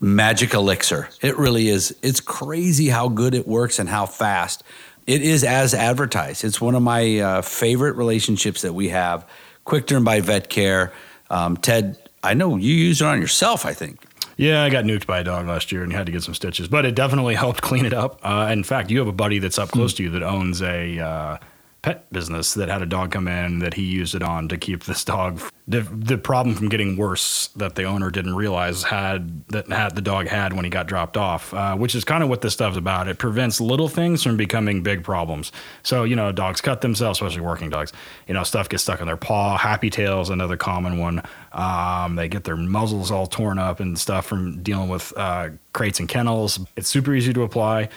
magic 0.00 0.54
elixir. 0.54 1.08
It 1.20 1.36
really 1.36 1.68
is. 1.68 1.96
It's 2.02 2.20
crazy 2.20 2.88
how 2.88 3.08
good 3.08 3.34
it 3.34 3.48
works 3.48 3.78
and 3.78 3.88
how 3.88 4.06
fast. 4.06 4.62
It 5.06 5.22
is 5.22 5.44
as 5.44 5.74
advertised. 5.74 6.44
It's 6.44 6.60
one 6.60 6.74
of 6.74 6.82
my 6.82 7.18
uh, 7.18 7.42
favorite 7.42 7.96
relationships 7.96 8.62
that 8.62 8.72
we 8.72 8.88
have. 8.90 9.28
Quick 9.64 9.88
by 10.02 10.20
Vet 10.20 10.48
Care. 10.48 10.92
Um, 11.28 11.56
Ted, 11.56 11.96
I 12.22 12.34
know 12.34 12.56
you 12.56 12.72
use 12.72 13.00
it 13.00 13.04
on 13.04 13.20
yourself. 13.20 13.66
I 13.66 13.72
think. 13.72 14.05
Yeah, 14.36 14.62
I 14.62 14.68
got 14.68 14.84
nuked 14.84 15.06
by 15.06 15.20
a 15.20 15.24
dog 15.24 15.46
last 15.46 15.72
year 15.72 15.82
and 15.82 15.92
had 15.92 16.06
to 16.06 16.12
get 16.12 16.22
some 16.22 16.34
stitches, 16.34 16.68
but 16.68 16.84
it 16.84 16.94
definitely 16.94 17.34
helped 17.44 17.62
clean 17.62 17.86
it 17.86 17.94
up. 17.94 18.20
Uh, 18.22 18.48
in 18.52 18.64
fact, 18.64 18.90
you 18.90 18.98
have 18.98 19.08
a 19.08 19.12
buddy 19.12 19.38
that's 19.38 19.58
up 19.58 19.70
close 19.70 19.94
to 19.94 20.02
you 20.02 20.10
that 20.10 20.22
owns 20.22 20.60
a 20.62 20.98
uh, 20.98 21.38
pet 21.86 22.12
business 22.12 22.54
that 22.54 22.68
had 22.68 22.82
a 22.82 22.86
dog 22.86 23.12
come 23.12 23.28
in 23.28 23.60
that 23.60 23.74
he 23.74 23.82
used 23.82 24.16
it 24.16 24.22
on 24.22 24.48
to 24.48 24.58
keep 24.58 24.82
this 24.86 25.04
dog. 25.04 25.40
The, 25.68 25.82
the 25.82 26.18
problem 26.18 26.56
from 26.56 26.68
getting 26.68 26.96
worse 26.96 27.46
that 27.54 27.76
the 27.76 27.84
owner 27.84 28.10
didn't 28.10 28.34
realize 28.34 28.82
had 28.82 29.46
that 29.50 29.68
had 29.70 29.94
the 29.94 30.00
dog 30.00 30.26
had 30.26 30.52
when 30.52 30.64
he 30.64 30.70
got 30.70 30.88
dropped 30.88 31.16
off, 31.16 31.54
uh, 31.54 31.76
which 31.76 31.94
is 31.94 32.02
kind 32.02 32.24
of 32.24 32.28
what 32.28 32.40
this 32.40 32.54
stuff's 32.54 32.76
about. 32.76 33.06
It 33.06 33.18
prevents 33.18 33.60
little 33.60 33.88
things 33.88 34.24
from 34.24 34.36
becoming 34.36 34.82
big 34.82 35.04
problems. 35.04 35.52
So 35.84 36.02
you 36.02 36.16
know, 36.16 36.32
dogs 36.32 36.60
cut 36.60 36.80
themselves, 36.80 37.20
especially 37.20 37.42
working 37.42 37.70
dogs. 37.70 37.92
You 38.26 38.34
know, 38.34 38.42
stuff 38.42 38.68
gets 38.68 38.82
stuck 38.82 39.00
in 39.00 39.06
their 39.06 39.16
paw. 39.16 39.56
Happy 39.56 39.88
tails, 39.88 40.28
another 40.28 40.56
common 40.56 40.98
one. 40.98 41.22
Um, 41.52 42.16
they 42.16 42.26
get 42.26 42.42
their 42.42 42.56
muzzles 42.56 43.12
all 43.12 43.28
torn 43.28 43.60
up 43.60 43.78
and 43.78 43.96
stuff 43.96 44.26
from 44.26 44.60
dealing 44.64 44.88
with 44.88 45.12
uh, 45.16 45.50
crates 45.72 46.00
and 46.00 46.08
kennels. 46.08 46.58
It's 46.74 46.88
super 46.88 47.14
easy 47.14 47.32
to 47.32 47.44
apply 47.44 47.90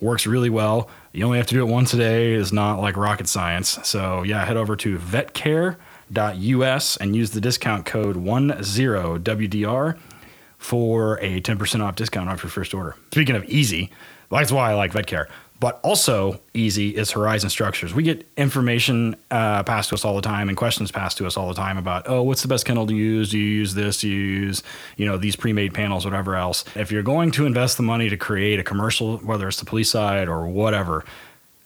works 0.00 0.26
really 0.26 0.50
well. 0.50 0.88
You 1.16 1.24
only 1.24 1.38
have 1.38 1.46
to 1.46 1.54
do 1.54 1.66
it 1.66 1.72
once 1.72 1.94
a 1.94 1.96
day. 1.96 2.34
It's 2.34 2.52
not 2.52 2.78
like 2.78 2.94
rocket 2.94 3.26
science. 3.26 3.78
So 3.84 4.22
yeah, 4.22 4.44
head 4.44 4.58
over 4.58 4.76
to 4.76 4.98
vetcare.us 4.98 6.96
and 6.98 7.16
use 7.16 7.30
the 7.30 7.40
discount 7.40 7.86
code 7.86 8.16
10WDR 8.16 9.98
for 10.58 11.18
a 11.20 11.40
10% 11.40 11.80
off 11.80 11.96
discount 11.96 12.28
off 12.28 12.42
your 12.42 12.50
first 12.50 12.74
order. 12.74 12.96
Speaking 13.12 13.34
of 13.34 13.46
easy, 13.46 13.90
that's 14.30 14.52
why 14.52 14.70
I 14.70 14.74
like 14.74 14.92
VetCare 14.92 15.26
but 15.58 15.80
also 15.82 16.40
easy 16.52 16.96
is 16.96 17.10
Horizon 17.12 17.48
Structures. 17.48 17.94
We 17.94 18.02
get 18.02 18.28
information 18.36 19.16
uh, 19.30 19.62
passed 19.62 19.88
to 19.88 19.94
us 19.94 20.04
all 20.04 20.14
the 20.14 20.22
time 20.22 20.48
and 20.48 20.56
questions 20.56 20.90
passed 20.90 21.16
to 21.18 21.26
us 21.26 21.36
all 21.36 21.48
the 21.48 21.54
time 21.54 21.78
about, 21.78 22.08
oh, 22.08 22.22
what's 22.22 22.42
the 22.42 22.48
best 22.48 22.66
kennel 22.66 22.86
to 22.86 22.94
use? 22.94 23.30
Do 23.30 23.38
you 23.38 23.44
use 23.44 23.74
this? 23.74 24.00
Do 24.00 24.08
you 24.08 24.20
use, 24.20 24.62
you 24.96 25.06
know, 25.06 25.16
these 25.16 25.36
pre-made 25.36 25.72
panels, 25.72 26.04
whatever 26.04 26.36
else. 26.36 26.64
If 26.74 26.92
you're 26.92 27.02
going 27.02 27.30
to 27.32 27.46
invest 27.46 27.78
the 27.78 27.82
money 27.82 28.10
to 28.10 28.16
create 28.16 28.60
a 28.60 28.64
commercial, 28.64 29.18
whether 29.18 29.48
it's 29.48 29.58
the 29.58 29.64
police 29.64 29.90
side 29.90 30.28
or 30.28 30.46
whatever, 30.46 31.04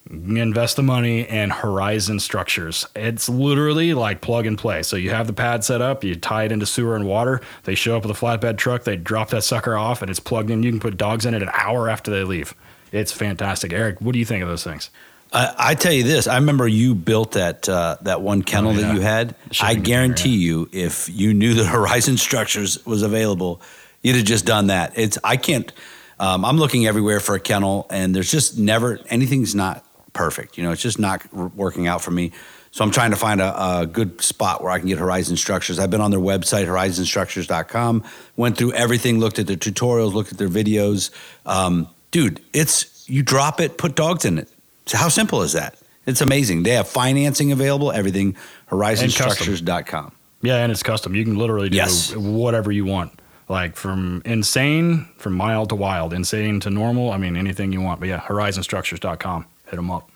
invest 0.09 0.77
the 0.77 0.83
money 0.83 1.29
in 1.29 1.51
Horizon 1.51 2.21
Structures. 2.21 2.87
It's 2.97 3.29
literally 3.29 3.93
like 3.95 4.21
plug 4.21 4.47
and 4.47 4.57
play. 4.57 4.83
So 4.83 4.97
you 4.97 5.11
have 5.11 5.27
the 5.27 5.33
pad 5.33 5.65
set 5.65 5.83
up, 5.83 6.03
you 6.03 6.15
tie 6.15 6.45
it 6.45 6.53
into 6.53 6.67
sewer 6.67 6.97
and 6.97 7.07
water. 7.07 7.41
They 7.65 7.75
show 7.75 7.97
up 7.97 8.05
with 8.05 8.17
a 8.17 8.21
flatbed 8.21 8.57
truck, 8.57 8.85
they 8.85 8.97
drop 8.97 9.31
that 9.31 9.45
sucker 9.45 9.77
off, 9.77 10.01
and 10.01 10.11
it's 10.11 10.21
plugged 10.21 10.51
in. 10.51 10.63
You 10.63 10.71
can 10.71 10.81
put 10.81 10.97
dogs 10.97 11.27
in 11.27 11.35
it 11.35 11.43
an 11.43 11.51
hour 11.53 11.89
after 11.89 12.11
they 12.11 12.25
leave. 12.25 12.55
It's 12.93 13.13
fantastic. 13.13 13.73
Eric, 13.73 14.01
what 14.01 14.13
do 14.13 14.19
you 14.19 14.25
think 14.25 14.43
of 14.43 14.49
those 14.49 14.65
things? 14.65 14.91
Uh, 15.33 15.55
I 15.57 15.75
tell 15.75 15.93
you 15.93 16.03
this: 16.03 16.27
I 16.27 16.37
remember 16.37 16.67
you 16.67 16.95
built 16.95 17.33
that 17.33 17.69
uh, 17.69 17.97
that 18.03 18.21
one 18.21 18.43
kennel 18.43 18.73
oh, 18.73 18.75
yeah. 18.75 18.81
that 18.89 18.95
you 18.95 19.01
had. 19.01 19.37
I 19.61 19.75
guarantee 19.75 20.37
you, 20.37 20.69
if 20.73 21.09
you 21.09 21.35
knew 21.35 21.55
that 21.55 21.67
Horizon 21.67 22.17
Structures 22.17 22.85
was 22.85 23.03
available, 23.03 23.61
you'd 24.03 24.17
have 24.17 24.25
just 24.25 24.45
done 24.45 24.69
that. 24.69 24.93
It's 24.97 25.19
I 25.23 25.37
can't. 25.37 25.73
Um, 26.19 26.45
I'm 26.45 26.59
looking 26.59 26.87
everywhere 26.87 27.21
for 27.21 27.35
a 27.35 27.41
kennel, 27.41 27.87
and 27.91 28.15
there's 28.15 28.31
just 28.31 28.59
never 28.59 28.99
anything's 29.09 29.55
not 29.55 29.85
perfect. 30.13 30.59
You 30.59 30.65
know, 30.65 30.73
it's 30.73 30.83
just 30.83 30.99
not 30.99 31.33
working 31.33 31.87
out 31.87 32.03
for 32.03 32.11
me. 32.11 32.33
So 32.73 32.85
I'm 32.85 32.91
trying 32.93 33.11
to 33.11 33.17
find 33.17 33.41
a, 33.41 33.81
a, 33.81 33.87
good 33.87 34.21
spot 34.21 34.63
where 34.63 34.71
I 34.71 34.79
can 34.79 34.87
get 34.87 34.99
Horizon 34.99 35.37
Structures. 35.37 35.81
I've 35.81 35.91
been 35.91 36.01
on 36.01 36.13
their 36.13 36.21
website, 36.21 36.67
horizonstructures.com, 36.67 38.05
went 38.37 38.57
through 38.57 38.75
everything, 38.75 39.19
looked 39.19 39.41
at 39.41 39.49
their 39.49 39.57
tutorials, 39.57 40.13
looked 40.13 40.31
at 40.31 40.39
their 40.39 40.49
videos. 40.49 41.11
Um, 41.47 41.89
dude, 42.11 42.41
it's 42.53 43.09
you 43.09 43.23
drop 43.23 43.61
it, 43.61 43.79
put 43.79 43.95
dogs 43.95 44.25
in 44.25 44.39
it. 44.39 44.49
So 44.87 44.99
how 44.99 45.09
simple 45.09 45.43
is 45.43 45.53
that? 45.53 45.77
It's 46.07 46.21
amazing. 46.21 46.63
They 46.63 46.71
have 46.71 46.89
financing 46.89 47.53
available, 47.53 47.93
everything. 47.93 48.37
HorizonStructures.com. 48.71 50.13
Yeah, 50.43 50.57
and 50.57 50.73
it's 50.73 50.83
custom. 50.83 51.15
You 51.15 51.25
can 51.25 51.37
literally 51.37 51.69
do 51.69 51.77
yes. 51.77 52.15
whatever 52.17 52.73
you 52.73 52.85
want. 52.85 53.13
Like 53.49 53.77
from 53.77 54.23
insane, 54.25 55.09
from 55.17 55.35
mild 55.35 55.71
to 55.71 55.75
wild, 55.75 56.13
insane 56.13 56.61
to 56.61 56.71
normal. 56.71 57.11
I 57.11 57.19
mean, 57.19 57.37
anything 57.37 57.73
you 57.73 57.81
want. 57.81 58.01
But 58.01 58.09
yeah, 58.09 58.21
HorizonStructures.com. 58.21 59.47
Hit 59.67 59.77
them 59.77 59.91
up. 59.91 60.11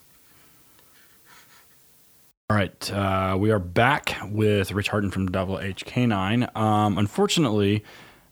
All 2.50 2.56
right, 2.56 2.92
uh, 2.92 3.36
we 3.38 3.50
are 3.50 3.58
back 3.58 4.16
with 4.30 4.70
Rich 4.70 4.88
Harden 4.88 5.10
from 5.10 5.26
Double 5.30 5.58
H 5.58 5.84
K9. 5.86 6.54
Um, 6.56 6.98
unfortunately, 6.98 7.82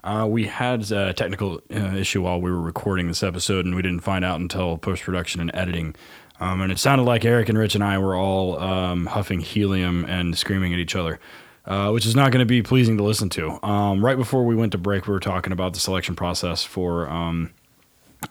uh, 0.05 0.27
we 0.29 0.47
had 0.47 0.91
a 0.91 1.13
technical 1.13 1.61
uh, 1.73 1.95
issue 1.95 2.23
while 2.23 2.41
we 2.41 2.51
were 2.51 2.61
recording 2.61 3.09
this 3.09 3.23
episode, 3.23 3.65
and 3.65 3.75
we 3.75 3.83
didn't 3.83 4.01
find 4.01 4.25
out 4.25 4.41
until 4.41 4.79
post 4.79 5.03
production 5.03 5.41
and 5.41 5.51
editing. 5.55 5.95
Um, 6.41 6.61
and 6.61 6.73
it 6.73 6.79
sounded 6.79 7.05
like 7.05 7.25
Eric 7.25 7.49
and 7.49 7.57
Rich 7.57 7.77
and 7.77 7.85
I 7.85 7.99
were 7.99 8.17
all 8.17 8.59
um, 8.59 9.07
huffing 9.07 9.41
helium 9.41 10.05
and 10.07 10.37
screaming 10.37 10.73
at 10.73 10.81
each 10.81 10.97
other, 10.97 11.21
uh, 11.67 11.91
which 11.91 12.05
is 12.05 12.17
not 12.17 12.33
going 12.33 12.41
to 12.41 12.47
be 12.47 12.63
pleasing 12.63 12.97
to 12.97 13.05
listen 13.05 13.29
to. 13.31 13.65
Um, 13.65 14.05
right 14.05 14.17
before 14.17 14.45
we 14.45 14.57
went 14.57 14.73
to 14.73 14.79
break, 14.79 15.07
we 15.07 15.13
were 15.13 15.21
talking 15.21 15.53
about 15.53 15.73
the 15.73 15.79
selection 15.79 16.17
process 16.17 16.65
for 16.65 17.09
um, 17.09 17.53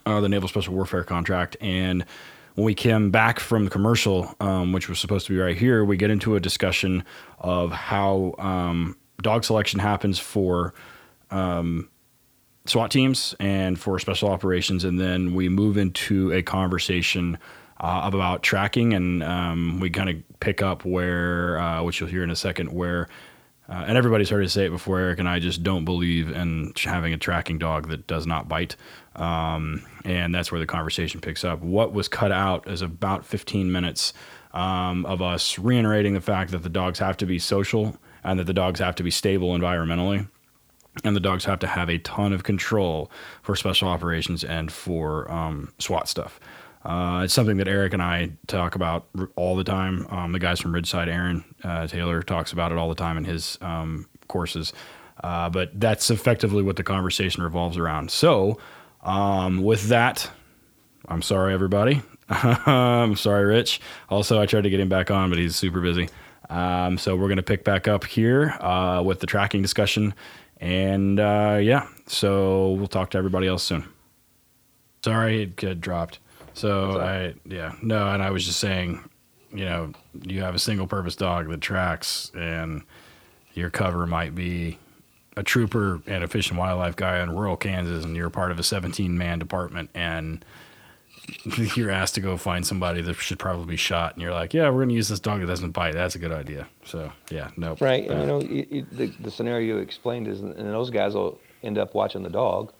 uh, 0.04 0.20
the 0.20 0.28
Naval 0.28 0.48
Special 0.48 0.74
Warfare 0.74 1.04
contract. 1.04 1.56
And 1.62 2.04
when 2.54 2.66
we 2.66 2.74
came 2.74 3.10
back 3.10 3.40
from 3.40 3.64
the 3.64 3.70
commercial, 3.70 4.34
um, 4.40 4.72
which 4.72 4.90
was 4.90 4.98
supposed 4.98 5.26
to 5.28 5.32
be 5.32 5.38
right 5.38 5.56
here, 5.56 5.82
we 5.82 5.96
get 5.96 6.10
into 6.10 6.36
a 6.36 6.40
discussion 6.40 7.04
of 7.38 7.72
how 7.72 8.34
um, 8.38 8.94
dog 9.22 9.44
selection 9.44 9.80
happens 9.80 10.18
for 10.18 10.74
um, 11.32 11.88
SWAT 12.66 12.90
teams 12.90 13.34
and 13.40 13.78
for 13.78 13.98
special 13.98 14.28
operations, 14.28 14.84
and 14.84 15.00
then 15.00 15.34
we 15.34 15.48
move 15.48 15.76
into 15.76 16.32
a 16.32 16.42
conversation 16.42 17.38
uh, 17.80 18.02
about 18.04 18.42
tracking, 18.42 18.94
and 18.94 19.22
um, 19.22 19.80
we 19.80 19.90
kind 19.90 20.08
of 20.08 20.16
pick 20.38 20.62
up 20.62 20.84
where, 20.84 21.58
uh, 21.58 21.82
which 21.82 21.98
you'll 21.98 22.08
hear 22.08 22.22
in 22.22 22.30
a 22.30 22.36
second, 22.36 22.72
where. 22.72 23.08
Uh, 23.68 23.84
and 23.86 23.96
everybody's 23.96 24.28
heard 24.28 24.44
us 24.44 24.52
say 24.52 24.66
it 24.66 24.70
before. 24.70 24.98
Eric 24.98 25.20
and 25.20 25.28
I 25.28 25.38
just 25.38 25.62
don't 25.62 25.86
believe 25.86 26.30
in 26.30 26.72
having 26.76 27.14
a 27.14 27.16
tracking 27.16 27.58
dog 27.58 27.88
that 27.88 28.06
does 28.06 28.26
not 28.26 28.46
bite, 28.46 28.76
um, 29.16 29.86
and 30.04 30.34
that's 30.34 30.52
where 30.52 30.58
the 30.58 30.66
conversation 30.66 31.20
picks 31.20 31.42
up. 31.42 31.62
What 31.62 31.92
was 31.92 32.06
cut 32.06 32.32
out 32.32 32.68
is 32.68 32.82
about 32.82 33.24
15 33.24 33.70
minutes 33.72 34.12
um, 34.52 35.06
of 35.06 35.22
us 35.22 35.58
reiterating 35.58 36.12
the 36.12 36.20
fact 36.20 36.50
that 36.50 36.64
the 36.64 36.68
dogs 36.68 36.98
have 36.98 37.16
to 37.18 37.24
be 37.24 37.38
social 37.38 37.96
and 38.24 38.38
that 38.38 38.44
the 38.44 38.52
dogs 38.52 38.80
have 38.80 38.96
to 38.96 39.04
be 39.04 39.12
stable 39.12 39.56
environmentally 39.56 40.26
and 41.04 41.16
the 41.16 41.20
dogs 41.20 41.44
have 41.44 41.58
to 41.60 41.66
have 41.66 41.88
a 41.88 41.98
ton 41.98 42.32
of 42.32 42.44
control 42.44 43.10
for 43.42 43.56
special 43.56 43.88
operations 43.88 44.44
and 44.44 44.70
for 44.70 45.30
um, 45.30 45.72
SWAT 45.78 46.08
stuff. 46.08 46.38
Uh, 46.84 47.22
it's 47.24 47.32
something 47.32 47.58
that 47.58 47.68
Eric 47.68 47.92
and 47.92 48.02
I 48.02 48.30
talk 48.48 48.74
about 48.74 49.06
all 49.36 49.56
the 49.56 49.64
time. 49.64 50.06
Um, 50.10 50.32
the 50.32 50.38
guys 50.38 50.60
from 50.60 50.72
Ridgeside, 50.72 51.08
Aaron 51.08 51.44
uh, 51.62 51.86
Taylor, 51.86 52.22
talks 52.22 52.52
about 52.52 52.72
it 52.72 52.78
all 52.78 52.88
the 52.88 52.94
time 52.94 53.16
in 53.16 53.24
his 53.24 53.56
um, 53.60 54.06
courses. 54.28 54.72
Uh, 55.22 55.48
but 55.48 55.78
that's 55.78 56.10
effectively 56.10 56.62
what 56.62 56.76
the 56.76 56.82
conversation 56.82 57.42
revolves 57.42 57.78
around. 57.78 58.10
So, 58.10 58.58
um, 59.02 59.62
with 59.62 59.88
that, 59.88 60.28
I'm 61.06 61.22
sorry, 61.22 61.54
everybody. 61.54 62.02
I'm 62.28 63.14
sorry, 63.14 63.44
Rich. 63.44 63.80
Also, 64.08 64.40
I 64.40 64.46
tried 64.46 64.62
to 64.62 64.70
get 64.70 64.80
him 64.80 64.88
back 64.88 65.10
on, 65.10 65.30
but 65.30 65.38
he's 65.38 65.54
super 65.54 65.80
busy. 65.80 66.08
Um, 66.50 66.98
so, 66.98 67.14
we're 67.14 67.28
going 67.28 67.36
to 67.36 67.42
pick 67.44 67.62
back 67.62 67.86
up 67.86 68.04
here 68.04 68.50
uh, 68.60 69.02
with 69.04 69.20
the 69.20 69.26
tracking 69.26 69.62
discussion 69.62 70.14
and 70.62 71.18
uh, 71.18 71.58
yeah, 71.60 71.88
so 72.06 72.70
we'll 72.70 72.86
talk 72.86 73.10
to 73.10 73.18
everybody 73.18 73.48
else 73.48 73.64
soon. 73.64 73.84
Sorry, 75.04 75.42
it 75.42 75.56
got 75.56 75.80
dropped. 75.80 76.20
So 76.54 77.00
I 77.00 77.34
yeah 77.44 77.74
no, 77.82 78.08
and 78.08 78.22
I 78.22 78.30
was 78.30 78.46
just 78.46 78.60
saying, 78.60 79.02
you 79.52 79.64
know, 79.64 79.92
you 80.22 80.40
have 80.42 80.54
a 80.54 80.60
single 80.60 80.86
purpose 80.86 81.16
dog 81.16 81.48
that 81.50 81.60
tracks, 81.60 82.30
and 82.34 82.82
your 83.54 83.70
cover 83.70 84.06
might 84.06 84.36
be 84.36 84.78
a 85.36 85.42
trooper 85.42 86.00
and 86.06 86.22
a 86.22 86.28
fish 86.28 86.50
and 86.50 86.58
wildlife 86.58 86.94
guy 86.94 87.20
in 87.20 87.34
rural 87.34 87.56
Kansas, 87.56 88.04
and 88.04 88.14
you're 88.14 88.30
part 88.30 88.52
of 88.52 88.60
a 88.60 88.62
17 88.62 89.18
man 89.18 89.40
department, 89.40 89.90
and 89.94 90.44
you're 91.76 91.90
asked 91.90 92.14
to 92.16 92.20
go 92.20 92.36
find 92.36 92.66
somebody 92.66 93.00
that 93.02 93.14
should 93.14 93.38
probably 93.38 93.66
be 93.66 93.76
shot, 93.76 94.14
and 94.14 94.22
you're 94.22 94.32
like, 94.32 94.54
yeah, 94.54 94.68
we're 94.68 94.78
going 94.78 94.90
to 94.90 94.94
use 94.94 95.08
this 95.08 95.20
dog 95.20 95.40
that 95.40 95.46
doesn't 95.46 95.70
bite. 95.70 95.94
That's 95.94 96.14
a 96.14 96.18
good 96.18 96.32
idea. 96.32 96.68
So 96.84 97.12
yeah, 97.30 97.50
no. 97.56 97.76
Right. 97.80 98.08
And, 98.08 98.20
you 98.20 98.26
know, 98.26 98.40
you, 98.40 98.66
you, 98.70 98.86
the, 98.90 99.06
the 99.20 99.30
scenario 99.30 99.76
you 99.76 99.78
explained 99.78 100.28
is, 100.28 100.40
and 100.40 100.54
those 100.56 100.90
guys 100.90 101.14
will 101.14 101.38
end 101.62 101.78
up 101.78 101.94
watching 101.94 102.22
the 102.22 102.30
dog. 102.30 102.72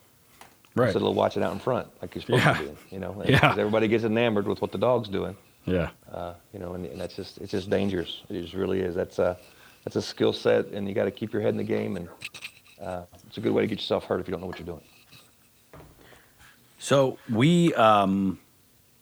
Right. 0.75 0.91
So 0.91 0.99
they'll 0.99 1.13
watch 1.13 1.37
it 1.37 1.43
out 1.43 1.53
in 1.53 1.59
front, 1.59 1.87
like 2.01 2.15
you're 2.15 2.23
supposed 2.23 2.43
yeah. 2.43 2.57
to 2.57 2.65
do. 2.65 2.77
You 2.89 2.99
know, 2.99 3.21
yeah. 3.27 3.51
everybody 3.51 3.87
gets 3.87 4.03
enamored 4.03 4.47
with 4.47 4.61
what 4.61 4.71
the 4.71 4.77
dog's 4.77 5.07
doing. 5.07 5.37
Yeah. 5.65 5.89
Uh, 6.11 6.33
you 6.51 6.59
know, 6.59 6.73
and, 6.73 6.85
and, 6.85 6.99
that's 6.99 7.15
just 7.15 7.37
it's 7.37 7.51
just 7.51 7.69
dangerous. 7.69 8.21
It 8.29 8.41
just 8.41 8.53
really 8.53 8.81
is. 8.81 8.95
That's 8.95 9.19
a 9.19 9.37
that's 9.83 9.95
a 9.95 10.01
skill 10.01 10.33
set, 10.33 10.67
and 10.67 10.87
you 10.87 10.93
got 10.93 11.05
to 11.05 11.11
keep 11.11 11.31
your 11.31 11.41
head 11.41 11.49
in 11.49 11.57
the 11.57 11.63
game, 11.63 11.95
and 11.95 12.09
uh, 12.81 13.03
it's 13.27 13.37
a 13.37 13.41
good 13.41 13.53
way 13.53 13.61
to 13.61 13.67
get 13.67 13.77
yourself 13.79 14.05
hurt 14.05 14.19
if 14.19 14.27
you 14.27 14.31
don't 14.31 14.41
know 14.41 14.47
what 14.47 14.59
you're 14.59 14.65
doing. 14.65 14.81
So 16.83 17.17
we 17.29 17.73
um, 17.75 18.39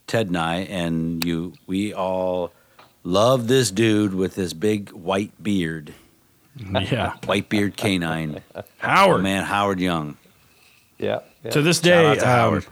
Ted 0.06 0.28
and 0.28 0.38
I, 0.38 0.58
and 0.58 1.26
you, 1.26 1.54
we 1.66 1.96
all 1.96 2.52
love 3.04 3.48
this 3.48 3.72
dude 3.72 4.14
with 4.14 4.36
this 4.36 4.54
big 4.54 4.92
white 4.92 5.32
beard. 5.42 5.96
Yeah, 6.56 7.16
white 7.26 7.50
beard 7.50 7.76
canine. 7.76 8.44
Howard, 8.78 9.24
man, 9.24 9.46
Howard 9.46 9.80
Young. 9.80 10.18
Yeah. 11.00 11.22
yeah. 11.44 11.50
To 11.50 11.64
this 11.64 11.80
day, 11.80 12.14
to, 12.14 12.46
um, 12.46 12.64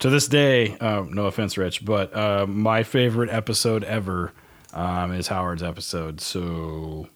to 0.00 0.10
this 0.10 0.28
day, 0.28 0.76
uh, 0.78 1.06
no 1.08 1.24
offense, 1.24 1.56
Rich, 1.56 1.82
but 1.86 2.14
uh, 2.14 2.44
my 2.46 2.82
favorite 2.82 3.30
episode 3.30 3.82
ever 3.84 4.34
um, 4.74 5.12
is 5.12 5.28
Howard's 5.28 5.62
episode. 5.62 6.20
So, 6.20 7.08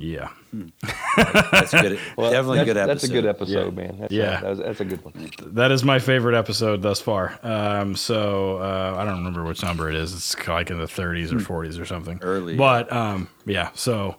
yeah, 0.00 0.28
hmm. 0.50 0.68
that's 1.52 1.72
good. 1.72 2.00
well, 2.16 2.30
Definitely 2.30 2.58
that's, 2.58 2.66
good 2.66 2.76
episode. 2.76 2.88
That's 2.88 3.04
a 3.04 3.08
good 3.08 3.26
episode, 3.26 3.76
yeah. 3.76 3.82
man. 3.82 3.98
That's 4.00 4.12
yeah, 4.12 4.38
a, 4.38 4.42
that's, 4.42 4.60
that's, 4.60 4.80
a 4.80 4.84
good 4.86 5.04
one. 5.04 5.30
That 5.54 5.70
is 5.72 5.84
my 5.84 5.98
favorite 5.98 6.34
episode 6.34 6.80
thus 6.80 7.00
far. 7.00 7.38
Um, 7.42 7.94
so 7.94 8.56
uh, 8.56 8.96
I 8.96 9.04
don't 9.04 9.18
remember 9.18 9.44
which 9.44 9.62
number 9.62 9.90
it 9.90 9.94
is. 9.94 10.14
It's 10.14 10.48
like 10.48 10.70
in 10.70 10.78
the 10.78 10.86
30s 10.86 11.32
or 11.32 11.64
40s 11.64 11.76
hmm. 11.76 11.82
or 11.82 11.84
something. 11.84 12.18
Early, 12.22 12.56
but 12.56 12.90
um, 12.90 13.28
yeah. 13.44 13.70
So 13.74 14.16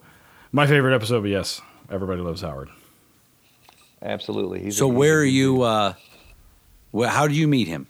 my 0.52 0.68
favorite 0.68 0.94
episode, 0.94 1.22
but 1.22 1.32
yes, 1.32 1.62
everybody 1.90 2.22
loves 2.22 2.42
Howard. 2.42 2.70
Absolutely. 4.04 4.62
He's 4.64 4.78
so 4.78 4.88
where 4.88 5.20
are 5.20 5.26
you? 5.26 5.64
Uh, 5.64 5.94
where, 6.92 7.10
how 7.10 7.28
do 7.28 7.34
you 7.34 7.48
meet 7.48 7.68
him? 7.68 7.88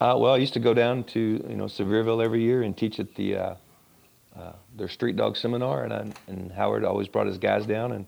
Uh, 0.00 0.14
well, 0.16 0.34
I 0.34 0.36
used 0.36 0.52
to 0.52 0.60
go 0.60 0.74
down 0.74 1.02
to 1.04 1.20
you 1.20 1.56
know 1.56 1.64
Sevierville 1.64 2.24
every 2.24 2.42
year 2.42 2.62
and 2.62 2.76
teach 2.76 3.00
at 3.00 3.14
the 3.16 3.36
uh, 4.38 4.52
their 4.76 4.88
street 4.88 5.16
dog 5.16 5.36
seminar, 5.36 5.84
and 5.84 5.92
I, 5.92 6.06
and 6.28 6.52
Howard 6.52 6.84
always 6.84 7.08
brought 7.08 7.26
his 7.26 7.38
guys 7.38 7.66
down, 7.66 7.92
and 7.92 8.06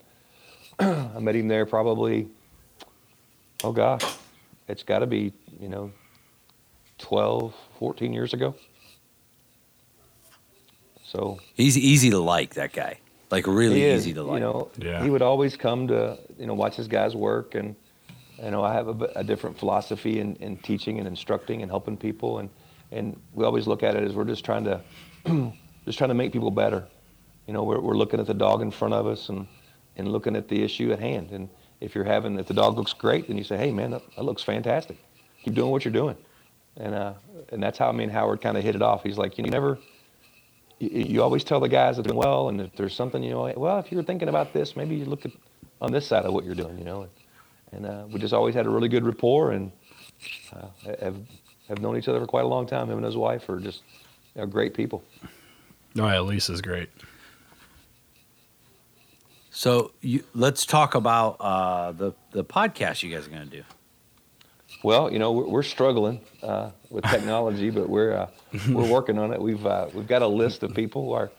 I 1.16 1.18
met 1.18 1.34
him 1.34 1.48
there 1.48 1.66
probably. 1.66 2.28
Oh 3.62 3.72
gosh, 3.72 4.04
it's 4.68 4.82
got 4.82 5.00
to 5.00 5.06
be 5.06 5.32
you 5.60 5.68
know 5.68 5.90
12, 6.98 7.54
14 7.78 8.12
years 8.12 8.32
ago. 8.32 8.54
So 11.04 11.40
he's 11.54 11.76
easy 11.76 12.10
to 12.10 12.18
like 12.18 12.54
that 12.54 12.72
guy, 12.72 13.00
like 13.30 13.46
really 13.46 13.92
easy 13.92 14.14
to 14.14 14.22
like. 14.22 14.34
You 14.34 14.40
know, 14.40 14.70
yeah. 14.78 15.02
he 15.02 15.10
would 15.10 15.22
always 15.22 15.56
come 15.56 15.88
to 15.88 16.18
you 16.38 16.46
know 16.46 16.54
watch 16.54 16.76
his 16.76 16.86
guys 16.86 17.16
work 17.16 17.54
and 17.54 17.74
you 18.42 18.50
know, 18.50 18.64
I 18.64 18.72
have 18.72 18.88
a, 18.88 19.12
a 19.16 19.24
different 19.24 19.58
philosophy 19.58 20.18
in, 20.20 20.36
in, 20.36 20.56
teaching 20.58 20.98
and 20.98 21.06
instructing 21.06 21.62
and 21.62 21.70
helping 21.70 21.96
people, 21.96 22.38
and 22.38 22.48
and 22.90 23.20
we 23.34 23.44
always 23.44 23.66
look 23.66 23.82
at 23.82 23.94
it 23.96 24.02
as 24.02 24.14
we're 24.14 24.24
just 24.24 24.44
trying 24.44 24.64
to 24.64 24.80
just 25.84 25.98
trying 25.98 26.08
to 26.08 26.14
make 26.14 26.32
people 26.32 26.50
better. 26.50 26.86
You 27.46 27.54
know, 27.54 27.62
we're 27.62 27.80
we're 27.80 27.96
looking 27.96 28.20
at 28.20 28.26
the 28.26 28.34
dog 28.34 28.62
in 28.62 28.70
front 28.70 28.94
of 28.94 29.06
us 29.06 29.28
and 29.28 29.46
and 29.96 30.08
looking 30.08 30.36
at 30.36 30.48
the 30.48 30.62
issue 30.62 30.92
at 30.92 30.98
hand. 30.98 31.30
And 31.30 31.48
if 31.80 31.94
you're 31.94 32.04
having 32.04 32.38
if 32.38 32.46
the 32.46 32.54
dog 32.54 32.76
looks 32.76 32.92
great, 32.92 33.28
then 33.28 33.36
you 33.36 33.44
say, 33.44 33.56
hey 33.56 33.72
man, 33.72 33.90
that, 33.92 34.02
that 34.16 34.22
looks 34.22 34.42
fantastic. 34.42 34.98
Keep 35.44 35.54
doing 35.54 35.70
what 35.70 35.84
you're 35.84 35.92
doing. 35.92 36.16
And 36.76 36.94
uh, 36.94 37.14
and 37.50 37.62
that's 37.62 37.78
how 37.78 37.90
me 37.92 38.04
and 38.04 38.12
Howard 38.12 38.40
kind 38.40 38.56
of 38.56 38.62
hit 38.62 38.74
it 38.74 38.82
off. 38.82 39.02
He's 39.02 39.18
like, 39.18 39.38
you 39.38 39.44
never. 39.44 39.78
You, 40.78 40.88
you 40.88 41.22
always 41.22 41.44
tell 41.44 41.60
the 41.60 41.68
guys 41.68 41.96
that 41.96 42.06
are 42.06 42.08
doing 42.08 42.16
well, 42.16 42.48
and 42.48 42.58
if 42.58 42.74
there's 42.74 42.94
something, 42.94 43.22
you 43.22 43.32
know, 43.32 43.52
well, 43.54 43.78
if 43.80 43.92
you're 43.92 44.02
thinking 44.02 44.30
about 44.30 44.54
this, 44.54 44.76
maybe 44.76 44.96
you 44.96 45.04
look 45.04 45.26
at 45.26 45.32
on 45.82 45.92
this 45.92 46.06
side 46.06 46.24
of 46.24 46.32
what 46.32 46.44
you're 46.44 46.54
doing, 46.54 46.78
you 46.78 46.84
know 46.84 47.06
and 47.72 47.86
uh, 47.86 48.04
we 48.10 48.18
just 48.18 48.34
always 48.34 48.54
had 48.54 48.66
a 48.66 48.70
really 48.70 48.88
good 48.88 49.04
rapport 49.04 49.52
and 49.52 49.70
uh, 50.54 50.66
have 51.00 51.16
have 51.68 51.80
known 51.80 51.96
each 51.96 52.08
other 52.08 52.20
for 52.20 52.26
quite 52.26 52.44
a 52.44 52.48
long 52.48 52.66
time. 52.66 52.88
Him 52.90 52.96
and 52.96 53.04
his 53.04 53.16
wife 53.16 53.48
are 53.48 53.60
just 53.60 53.82
you 54.34 54.40
know, 54.40 54.46
great 54.46 54.74
people. 54.74 55.04
Oh, 55.98 56.06
yeah, 56.06 56.20
Lisa's 56.20 56.60
great. 56.60 56.88
So 59.50 59.92
you, 60.00 60.24
let's 60.34 60.64
talk 60.64 60.94
about 60.94 61.36
uh, 61.40 61.92
the 61.92 62.12
the 62.30 62.44
podcast 62.44 63.02
you 63.02 63.14
guys 63.14 63.26
are 63.26 63.30
going 63.30 63.50
to 63.50 63.56
do. 63.56 63.62
Well, 64.82 65.12
you 65.12 65.18
know 65.18 65.32
we're, 65.32 65.48
we're 65.48 65.62
struggling 65.62 66.20
uh, 66.42 66.70
with 66.88 67.04
technology, 67.10 67.70
but 67.70 67.88
we're 67.88 68.14
uh, 68.14 68.28
we're 68.70 68.88
working 68.90 69.18
on 69.18 69.32
it. 69.32 69.42
We've 69.42 69.64
uh, 69.66 69.88
we've 69.92 70.06
got 70.06 70.22
a 70.22 70.26
list 70.26 70.62
of 70.62 70.72
people 70.72 71.04
who 71.04 71.12
are 71.12 71.30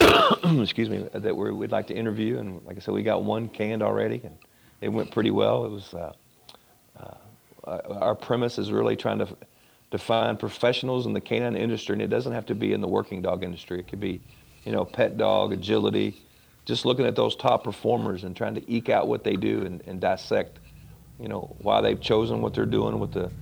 excuse 0.62 0.88
me 0.90 1.08
that 1.12 1.36
we 1.36 1.50
would 1.50 1.72
like 1.72 1.86
to 1.88 1.94
interview, 1.94 2.38
and 2.38 2.64
like 2.64 2.76
I 2.76 2.80
said, 2.80 2.94
we 2.94 3.02
got 3.02 3.24
one 3.24 3.48
canned 3.48 3.82
already, 3.82 4.20
and 4.22 4.36
it 4.80 4.90
went 4.90 5.10
pretty 5.10 5.30
well. 5.30 5.64
It 5.64 5.70
was 5.70 5.94
uh, 5.94 6.12
uh, 7.66 7.78
our 8.00 8.14
premise 8.14 8.58
is 8.58 8.70
really 8.70 8.96
trying 8.96 9.18
to 9.18 9.28
define 9.90 10.36
professionals 10.36 11.06
in 11.06 11.12
the 11.12 11.20
canine 11.20 11.56
industry, 11.56 11.94
and 11.94 12.02
it 12.02 12.08
doesn't 12.08 12.32
have 12.32 12.46
to 12.46 12.54
be 12.54 12.72
in 12.72 12.80
the 12.80 12.88
working 12.88 13.22
dog 13.22 13.42
industry. 13.42 13.80
It 13.80 13.88
could 13.88 14.00
be, 14.00 14.20
you 14.64 14.72
know, 14.72 14.84
pet 14.84 15.16
dog, 15.16 15.52
agility, 15.52 16.16
just 16.64 16.84
looking 16.84 17.06
at 17.06 17.16
those 17.16 17.34
top 17.34 17.64
performers 17.64 18.24
and 18.24 18.36
trying 18.36 18.54
to 18.54 18.70
eke 18.70 18.90
out 18.90 19.08
what 19.08 19.24
they 19.24 19.36
do 19.36 19.62
and, 19.64 19.82
and 19.86 20.00
dissect, 20.00 20.58
you 21.18 21.28
know, 21.28 21.56
why 21.62 21.80
they've 21.80 22.00
chosen 22.00 22.42
what 22.42 22.52
they're 22.52 22.66
doing 22.66 22.98
with 22.98 23.12
the, 23.12 23.32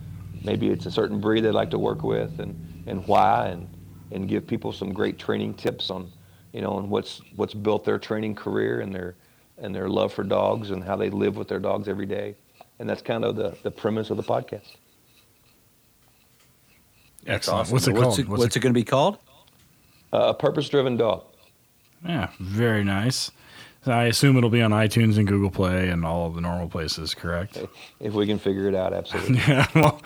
maybe 0.45 0.69
it's 0.69 0.87
a 0.87 0.91
certain 0.91 1.21
breed 1.21 1.43
they 1.43 1.51
like 1.51 1.71
to 1.71 1.79
work 1.79 2.05
with 2.05 2.39
and, 2.39 2.85
and 2.87 3.05
why, 3.09 3.49
and, 3.49 3.69
and 4.13 4.29
give 4.29 4.47
people 4.47 4.73
some 4.73 4.93
great 4.93 5.19
training 5.19 5.55
tips 5.55 5.91
on, 5.91 6.13
you 6.53 6.61
know, 6.61 6.79
and 6.79 6.89
what's, 6.89 7.21
what's 7.35 7.55
built 7.55 7.85
their 7.85 7.99
training 7.99 8.37
career 8.37 8.81
and 8.81 8.95
their, 8.95 9.17
and 9.59 9.75
their 9.75 9.89
love 9.89 10.13
for 10.13 10.23
dogs 10.23 10.71
and 10.71 10.85
how 10.85 10.95
they 10.95 11.11
live 11.11 11.37
with 11.37 11.49
their 11.49 11.59
dogs 11.59 11.89
every 11.89 12.07
day. 12.07 12.37
And 12.79 12.89
that's 12.89 13.03
kind 13.03 13.25
of 13.25 13.35
the, 13.35 13.57
the 13.65 13.71
premise 13.73 14.11
of 14.11 14.17
the 14.19 14.23
podcast. 14.23 14.77
Excellent. 17.27 17.61
Awesome. 17.61 17.73
What's 17.73 17.87
it 17.89 17.93
called? 17.93 18.05
What's 18.07 18.19
it, 18.19 18.29
what's 18.29 18.57
it 18.57 18.61
going 18.61 18.73
to 18.73 18.79
be 18.79 18.85
called? 18.85 19.19
Uh, 20.13 20.29
a 20.29 20.35
purpose 20.35 20.69
driven 20.69 20.97
dog. 20.97 21.25
Yeah, 22.05 22.29
very 22.39 22.85
nice. 22.85 23.31
I 23.89 24.05
assume 24.05 24.37
it'll 24.37 24.51
be 24.51 24.63
on 24.63 24.73
iTunes 24.73 25.17
and 25.17 25.27
Google 25.27 25.51
Play 25.51 25.89
and 25.89 26.05
all 26.05 26.27
of 26.27 26.35
the 26.35 26.41
normal 26.41 26.69
places, 26.69 27.15
correct? 27.15 27.59
If 28.01 28.15
we 28.15 28.27
can 28.27 28.39
figure 28.39 28.69
it 28.69 28.75
out, 28.75 28.93
absolutely. 28.93 29.37
yeah, 29.49 29.67
well, 29.75 30.01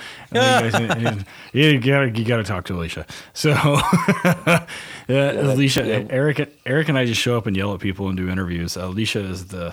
you 1.53 1.81
got 1.81 2.17
you 2.17 2.25
got 2.25 2.37
to 2.39 2.45
talk 2.45 2.65
to 2.67 2.75
Alicia. 2.75 3.07
So, 3.33 3.53
uh, 3.55 4.67
yeah, 5.09 5.33
Alicia, 5.33 5.87
yeah. 5.87 6.07
Eric, 6.11 6.53
Eric, 6.67 6.89
and 6.89 6.99
I 6.99 7.07
just 7.07 7.21
show 7.21 7.37
up 7.37 7.47
and 7.47 7.57
yell 7.57 7.73
at 7.75 7.81
people 7.81 8.09
and 8.09 8.17
do 8.17 8.29
interviews. 8.29 8.77
Alicia 8.77 9.21
is 9.21 9.47
the. 9.47 9.73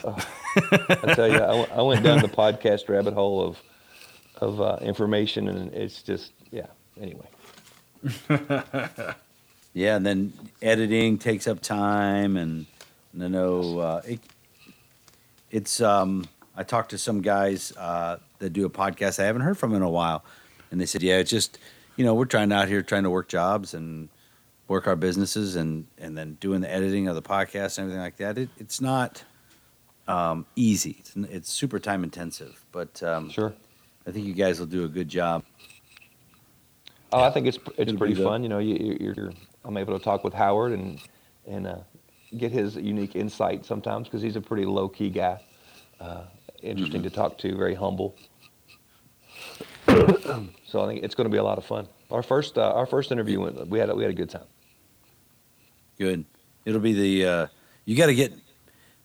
I 0.55 1.13
tell 1.13 1.27
you, 1.27 1.39
I, 1.39 1.79
I, 1.79 1.81
went 1.81 2.03
down 2.03 2.21
the 2.21 2.27
podcast 2.29 2.89
rabbit 2.89 3.13
hole 3.13 3.45
of 3.45 3.61
of 4.37 4.61
uh, 4.61 4.77
information, 4.81 5.47
and 5.49 5.73
it's 5.73 6.01
just 6.01 6.31
yeah. 6.51 6.67
Anyway. 6.99 7.27
yeah, 9.73 9.95
and 9.95 10.05
then 10.05 10.33
editing 10.61 11.17
takes 11.17 11.47
up 11.47 11.61
time 11.61 12.37
and 12.37 12.65
I 13.21 13.27
know 13.27 13.79
uh, 13.79 14.01
it, 14.05 14.19
it's. 15.49 15.81
Um, 15.81 16.25
I 16.55 16.63
talked 16.63 16.91
to 16.91 16.97
some 16.97 17.21
guys 17.21 17.71
uh, 17.77 18.17
that 18.39 18.51
do 18.51 18.65
a 18.65 18.69
podcast 18.69 19.19
I 19.21 19.25
haven't 19.25 19.41
heard 19.41 19.57
from 19.57 19.73
in 19.73 19.81
a 19.81 19.89
while, 19.89 20.23
and 20.71 20.79
they 20.79 20.85
said, 20.85 21.03
"Yeah, 21.03 21.17
it's 21.17 21.31
just 21.31 21.57
you 21.95 22.05
know 22.05 22.13
we're 22.13 22.25
trying 22.25 22.51
out 22.51 22.67
here 22.67 22.81
trying 22.81 23.03
to 23.03 23.09
work 23.09 23.27
jobs 23.27 23.73
and 23.73 24.09
work 24.67 24.87
our 24.87 24.95
businesses 24.95 25.55
and 25.55 25.87
and 25.97 26.17
then 26.17 26.37
doing 26.39 26.61
the 26.61 26.71
editing 26.71 27.07
of 27.07 27.15
the 27.15 27.21
podcast 27.21 27.77
and 27.77 27.85
everything 27.85 28.01
like 28.01 28.17
that. 28.17 28.37
It, 28.37 28.49
it's 28.57 28.81
not 28.81 29.23
um, 30.07 30.45
easy. 30.55 30.97
It's, 30.99 31.15
it's, 31.15 31.51
super 31.51 31.79
time 31.79 32.03
intensive, 32.03 32.63
but 32.71 33.01
um, 33.03 33.29
sure, 33.29 33.53
I 34.05 34.11
think 34.11 34.25
you 34.25 34.33
guys 34.33 34.59
will 34.59 34.67
do 34.67 34.85
a 34.85 34.89
good 34.89 35.09
job. 35.09 35.43
Oh, 37.11 37.21
I 37.21 37.29
think 37.31 37.47
it's 37.47 37.59
it's 37.77 37.93
pretty 37.93 38.15
fun. 38.15 38.43
You 38.43 38.49
know, 38.49 38.59
you, 38.59 39.13
are 39.17 39.31
I'm 39.63 39.77
able 39.77 39.97
to 39.97 40.03
talk 40.03 40.23
with 40.23 40.33
Howard 40.33 40.73
and 40.73 40.99
and 41.45 41.67
uh, 41.67 41.77
get 42.37 42.51
his 42.51 42.75
unique 42.75 43.15
insight 43.15 43.65
sometimes 43.65 44.07
because 44.07 44.21
he's 44.21 44.35
a 44.35 44.41
pretty 44.41 44.65
low 44.65 44.89
key 44.89 45.09
guy. 45.09 45.39
Uh, 45.99 46.23
interesting 46.61 47.01
mm-hmm. 47.01 47.09
to 47.09 47.15
talk 47.15 47.37
to, 47.39 47.55
very 47.55 47.75
humble. 47.75 48.15
so 49.87 50.83
I 50.83 50.87
think 50.87 51.03
it's 51.03 51.15
going 51.15 51.25
to 51.25 51.31
be 51.31 51.37
a 51.37 51.43
lot 51.43 51.57
of 51.57 51.65
fun. 51.65 51.87
Our 52.11 52.23
first 52.23 52.57
uh, 52.57 52.73
our 52.73 52.85
first 52.85 53.11
interview 53.11 53.39
went. 53.39 53.67
We 53.67 53.79
had 53.79 53.89
a, 53.89 53.95
we 53.95 54.03
had 54.03 54.11
a 54.11 54.15
good 54.15 54.29
time. 54.29 54.47
Good. 55.97 56.25
It'll 56.65 56.81
be 56.81 56.93
the 56.93 57.25
uh, 57.25 57.47
you 57.85 57.95
got 57.95 58.07
to 58.07 58.15
get. 58.15 58.33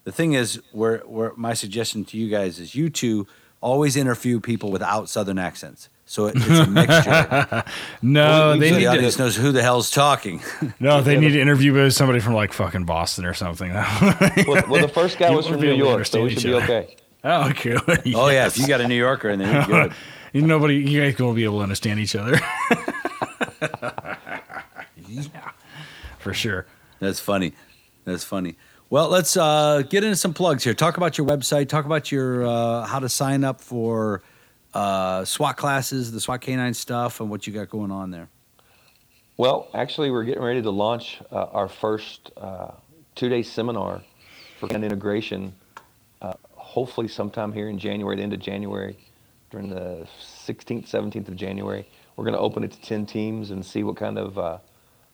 The 0.03 0.11
thing 0.11 0.33
is, 0.33 0.61
where 0.73 0.99
where 0.99 1.31
my 1.37 1.53
suggestion 1.53 2.03
to 2.05 2.17
you 2.17 2.29
guys 2.29 2.59
is 2.59 2.75
you 2.75 2.89
two 2.89 3.27
always 3.61 3.95
interview 3.95 4.41
people 4.41 4.71
without 4.71 5.07
southern 5.07 5.39
accents. 5.39 5.87
So 6.13 6.27
it's 6.27 6.47
a 6.47 6.67
mixture. 6.67 7.63
no, 8.03 8.21
well, 8.21 8.59
they 8.59 8.69
so 8.69 8.75
need 8.75 8.81
the 8.83 8.85
audience 8.85 9.15
to, 9.15 9.23
knows 9.23 9.35
who 9.35 9.51
the 9.51 9.63
hell's 9.63 9.89
talking. 9.89 10.43
no, 10.79 11.01
they 11.01 11.19
need 11.19 11.31
to 11.31 11.41
interview 11.41 11.89
somebody 11.89 12.19
from 12.19 12.35
like 12.35 12.53
fucking 12.53 12.83
Boston 12.83 13.25
or 13.25 13.33
something. 13.33 13.73
well, 13.73 14.63
well, 14.69 14.79
the 14.79 14.91
first 14.93 15.17
guy 15.17 15.31
was 15.31 15.47
from 15.47 15.59
New 15.59 15.73
York, 15.73 16.05
so 16.05 16.21
we 16.21 16.29
should 16.29 16.43
be 16.43 16.53
okay. 16.53 16.95
Oh, 17.23 17.49
okay. 17.49 17.77
yes. 18.05 18.15
Oh 18.15 18.29
yeah, 18.29 18.45
if 18.45 18.59
you 18.59 18.67
got 18.67 18.79
a 18.79 18.87
New 18.87 18.93
Yorker 18.93 19.31
in 19.31 19.39
there, 19.39 19.51
you're 19.51 19.65
good. 19.65 19.93
Nobody, 20.35 20.75
you 20.75 21.01
guys 21.01 21.15
gonna 21.15 21.33
be 21.33 21.45
able 21.45 21.57
to 21.57 21.63
understand 21.63 21.99
each 21.99 22.15
other. 22.15 22.39
yeah, 25.07 25.49
for 26.19 26.31
sure. 26.31 26.67
That's 26.99 27.19
funny. 27.19 27.53
That's 28.05 28.23
funny. 28.23 28.55
Well, 28.91 29.09
let's 29.09 29.35
uh, 29.35 29.81
get 29.89 30.03
into 30.03 30.17
some 30.17 30.35
plugs 30.35 30.63
here. 30.63 30.75
Talk 30.75 30.97
about 30.97 31.17
your 31.17 31.25
website. 31.25 31.69
Talk 31.69 31.85
about 31.85 32.11
your 32.11 32.45
uh, 32.45 32.85
how 32.85 32.99
to 32.99 33.09
sign 33.09 33.43
up 33.43 33.61
for 33.61 34.21
uh, 34.73 35.25
SWAT 35.25 35.57
classes, 35.57 36.11
the 36.11 36.19
SWAT 36.19 36.41
canine 36.41 36.73
stuff, 36.73 37.19
and 37.19 37.29
what 37.29 37.45
you 37.47 37.53
got 37.53 37.69
going 37.69 37.91
on 37.91 38.11
there? 38.11 38.27
Well, 39.37 39.67
actually, 39.73 40.11
we're 40.11 40.23
getting 40.23 40.43
ready 40.43 40.61
to 40.61 40.69
launch 40.69 41.21
uh, 41.31 41.45
our 41.51 41.67
first 41.67 42.31
uh, 42.37 42.71
two-day 43.15 43.43
seminar 43.43 44.01
for 44.59 44.67
canine 44.67 44.83
integration. 44.83 45.53
Uh, 46.21 46.33
hopefully, 46.55 47.07
sometime 47.07 47.51
here 47.51 47.69
in 47.69 47.79
January, 47.79 48.15
the 48.15 48.23
end 48.23 48.33
of 48.33 48.39
January, 48.39 48.97
during 49.49 49.69
the 49.69 50.07
16th, 50.47 50.89
17th 50.89 51.27
of 51.27 51.35
January. 51.35 51.87
we're 52.15 52.25
going 52.25 52.33
to 52.33 52.39
open 52.39 52.63
it 52.63 52.71
to 52.71 52.81
10 52.81 53.05
teams 53.05 53.51
and 53.51 53.63
see 53.65 53.83
what 53.83 53.95
kind 53.95 54.17
of 54.17 54.37
uh, 54.37 54.57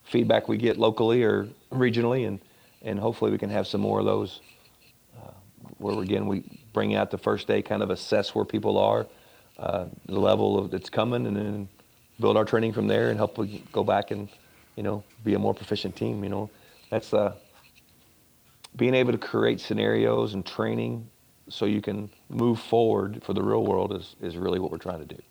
feedback 0.04 0.48
we 0.48 0.58
get 0.58 0.78
locally 0.78 1.24
or 1.24 1.48
regionally, 1.72 2.28
and 2.28 2.40
and 2.82 2.98
hopefully 2.98 3.30
we 3.32 3.38
can 3.38 3.50
have 3.50 3.68
some 3.68 3.82
more 3.82 4.00
of 4.00 4.06
those. 4.06 4.42
Uh, 5.22 5.32
where 5.78 6.02
again 6.02 6.26
we 6.28 6.44
bring 6.74 6.96
out 6.96 7.12
the 7.12 7.18
first 7.18 7.48
day, 7.48 7.62
kind 7.62 7.84
of 7.84 7.90
assess 7.90 8.34
where 8.34 8.46
people 8.46 8.78
are, 8.78 9.06
uh, 9.60 9.86
the 10.06 10.20
level 10.20 10.58
of 10.58 10.72
that's 10.72 10.90
coming, 10.90 11.28
and 11.28 11.36
then 11.36 11.70
build 12.20 12.38
our 12.38 12.46
training 12.46 12.74
from 12.74 12.88
there, 12.88 13.10
and 13.10 13.18
help 13.18 13.38
we 13.38 13.64
go 13.72 13.84
back 13.84 14.12
and 14.12 14.30
you 14.76 14.84
know 14.84 15.04
be 15.24 15.34
a 15.34 15.40
more 15.40 15.54
proficient 15.54 15.96
team. 15.96 16.24
You 16.24 16.30
know, 16.30 16.50
that's 16.90 17.14
uh, 17.14 17.36
being 18.76 18.94
able 18.96 19.12
to 19.12 19.18
create 19.18 19.60
scenarios 19.60 20.34
and 20.34 20.46
training 20.46 21.10
so 21.50 21.66
you 21.66 21.82
can 21.82 22.10
move 22.30 22.60
forward 22.60 23.22
for 23.24 23.34
the 23.34 23.42
real 23.42 23.66
world 23.66 23.94
is, 23.94 24.16
is 24.22 24.38
really 24.38 24.60
what 24.60 24.72
we're 24.72 24.78
trying 24.78 25.06
to 25.06 25.16
do. 25.16 25.22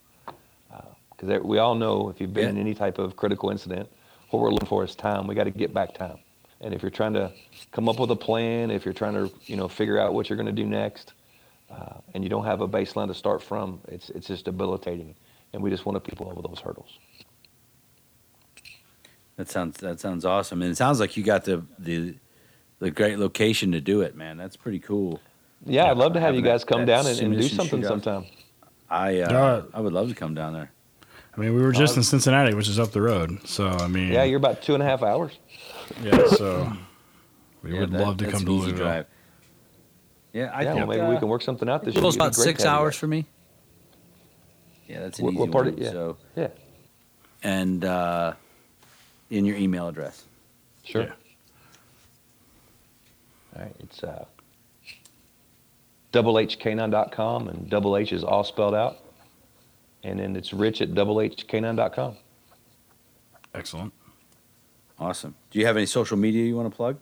Because 1.11 1.29
uh, 1.29 1.39
we 1.43 1.57
all 1.57 1.75
know 1.75 2.09
if 2.09 2.19
you've 2.19 2.33
been 2.33 2.43
yeah. 2.43 2.49
in 2.49 2.57
any 2.57 2.73
type 2.73 2.99
of 2.99 3.15
critical 3.15 3.49
incident, 3.49 3.89
what 4.29 4.41
we're 4.41 4.51
looking 4.51 4.67
for 4.67 4.83
is 4.83 4.95
time. 4.95 5.27
We 5.27 5.35
got 5.35 5.45
to 5.45 5.51
get 5.51 5.73
back 5.73 5.93
time. 5.93 6.17
And 6.61 6.73
if 6.73 6.81
you're 6.81 6.91
trying 6.91 7.13
to 7.13 7.31
come 7.71 7.87
up 7.87 7.99
with 7.99 8.11
a 8.11 8.15
plan, 8.15 8.69
if 8.69 8.83
you're 8.83 8.93
trying 8.93 9.13
to 9.13 9.31
you 9.45 9.55
know 9.55 9.67
figure 9.67 9.97
out 9.97 10.13
what 10.13 10.29
you're 10.29 10.37
going 10.37 10.53
to 10.53 10.61
do 10.63 10.65
next, 10.65 11.13
uh, 11.69 11.99
and 12.13 12.23
you 12.23 12.29
don't 12.29 12.45
have 12.45 12.61
a 12.61 12.67
baseline 12.67 13.07
to 13.07 13.13
start 13.13 13.41
from, 13.41 13.81
it's 13.87 14.09
it's 14.09 14.27
just 14.27 14.45
debilitating. 14.45 15.15
And 15.53 15.63
we 15.63 15.69
just 15.69 15.85
want 15.85 15.95
to 15.95 15.99
people 15.99 16.29
over 16.29 16.41
those 16.41 16.59
hurdles. 16.59 16.99
That 19.37 19.49
sounds 19.49 19.77
that 19.77 19.99
sounds 19.99 20.25
awesome, 20.25 20.61
and 20.61 20.71
it 20.71 20.75
sounds 20.75 20.99
like 20.99 21.15
you 21.15 21.23
got 21.23 21.45
the 21.45 21.63
the 21.77 22.15
the 22.79 22.91
great 22.91 23.19
location 23.19 23.71
to 23.71 23.81
do 23.81 24.01
it, 24.01 24.15
man. 24.15 24.37
That's 24.37 24.55
pretty 24.55 24.79
cool. 24.79 25.21
Yeah, 25.65 25.91
I'd 25.91 25.97
love 25.97 26.13
to 26.13 26.19
have 26.19 26.35
you 26.35 26.41
guys 26.41 26.63
come 26.63 26.85
down 26.85 27.05
and, 27.05 27.19
and 27.19 27.33
do 27.37 27.47
something 27.47 27.83
sometime. 27.83 28.25
I 28.89 29.19
uh, 29.21 29.63
I 29.73 29.81
would 29.81 29.93
love 29.93 30.09
to 30.09 30.15
come 30.15 30.33
down 30.33 30.53
there. 30.53 30.71
I 31.35 31.39
mean, 31.39 31.55
we 31.55 31.61
were 31.61 31.71
just 31.71 31.95
uh, 31.95 31.99
in 31.99 32.03
Cincinnati, 32.03 32.53
which 32.53 32.67
is 32.67 32.79
up 32.79 32.91
the 32.91 33.01
road. 33.01 33.47
So 33.47 33.67
I 33.67 33.87
mean, 33.87 34.11
yeah, 34.11 34.23
you're 34.23 34.37
about 34.37 34.61
two 34.61 34.73
and 34.73 34.83
a 34.83 34.85
half 34.85 35.03
hours. 35.03 35.37
Yeah, 36.03 36.27
so 36.27 36.73
we 37.63 37.73
yeah, 37.73 37.79
would 37.81 37.91
that, 37.91 38.01
love 38.01 38.17
to 38.17 38.29
come 38.29 38.43
to 38.45 38.51
Louisville. 38.51 38.77
Drive. 38.77 39.05
Yeah, 40.39 40.51
I 40.53 40.61
yeah, 40.61 40.73
think 40.73 40.87
well, 40.87 40.87
maybe 40.87 41.01
uh, 41.01 41.11
we 41.11 41.17
can 41.17 41.27
work 41.27 41.41
something 41.41 41.67
out 41.67 41.83
this 41.83 41.95
year. 41.95 42.05
It's 42.05 42.15
about 42.15 42.33
six 42.33 42.63
hours 42.63 42.95
for 42.95 43.07
me. 43.07 43.25
Yeah, 44.87 45.01
that's 45.01 45.19
an 45.19 45.25
what, 45.25 45.33
easy 45.33 45.39
what 45.41 45.51
part 45.51 45.65
one. 45.65 45.73
Of, 45.73 45.79
yeah. 45.79 45.91
So 45.91 46.17
yeah, 46.37 46.47
and 47.43 47.83
uh, 47.83 48.33
in 49.29 49.43
your 49.43 49.57
email 49.57 49.89
address. 49.89 50.23
Sure. 50.85 51.03
Yeah. 51.03 51.11
All 53.55 53.63
right, 53.63 53.75
it's 53.81 54.01
uh, 54.01 54.23
doublehk9.com, 56.13 57.49
and 57.49 57.69
double 57.69 57.97
H 57.97 58.13
is 58.13 58.23
all 58.23 58.45
spelled 58.45 58.75
out. 58.75 58.99
And 60.03 60.21
then 60.21 60.37
it's 60.37 60.53
rich 60.53 60.81
at 60.81 60.91
doublehk9.com. 60.91 62.15
Excellent. 63.53 63.93
Awesome. 64.97 65.35
Do 65.51 65.59
you 65.59 65.65
have 65.65 65.75
any 65.75 65.85
social 65.85 66.15
media 66.15 66.45
you 66.45 66.55
want 66.55 66.71
to 66.71 66.75
plug? 66.75 66.97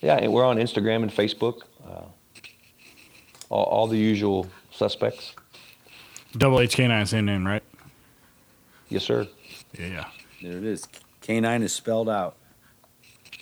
Yeah, 0.00 0.24
we're 0.28 0.44
on 0.44 0.58
Instagram 0.58 1.02
and 1.02 1.10
Facebook. 1.10 1.62
Uh, 1.84 2.02
all, 3.50 3.64
all, 3.64 3.86
the 3.86 3.98
usual 3.98 4.46
suspects. 4.70 5.34
Double 6.32 6.58
HK9, 6.58 7.06
same 7.06 7.26
name, 7.26 7.46
right? 7.46 7.62
Yes, 8.88 9.04
sir. 9.04 9.26
Yeah, 9.78 9.86
yeah. 9.86 10.04
There 10.42 10.56
it 10.56 10.64
is. 10.64 10.88
K9 11.22 11.62
is 11.62 11.72
spelled 11.74 12.08
out. 12.08 12.36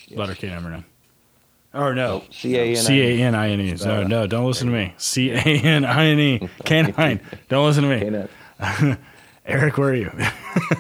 Yes. 0.08 0.18
Letter 0.18 0.34
K 0.34 0.48
number 0.48 0.70
nine. 0.70 0.84
Or 1.74 1.94
no. 1.94 2.24
C 2.30 2.56
A 2.56 2.64
N 2.70 2.76
C 2.76 3.00
A 3.00 3.26
N 3.26 3.34
I 3.34 3.50
N 3.50 3.60
E. 3.60 3.74
No, 3.84 4.02
no, 4.02 4.26
don't 4.26 4.46
listen 4.46 4.68
to 4.68 4.72
me. 4.72 4.94
C 4.96 5.30
A 5.30 5.38
N 5.38 5.84
I 5.84 6.06
N 6.06 6.18
E. 6.18 6.38
K9. 6.64 7.20
Don't 7.48 7.66
listen 7.66 7.84
to 7.84 8.28
me. 8.88 8.96
Eric, 9.46 9.78
where 9.78 9.90
are 9.90 9.94
you? 9.94 10.10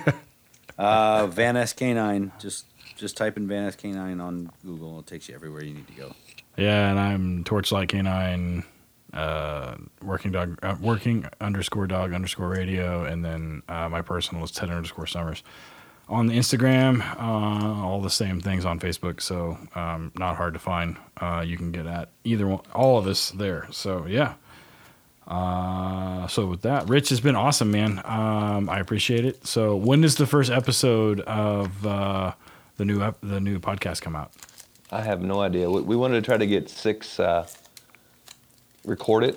uh, 0.78 1.26
Van 1.26 1.56
S 1.56 1.74
K9. 1.74 2.38
Just 2.38 2.64
just 2.96 3.16
type 3.16 3.36
in 3.36 3.46
Van 3.46 3.64
S 3.64 3.76
K9 3.76 4.22
on 4.22 4.50
Google. 4.64 5.00
It 5.00 5.06
takes 5.06 5.28
you 5.28 5.34
everywhere 5.34 5.62
you 5.62 5.74
need 5.74 5.86
to 5.88 5.94
go. 5.94 6.14
Yeah, 6.56 6.90
and 6.90 6.98
I'm 6.98 7.44
Torchlight 7.44 7.90
K9, 7.90 8.64
uh, 9.18 9.76
working 10.02 10.32
dog, 10.32 10.58
uh, 10.62 10.76
working 10.80 11.26
underscore 11.40 11.86
dog 11.86 12.12
underscore 12.12 12.48
radio, 12.48 13.04
and 13.04 13.24
then 13.24 13.62
uh, 13.68 13.88
my 13.88 14.02
personal 14.02 14.44
is 14.44 14.50
Ted 14.50 14.70
underscore 14.70 15.06
Summers 15.06 15.42
on 16.08 16.26
the 16.26 16.34
Instagram, 16.34 17.02
uh, 17.20 17.86
all 17.86 18.00
the 18.00 18.10
same 18.10 18.40
things 18.40 18.64
on 18.64 18.80
Facebook. 18.80 19.20
So 19.20 19.58
um, 19.74 20.12
not 20.16 20.36
hard 20.36 20.54
to 20.54 20.60
find. 20.60 20.96
Uh, 21.20 21.44
you 21.46 21.56
can 21.56 21.70
get 21.70 21.86
at 21.86 22.10
either 22.24 22.46
one, 22.46 22.60
all 22.74 22.98
of 22.98 23.06
us 23.06 23.30
there. 23.30 23.68
So 23.70 24.06
yeah. 24.06 24.34
Uh, 25.26 26.26
so 26.26 26.46
with 26.46 26.62
that, 26.62 26.88
Rich 26.88 27.10
has 27.10 27.20
been 27.20 27.36
awesome, 27.36 27.70
man. 27.70 28.00
Um, 28.04 28.70
I 28.70 28.78
appreciate 28.78 29.26
it. 29.26 29.46
So 29.46 29.76
when 29.76 30.00
does 30.00 30.14
the 30.14 30.26
first 30.26 30.50
episode 30.50 31.20
of 31.20 31.86
uh, 31.86 32.32
the 32.78 32.86
new 32.86 33.02
ep- 33.02 33.20
the 33.22 33.38
new 33.38 33.58
podcast 33.58 34.00
come 34.00 34.16
out? 34.16 34.32
I 34.90 35.02
have 35.02 35.20
no 35.20 35.42
idea. 35.42 35.70
We, 35.70 35.82
we 35.82 35.96
wanted 35.96 36.14
to 36.14 36.22
try 36.22 36.38
to 36.38 36.46
get 36.46 36.70
six 36.70 37.20
uh, 37.20 37.46
recorded. 38.84 39.36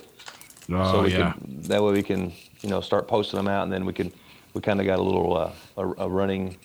Oh 0.71 0.91
so 0.91 1.03
we 1.03 1.11
yeah. 1.11 1.33
Can, 1.33 1.61
that 1.63 1.83
way 1.83 1.91
we 1.91 2.03
can 2.03 2.31
you 2.61 2.69
know 2.69 2.81
start 2.81 3.07
posting 3.07 3.37
them 3.37 3.47
out, 3.47 3.63
and 3.63 3.71
then 3.71 3.85
we 3.85 3.93
can 3.93 4.11
we 4.53 4.61
kind 4.61 4.79
of 4.79 4.85
got 4.85 4.99
a 4.99 5.01
little 5.01 5.35
uh, 5.35 5.51
a, 5.77 5.87
a, 6.03 6.09
running 6.09 6.57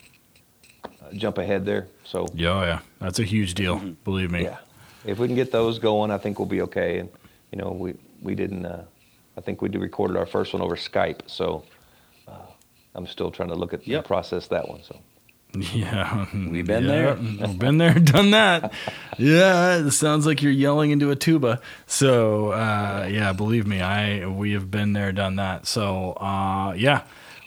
uh, 0.84 0.88
jump 1.14 1.38
ahead 1.38 1.64
there. 1.64 1.88
So 2.04 2.26
yeah, 2.34 2.48
oh, 2.50 2.62
yeah, 2.62 2.80
that's 3.00 3.18
a 3.18 3.24
huge 3.24 3.54
deal. 3.54 3.76
Mm-hmm. 3.76 3.92
Believe 4.04 4.30
me. 4.30 4.44
Yeah, 4.44 4.58
if 5.04 5.18
we 5.18 5.26
can 5.26 5.36
get 5.36 5.50
those 5.52 5.78
going, 5.78 6.10
I 6.10 6.18
think 6.18 6.38
we'll 6.38 6.46
be 6.46 6.62
okay. 6.62 6.98
And 6.98 7.08
you 7.52 7.58
know, 7.58 7.70
we 7.72 7.94
we 8.22 8.34
didn't. 8.34 8.66
Uh, 8.66 8.84
I 9.36 9.40
think 9.40 9.60
we 9.60 9.68
did 9.68 9.80
recorded 9.80 10.16
our 10.16 10.26
first 10.26 10.52
one 10.52 10.62
over 10.62 10.76
Skype. 10.76 11.20
So 11.26 11.64
uh, 12.26 12.46
I'm 12.94 13.06
still 13.06 13.30
trying 13.30 13.50
to 13.50 13.54
look 13.54 13.74
at 13.74 13.86
yep. 13.86 14.06
process 14.06 14.46
that 14.48 14.68
one. 14.68 14.82
So. 14.82 14.98
Yeah, 15.72 16.26
we've 16.34 16.66
been 16.66 16.84
yeah, 16.84 16.90
there. 16.90 17.14
We've 17.14 17.58
been 17.58 17.78
there, 17.78 17.94
done 17.94 18.32
that. 18.32 18.72
yeah, 19.18 19.76
it 19.78 19.90
sounds 19.92 20.26
like 20.26 20.42
you're 20.42 20.52
yelling 20.52 20.90
into 20.90 21.10
a 21.10 21.16
tuba. 21.16 21.60
So, 21.86 22.52
uh, 22.52 23.08
yeah, 23.10 23.32
believe 23.32 23.66
me, 23.66 23.80
I 23.80 24.26
we 24.26 24.52
have 24.52 24.70
been 24.70 24.92
there, 24.92 25.12
done 25.12 25.36
that. 25.36 25.66
So, 25.66 26.12
uh, 26.12 26.74
yeah, 26.76 27.02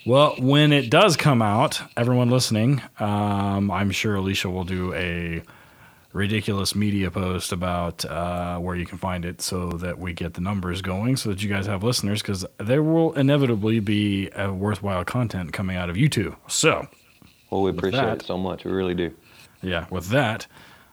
well, 0.06 0.36
when 0.40 0.74
it 0.74 0.90
does 0.90 1.18
come 1.18 1.42
out, 1.42 1.82
everyone 1.96 2.30
listening, 2.30 2.82
um, 3.00 3.70
I'm 3.70 3.92
sure 3.92 4.16
Alicia 4.16 4.50
will 4.50 4.64
do 4.64 4.94
a 4.94 5.44
ridiculous 6.14 6.74
media 6.74 7.12
post 7.12 7.52
about 7.52 8.04
uh, 8.06 8.58
where 8.58 8.76
you 8.76 8.86
can 8.86 8.98
find 8.98 9.26
it 9.26 9.42
so 9.42 9.70
that 9.74 10.00
we 10.00 10.14
get 10.14 10.34
the 10.34 10.42
numbers 10.42 10.82
going 10.82 11.16
so 11.16 11.30
that 11.30 11.44
you 11.44 11.50
guys 11.50 11.68
have 11.68 11.84
listeners 11.84 12.22
because 12.22 12.46
there 12.58 12.82
will 12.82 13.14
inevitably 13.14 13.80
be 13.80 14.30
a 14.36 14.52
worthwhile 14.52 15.06
content 15.06 15.54
coming 15.54 15.76
out 15.78 15.90
of 15.90 15.96
YouTube. 15.96 16.36
So, 16.48 16.88
well, 17.50 17.62
we 17.62 17.72
appreciate 17.72 18.02
that, 18.02 18.22
it 18.22 18.26
so 18.26 18.38
much. 18.38 18.66
We 18.66 18.72
really 18.72 18.96
do. 18.96 19.14
Yeah, 19.62 19.86
with 19.90 20.10
that, 20.10 20.48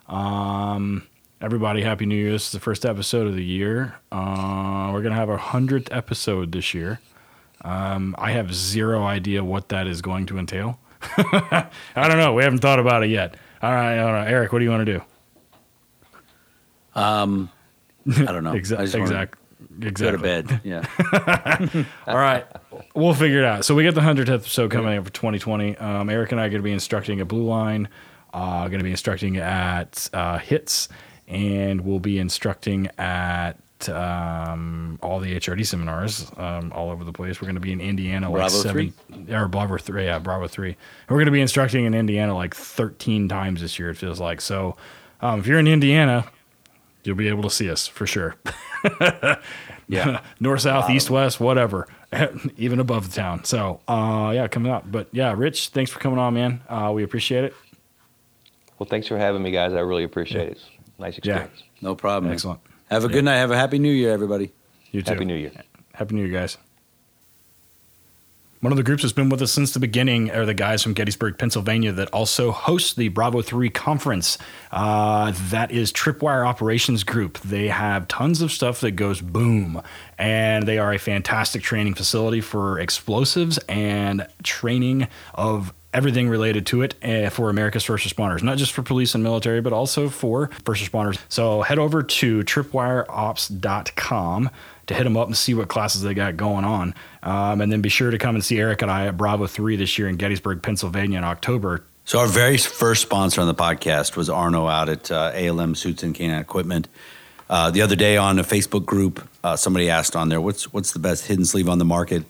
um, 0.09 1.07
everybody, 1.41 1.83
Happy 1.83 2.07
New 2.07 2.17
Year. 2.17 2.33
This 2.33 2.47
is 2.47 2.53
the 2.53 2.61
first 2.61 2.85
episode 2.85 3.27
of 3.27 3.35
the 3.35 3.45
year. 3.45 3.97
Uh, 4.11 4.91
we're 4.93 5.03
going 5.03 5.13
to 5.13 5.19
have 5.19 5.31
our 5.31 5.39
100th 5.39 5.89
episode 5.91 6.53
this 6.53 6.75
year. 6.75 7.01
Um, 7.63 8.15
I 8.19 8.33
have 8.33 8.55
zero 8.55 9.05
idea 9.05 9.45
what 9.45 9.69
that 9.71 9.87
is 9.87 10.03
going 10.03 10.27
to 10.27 10.39
entail. 10.39 10.79
I 11.17 11.69
don't 11.95 12.19
know. 12.19 12.35
We 12.35 12.43
haven't 12.43 12.61
thought 12.61 12.79
about 12.79 13.05
it 13.05 13.11
yet. 13.11 13.37
All 13.63 13.73
right, 13.73 13.99
all 13.99 14.13
right. 14.13 14.29
Eric, 14.29 14.53
what 14.53 14.59
do 14.59 14.65
you 14.65 14.71
want 14.71 14.87
to 14.87 14.99
do? 14.99 15.03
Um, 17.01 17.51
I 18.17 18.33
don't 18.33 18.45
know. 18.45 18.53
exactly. 18.55 19.27
Exactly. 19.81 20.05
Go 20.07 20.11
to 20.13 20.19
bed. 20.19 20.61
Yeah. 20.65 21.85
all 22.07 22.17
right. 22.17 22.47
We'll 22.95 23.15
figure 23.15 23.39
it 23.39 23.45
out. 23.45 23.65
So 23.65 23.75
we 23.75 23.85
got 23.85 23.95
the 23.95 24.01
100th 24.01 24.33
episode 24.33 24.71
coming 24.71 24.97
up 24.97 25.05
for 25.05 25.13
2020. 25.13 25.77
Um, 25.77 26.11
Eric 26.11 26.33
and 26.33 26.41
I 26.41 26.47
are 26.47 26.49
going 26.49 26.63
to 26.63 26.65
be 26.65 26.73
instructing 26.73 27.21
at 27.21 27.29
Blue 27.29 27.45
Line, 27.45 27.89
uh, 28.33 28.69
going 28.69 28.79
to 28.79 28.85
be 28.85 28.91
instructing 28.91 29.37
at 29.37 30.09
uh, 30.13 30.39
HITS, 30.39 30.89
and 31.29 31.83
we'll 31.83 32.01
be 32.01 32.19
instructing 32.19 32.89
at 32.99 33.57
um, 33.89 34.99
all 35.03 35.21
the 35.21 35.37
HRD 35.39 35.67
seminars 35.67 36.31
um, 36.37 36.73
all 36.73 36.91
over 36.91 37.05
the 37.05 37.13
place. 37.13 37.41
We're 37.41 37.47
going 37.47 37.57
to 37.57 37.61
be 37.61 37.73
in 37.73 37.81
Indiana 37.81 38.31
like 38.31 38.41
Bravo 38.41 38.57
seven 38.57 38.93
three? 39.09 39.35
or 39.35 39.49
Bravo 39.49 39.77
three, 39.77 40.05
yeah, 40.05 40.19
Bravo 40.19 40.49
three. 40.49 40.71
And 40.71 41.11
we're 41.11 41.19
going 41.19 41.27
to 41.27 41.33
be 41.33 41.41
instructing 41.41 41.85
in 41.85 41.95
Indiana 41.95 42.35
like 42.35 42.55
thirteen 42.55 43.29
times 43.29 43.61
this 43.61 43.79
year. 43.79 43.91
It 43.91 43.97
feels 43.97 44.21
like 44.21 44.41
so. 44.41 44.77
Um, 45.21 45.41
if 45.41 45.47
you're 45.47 45.59
in 45.59 45.67
Indiana, 45.67 46.27
you'll 47.05 47.17
be 47.17 47.29
able 47.29 47.43
to 47.45 47.51
see 47.51 47.71
us 47.71 47.87
for 47.87 48.07
sure. 48.07 48.37
yeah, 49.89 50.21
north, 50.41 50.63
south, 50.63 50.91
east, 50.91 51.11
west, 51.11 51.41
whatever, 51.41 51.87
even 52.57 52.81
above 52.81 53.09
the 53.09 53.15
town. 53.15 53.45
So 53.45 53.81
uh, 53.89 54.33
yeah, 54.35 54.49
coming 54.49 54.73
up. 54.73 54.91
But 54.91 55.09
yeah, 55.13 55.35
Rich, 55.37 55.69
thanks 55.69 55.91
for 55.91 55.99
coming 55.99 56.19
on, 56.19 56.35
man. 56.35 56.63
Uh, 56.69 56.93
we 56.95 57.03
appreciate 57.03 57.45
it. 57.45 57.55
Well, 58.79 58.89
thanks 58.89 59.07
for 59.07 59.17
having 59.17 59.43
me, 59.43 59.51
guys. 59.51 59.73
I 59.73 59.81
really 59.81 60.05
appreciate 60.05 60.45
yeah. 60.45 60.51
it. 60.51 60.65
Nice 60.99 61.19
experience. 61.19 61.53
Yeah. 61.57 61.63
No 61.81 61.95
problem. 61.95 62.33
Excellent. 62.33 62.61
Have 62.91 63.05
a 63.05 63.09
good 63.09 63.25
night. 63.25 63.37
Have 63.37 63.51
a 63.51 63.57
happy 63.57 63.79
new 63.79 63.93
year, 63.93 64.13
everybody. 64.13 64.53
You 64.93 65.03
too. 65.03 65.13
Happy 65.13 65.25
New 65.25 65.35
Year. 65.35 65.53
Happy 65.93 66.15
New 66.15 66.25
Year, 66.25 66.41
guys. 66.41 66.57
One 68.61 68.73
of 68.73 68.79
the 68.79 68.83
groups 68.83 69.03
that's 69.03 69.13
been 69.13 69.29
with 69.29 69.43
us 69.43 69.53
since 69.53 69.73
the 69.73 69.81
beginning 69.81 70.31
are 70.31 70.47
the 70.47 70.55
guys 70.55 70.83
from 70.83 70.95
Gettysburg, 70.95 71.37
Pennsylvania, 71.39 71.93
that 71.93 72.09
also 72.09 72.53
host 72.53 72.97
the 72.97 73.09
Bravo 73.09 73.43
3 73.43 73.69
conference. 73.69 74.39
Uh, 74.73 75.35
that 75.51 75.71
is 75.71 75.93
Tripwire 75.93 76.47
Operations 76.47 77.05
Group. 77.05 77.39
They 77.41 77.69
have 77.69 78.09
tons 78.09 78.41
of 78.41 78.51
stuff 78.51 78.81
that 78.81 78.93
goes 78.93 79.21
boom, 79.21 79.83
and 80.17 80.67
they 80.67 80.79
are 80.79 80.95
a 80.95 80.99
fantastic 80.99 81.63
training 81.63 81.93
facility 81.95 82.41
for 82.41 82.79
explosives 82.79 83.59
and 83.69 84.27
training 84.43 85.09
of 85.35 85.75
everything 85.93 86.29
related 86.29 86.67
to 86.67 86.83
it 86.83 86.95
uh, 87.03 87.31
for 87.31 87.51
America's 87.51 87.85
first 87.85 88.07
responders, 88.07 88.43
not 88.43 88.59
just 88.59 88.73
for 88.73 88.83
police 88.83 89.15
and 89.15 89.25
military, 89.25 89.63
but 89.63 89.73
also 89.73 90.11
for 90.11 90.51
first 90.65 90.85
responders. 90.85 91.19
So 91.29 91.63
head 91.63 91.79
over 91.79 92.03
to 92.03 92.41
tripwireops.com 92.41 94.51
to 94.87 94.95
hit 94.95 95.05
them 95.05 95.17
up 95.17 95.27
and 95.27 95.37
see 95.37 95.55
what 95.55 95.69
classes 95.69 96.03
they 96.03 96.15
got 96.15 96.37
going 96.37 96.65
on. 96.65 96.95
Um, 97.23 97.61
and 97.61 97.73
then 97.73 97.81
be 97.81 97.89
sure 97.89 98.11
to 98.11 98.19
come 98.19 98.35
and 98.35 98.45
see 98.45 98.59
Eric 98.59 98.83
and 98.83 98.91
I 98.91 99.07
at 99.07 99.17
Bravo 99.17 99.47
3 99.47 99.77
this 99.77 99.99
year 99.99 100.09
in 100.09 100.17
Gettysburg, 100.17 100.63
Pennsylvania 100.63 101.19
in 101.19 101.25
October. 101.25 101.85
So, 102.05 102.21
our 102.21 102.29
very 102.29 102.57
first 102.57 103.03
sponsor 103.03 103.41
on 103.41 103.49
the 103.49 103.55
podcast 103.55 104.17
was 104.17 104.31
Arno 104.31 104.69
out 104.69 104.89
at 104.89 105.11
uh, 105.11 105.33
ALM 105.35 105.75
Suits 105.75 106.05
and 106.05 106.15
Canine 106.15 106.39
Equipment. 106.39 106.87
Uh, 107.51 107.71
the 107.71 107.83
other 107.83 107.97
day 107.97 108.17
on 108.17 108.39
a 108.39 108.45
Facebook 108.45 108.85
group, 108.85 109.27
uh, 109.43 109.57
somebody 109.57 109.91
asked 109.91 110.15
on 110.15 110.29
there, 110.29 110.41
what's, 110.41 110.73
what's 110.73 110.93
the 110.93 110.99
best 110.99 111.27
hidden 111.27 111.45
sleeve 111.45 111.69
on 111.69 111.79
the 111.79 111.85
market? 111.85 112.25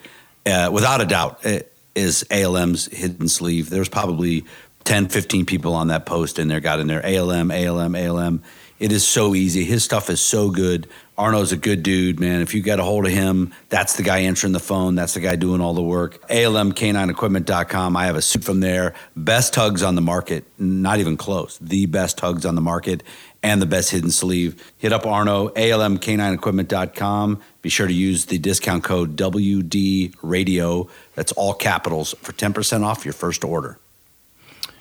Uh, 0.46 0.70
without 0.72 1.00
a 1.00 1.06
doubt, 1.06 1.44
it 1.44 1.72
is 1.94 2.24
ALM's 2.30 2.86
hidden 2.86 3.28
sleeve. 3.28 3.68
There's 3.68 3.88
probably 3.88 4.44
10, 4.84 5.08
15 5.08 5.46
people 5.46 5.74
on 5.74 5.88
that 5.88 6.06
post 6.06 6.38
in 6.38 6.48
there, 6.48 6.60
got 6.60 6.80
in 6.80 6.86
there 6.86 7.04
ALM, 7.04 7.50
ALM, 7.50 7.94
ALM. 7.96 8.42
It 8.78 8.92
is 8.92 9.06
so 9.06 9.34
easy. 9.34 9.64
His 9.64 9.84
stuff 9.84 10.10
is 10.10 10.20
so 10.20 10.50
good. 10.50 10.86
Arno's 11.16 11.50
a 11.50 11.56
good 11.56 11.82
dude, 11.82 12.20
man. 12.20 12.42
If 12.42 12.54
you 12.54 12.60
get 12.60 12.78
a 12.78 12.82
hold 12.82 13.06
of 13.06 13.12
him, 13.12 13.54
that's 13.70 13.96
the 13.96 14.02
guy 14.02 14.18
answering 14.18 14.52
the 14.52 14.60
phone. 14.60 14.94
That's 14.94 15.14
the 15.14 15.20
guy 15.20 15.36
doing 15.36 15.62
all 15.62 15.72
the 15.72 15.82
work. 15.82 16.20
ALMK9equipment.com. 16.28 17.96
I 17.96 18.04
have 18.04 18.16
a 18.16 18.22
suit 18.22 18.44
from 18.44 18.60
there. 18.60 18.92
Best 19.16 19.54
tugs 19.54 19.82
on 19.82 19.94
the 19.94 20.02
market. 20.02 20.44
Not 20.58 20.98
even 20.98 21.16
close. 21.16 21.56
The 21.58 21.86
best 21.86 22.18
tugs 22.18 22.44
on 22.44 22.54
the 22.54 22.60
market 22.60 23.02
and 23.42 23.62
the 23.62 23.66
best 23.66 23.90
hidden 23.90 24.10
sleeve. 24.10 24.62
Hit 24.76 24.92
up 24.92 25.06
Arno, 25.06 25.48
ALMK9equipment.com. 25.48 27.40
Be 27.62 27.68
sure 27.70 27.86
to 27.86 27.94
use 27.94 28.26
the 28.26 28.36
discount 28.38 28.84
code 28.84 29.16
WD 29.16 30.14
Radio. 30.20 30.86
That's 31.14 31.32
all 31.32 31.54
capitals 31.54 32.14
for 32.20 32.32
10% 32.32 32.84
off 32.84 33.06
your 33.06 33.14
first 33.14 33.42
order. 33.42 33.78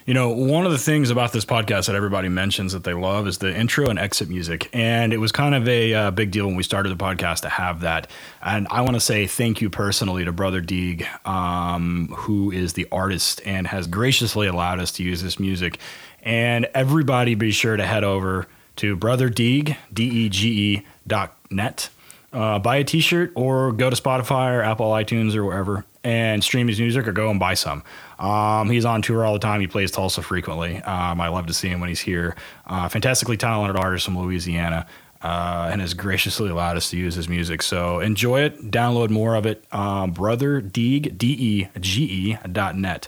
You 0.06 0.14
know, 0.14 0.30
one 0.30 0.68
of 0.68 0.72
the 0.72 0.78
things 0.78 1.10
about 1.10 1.34
this 1.34 1.46
podcast 1.46 1.88
that 1.88 1.96
everybody 1.96 2.30
mentions 2.30 2.74
that 2.74 2.84
they 2.84 2.94
love 2.94 3.28
is 3.28 3.40
the 3.40 3.52
intro 3.52 3.90
and 3.90 3.98
exit 3.98 4.30
music. 4.30 4.70
And 4.72 5.12
it 5.12 5.18
was 5.18 5.32
kind 5.32 5.56
of 5.56 5.68
a 5.68 5.94
uh, 5.96 6.12
big 6.12 6.30
deal 6.30 6.46
when 6.46 6.56
we 6.56 6.62
started 6.62 6.90
the 6.96 7.04
podcast 7.04 7.42
to 7.42 7.50
have 7.50 7.80
that. 7.80 8.08
And 8.44 8.68
I 8.70 8.82
want 8.82 8.94
to 8.94 9.00
say 9.00 9.26
thank 9.26 9.62
you 9.62 9.72
personally 9.72 10.24
to 10.24 10.32
Brother 10.32 10.62
Dege, 10.62 11.08
um, 11.28 12.10
who 12.16 12.52
is 12.52 12.74
the 12.74 12.88
artist 12.92 13.42
and 13.48 13.66
has 13.66 13.88
graciously 13.88 14.46
allowed 14.46 14.80
us 14.80 14.92
to 14.92 15.04
use 15.04 15.24
this 15.24 15.40
music. 15.40 15.80
And 16.22 16.66
everybody 16.76 17.34
be 17.34 17.50
sure 17.50 17.76
to 17.76 17.84
head 17.84 18.04
over 18.04 18.46
to 18.76 18.96
Brother 18.96 19.32
Dege, 19.32 19.76
D 19.92 20.04
E 20.04 20.30
G 20.30 20.76
E 20.76 20.86
dot 21.08 21.36
net. 21.50 21.90
Uh, 22.32 22.60
buy 22.60 22.76
a 22.76 22.84
t 22.84 23.00
shirt 23.00 23.32
or 23.34 23.72
go 23.72 23.90
to 23.90 23.96
Spotify 23.96 24.56
or 24.56 24.62
Apple 24.62 24.92
iTunes 24.92 25.36
or 25.36 25.44
wherever 25.44 25.84
and 26.04 26.44
stream 26.44 26.68
his 26.68 26.80
music 26.80 27.08
or 27.08 27.12
go 27.12 27.32
and 27.32 27.40
buy 27.40 27.56
some. 27.56 27.82
Um, 28.20 28.70
he's 28.70 28.86
on 28.86 29.02
tour 29.02 29.26
all 29.26 29.34
the 29.34 29.40
time. 29.40 29.62
He 29.62 29.68
plays 29.68 29.92
Tulsa 29.92 30.22
frequently. 30.22 30.78
Um, 30.78 31.20
I 31.20 31.28
love 31.28 31.48
to 31.48 31.54
see 31.54 31.70
him 31.70 31.80
when 31.80 31.90
he's 31.90 32.00
here. 32.00 32.36
Uh, 32.66 32.88
fantastically 32.90 33.38
talented 33.38 33.76
artist 33.76 34.06
from 34.06 34.18
Louisiana. 34.18 34.88
Uh, 35.22 35.70
and 35.72 35.82
has 35.82 35.96
graciously 35.96 36.50
allowed 36.50 36.78
us 36.78 36.92
to 36.92 36.98
use 36.98 37.16
his 37.16 37.28
music. 37.28 37.64
So 37.64 38.00
enjoy 38.00 38.42
it. 38.42 38.70
Download 38.70 39.10
more 39.10 39.34
of 39.34 39.48
it. 39.48 39.64
Um, 39.74 40.12
Brother 40.12 40.62
Dege, 40.62 41.18
D 41.18 41.28
E 41.28 41.68
G 41.80 42.04
E 42.04 42.38
dot 42.52 42.78
net. 42.78 43.08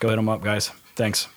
Go 0.00 0.08
hit 0.08 0.18
him 0.18 0.28
up, 0.28 0.42
guys. 0.42 0.72
Thanks. 0.96 1.28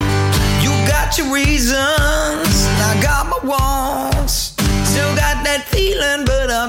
You 0.00 0.68
got 0.86 1.16
your 1.16 1.32
reasons, 1.32 1.78
I 1.78 3.00
got 3.02 3.26
my 3.26 3.38
wants. 3.48 4.54
Still 4.90 5.16
got 5.16 5.44
that 5.44 5.64
feeling, 5.68 6.26
but 6.26 6.50
I'm 6.50 6.68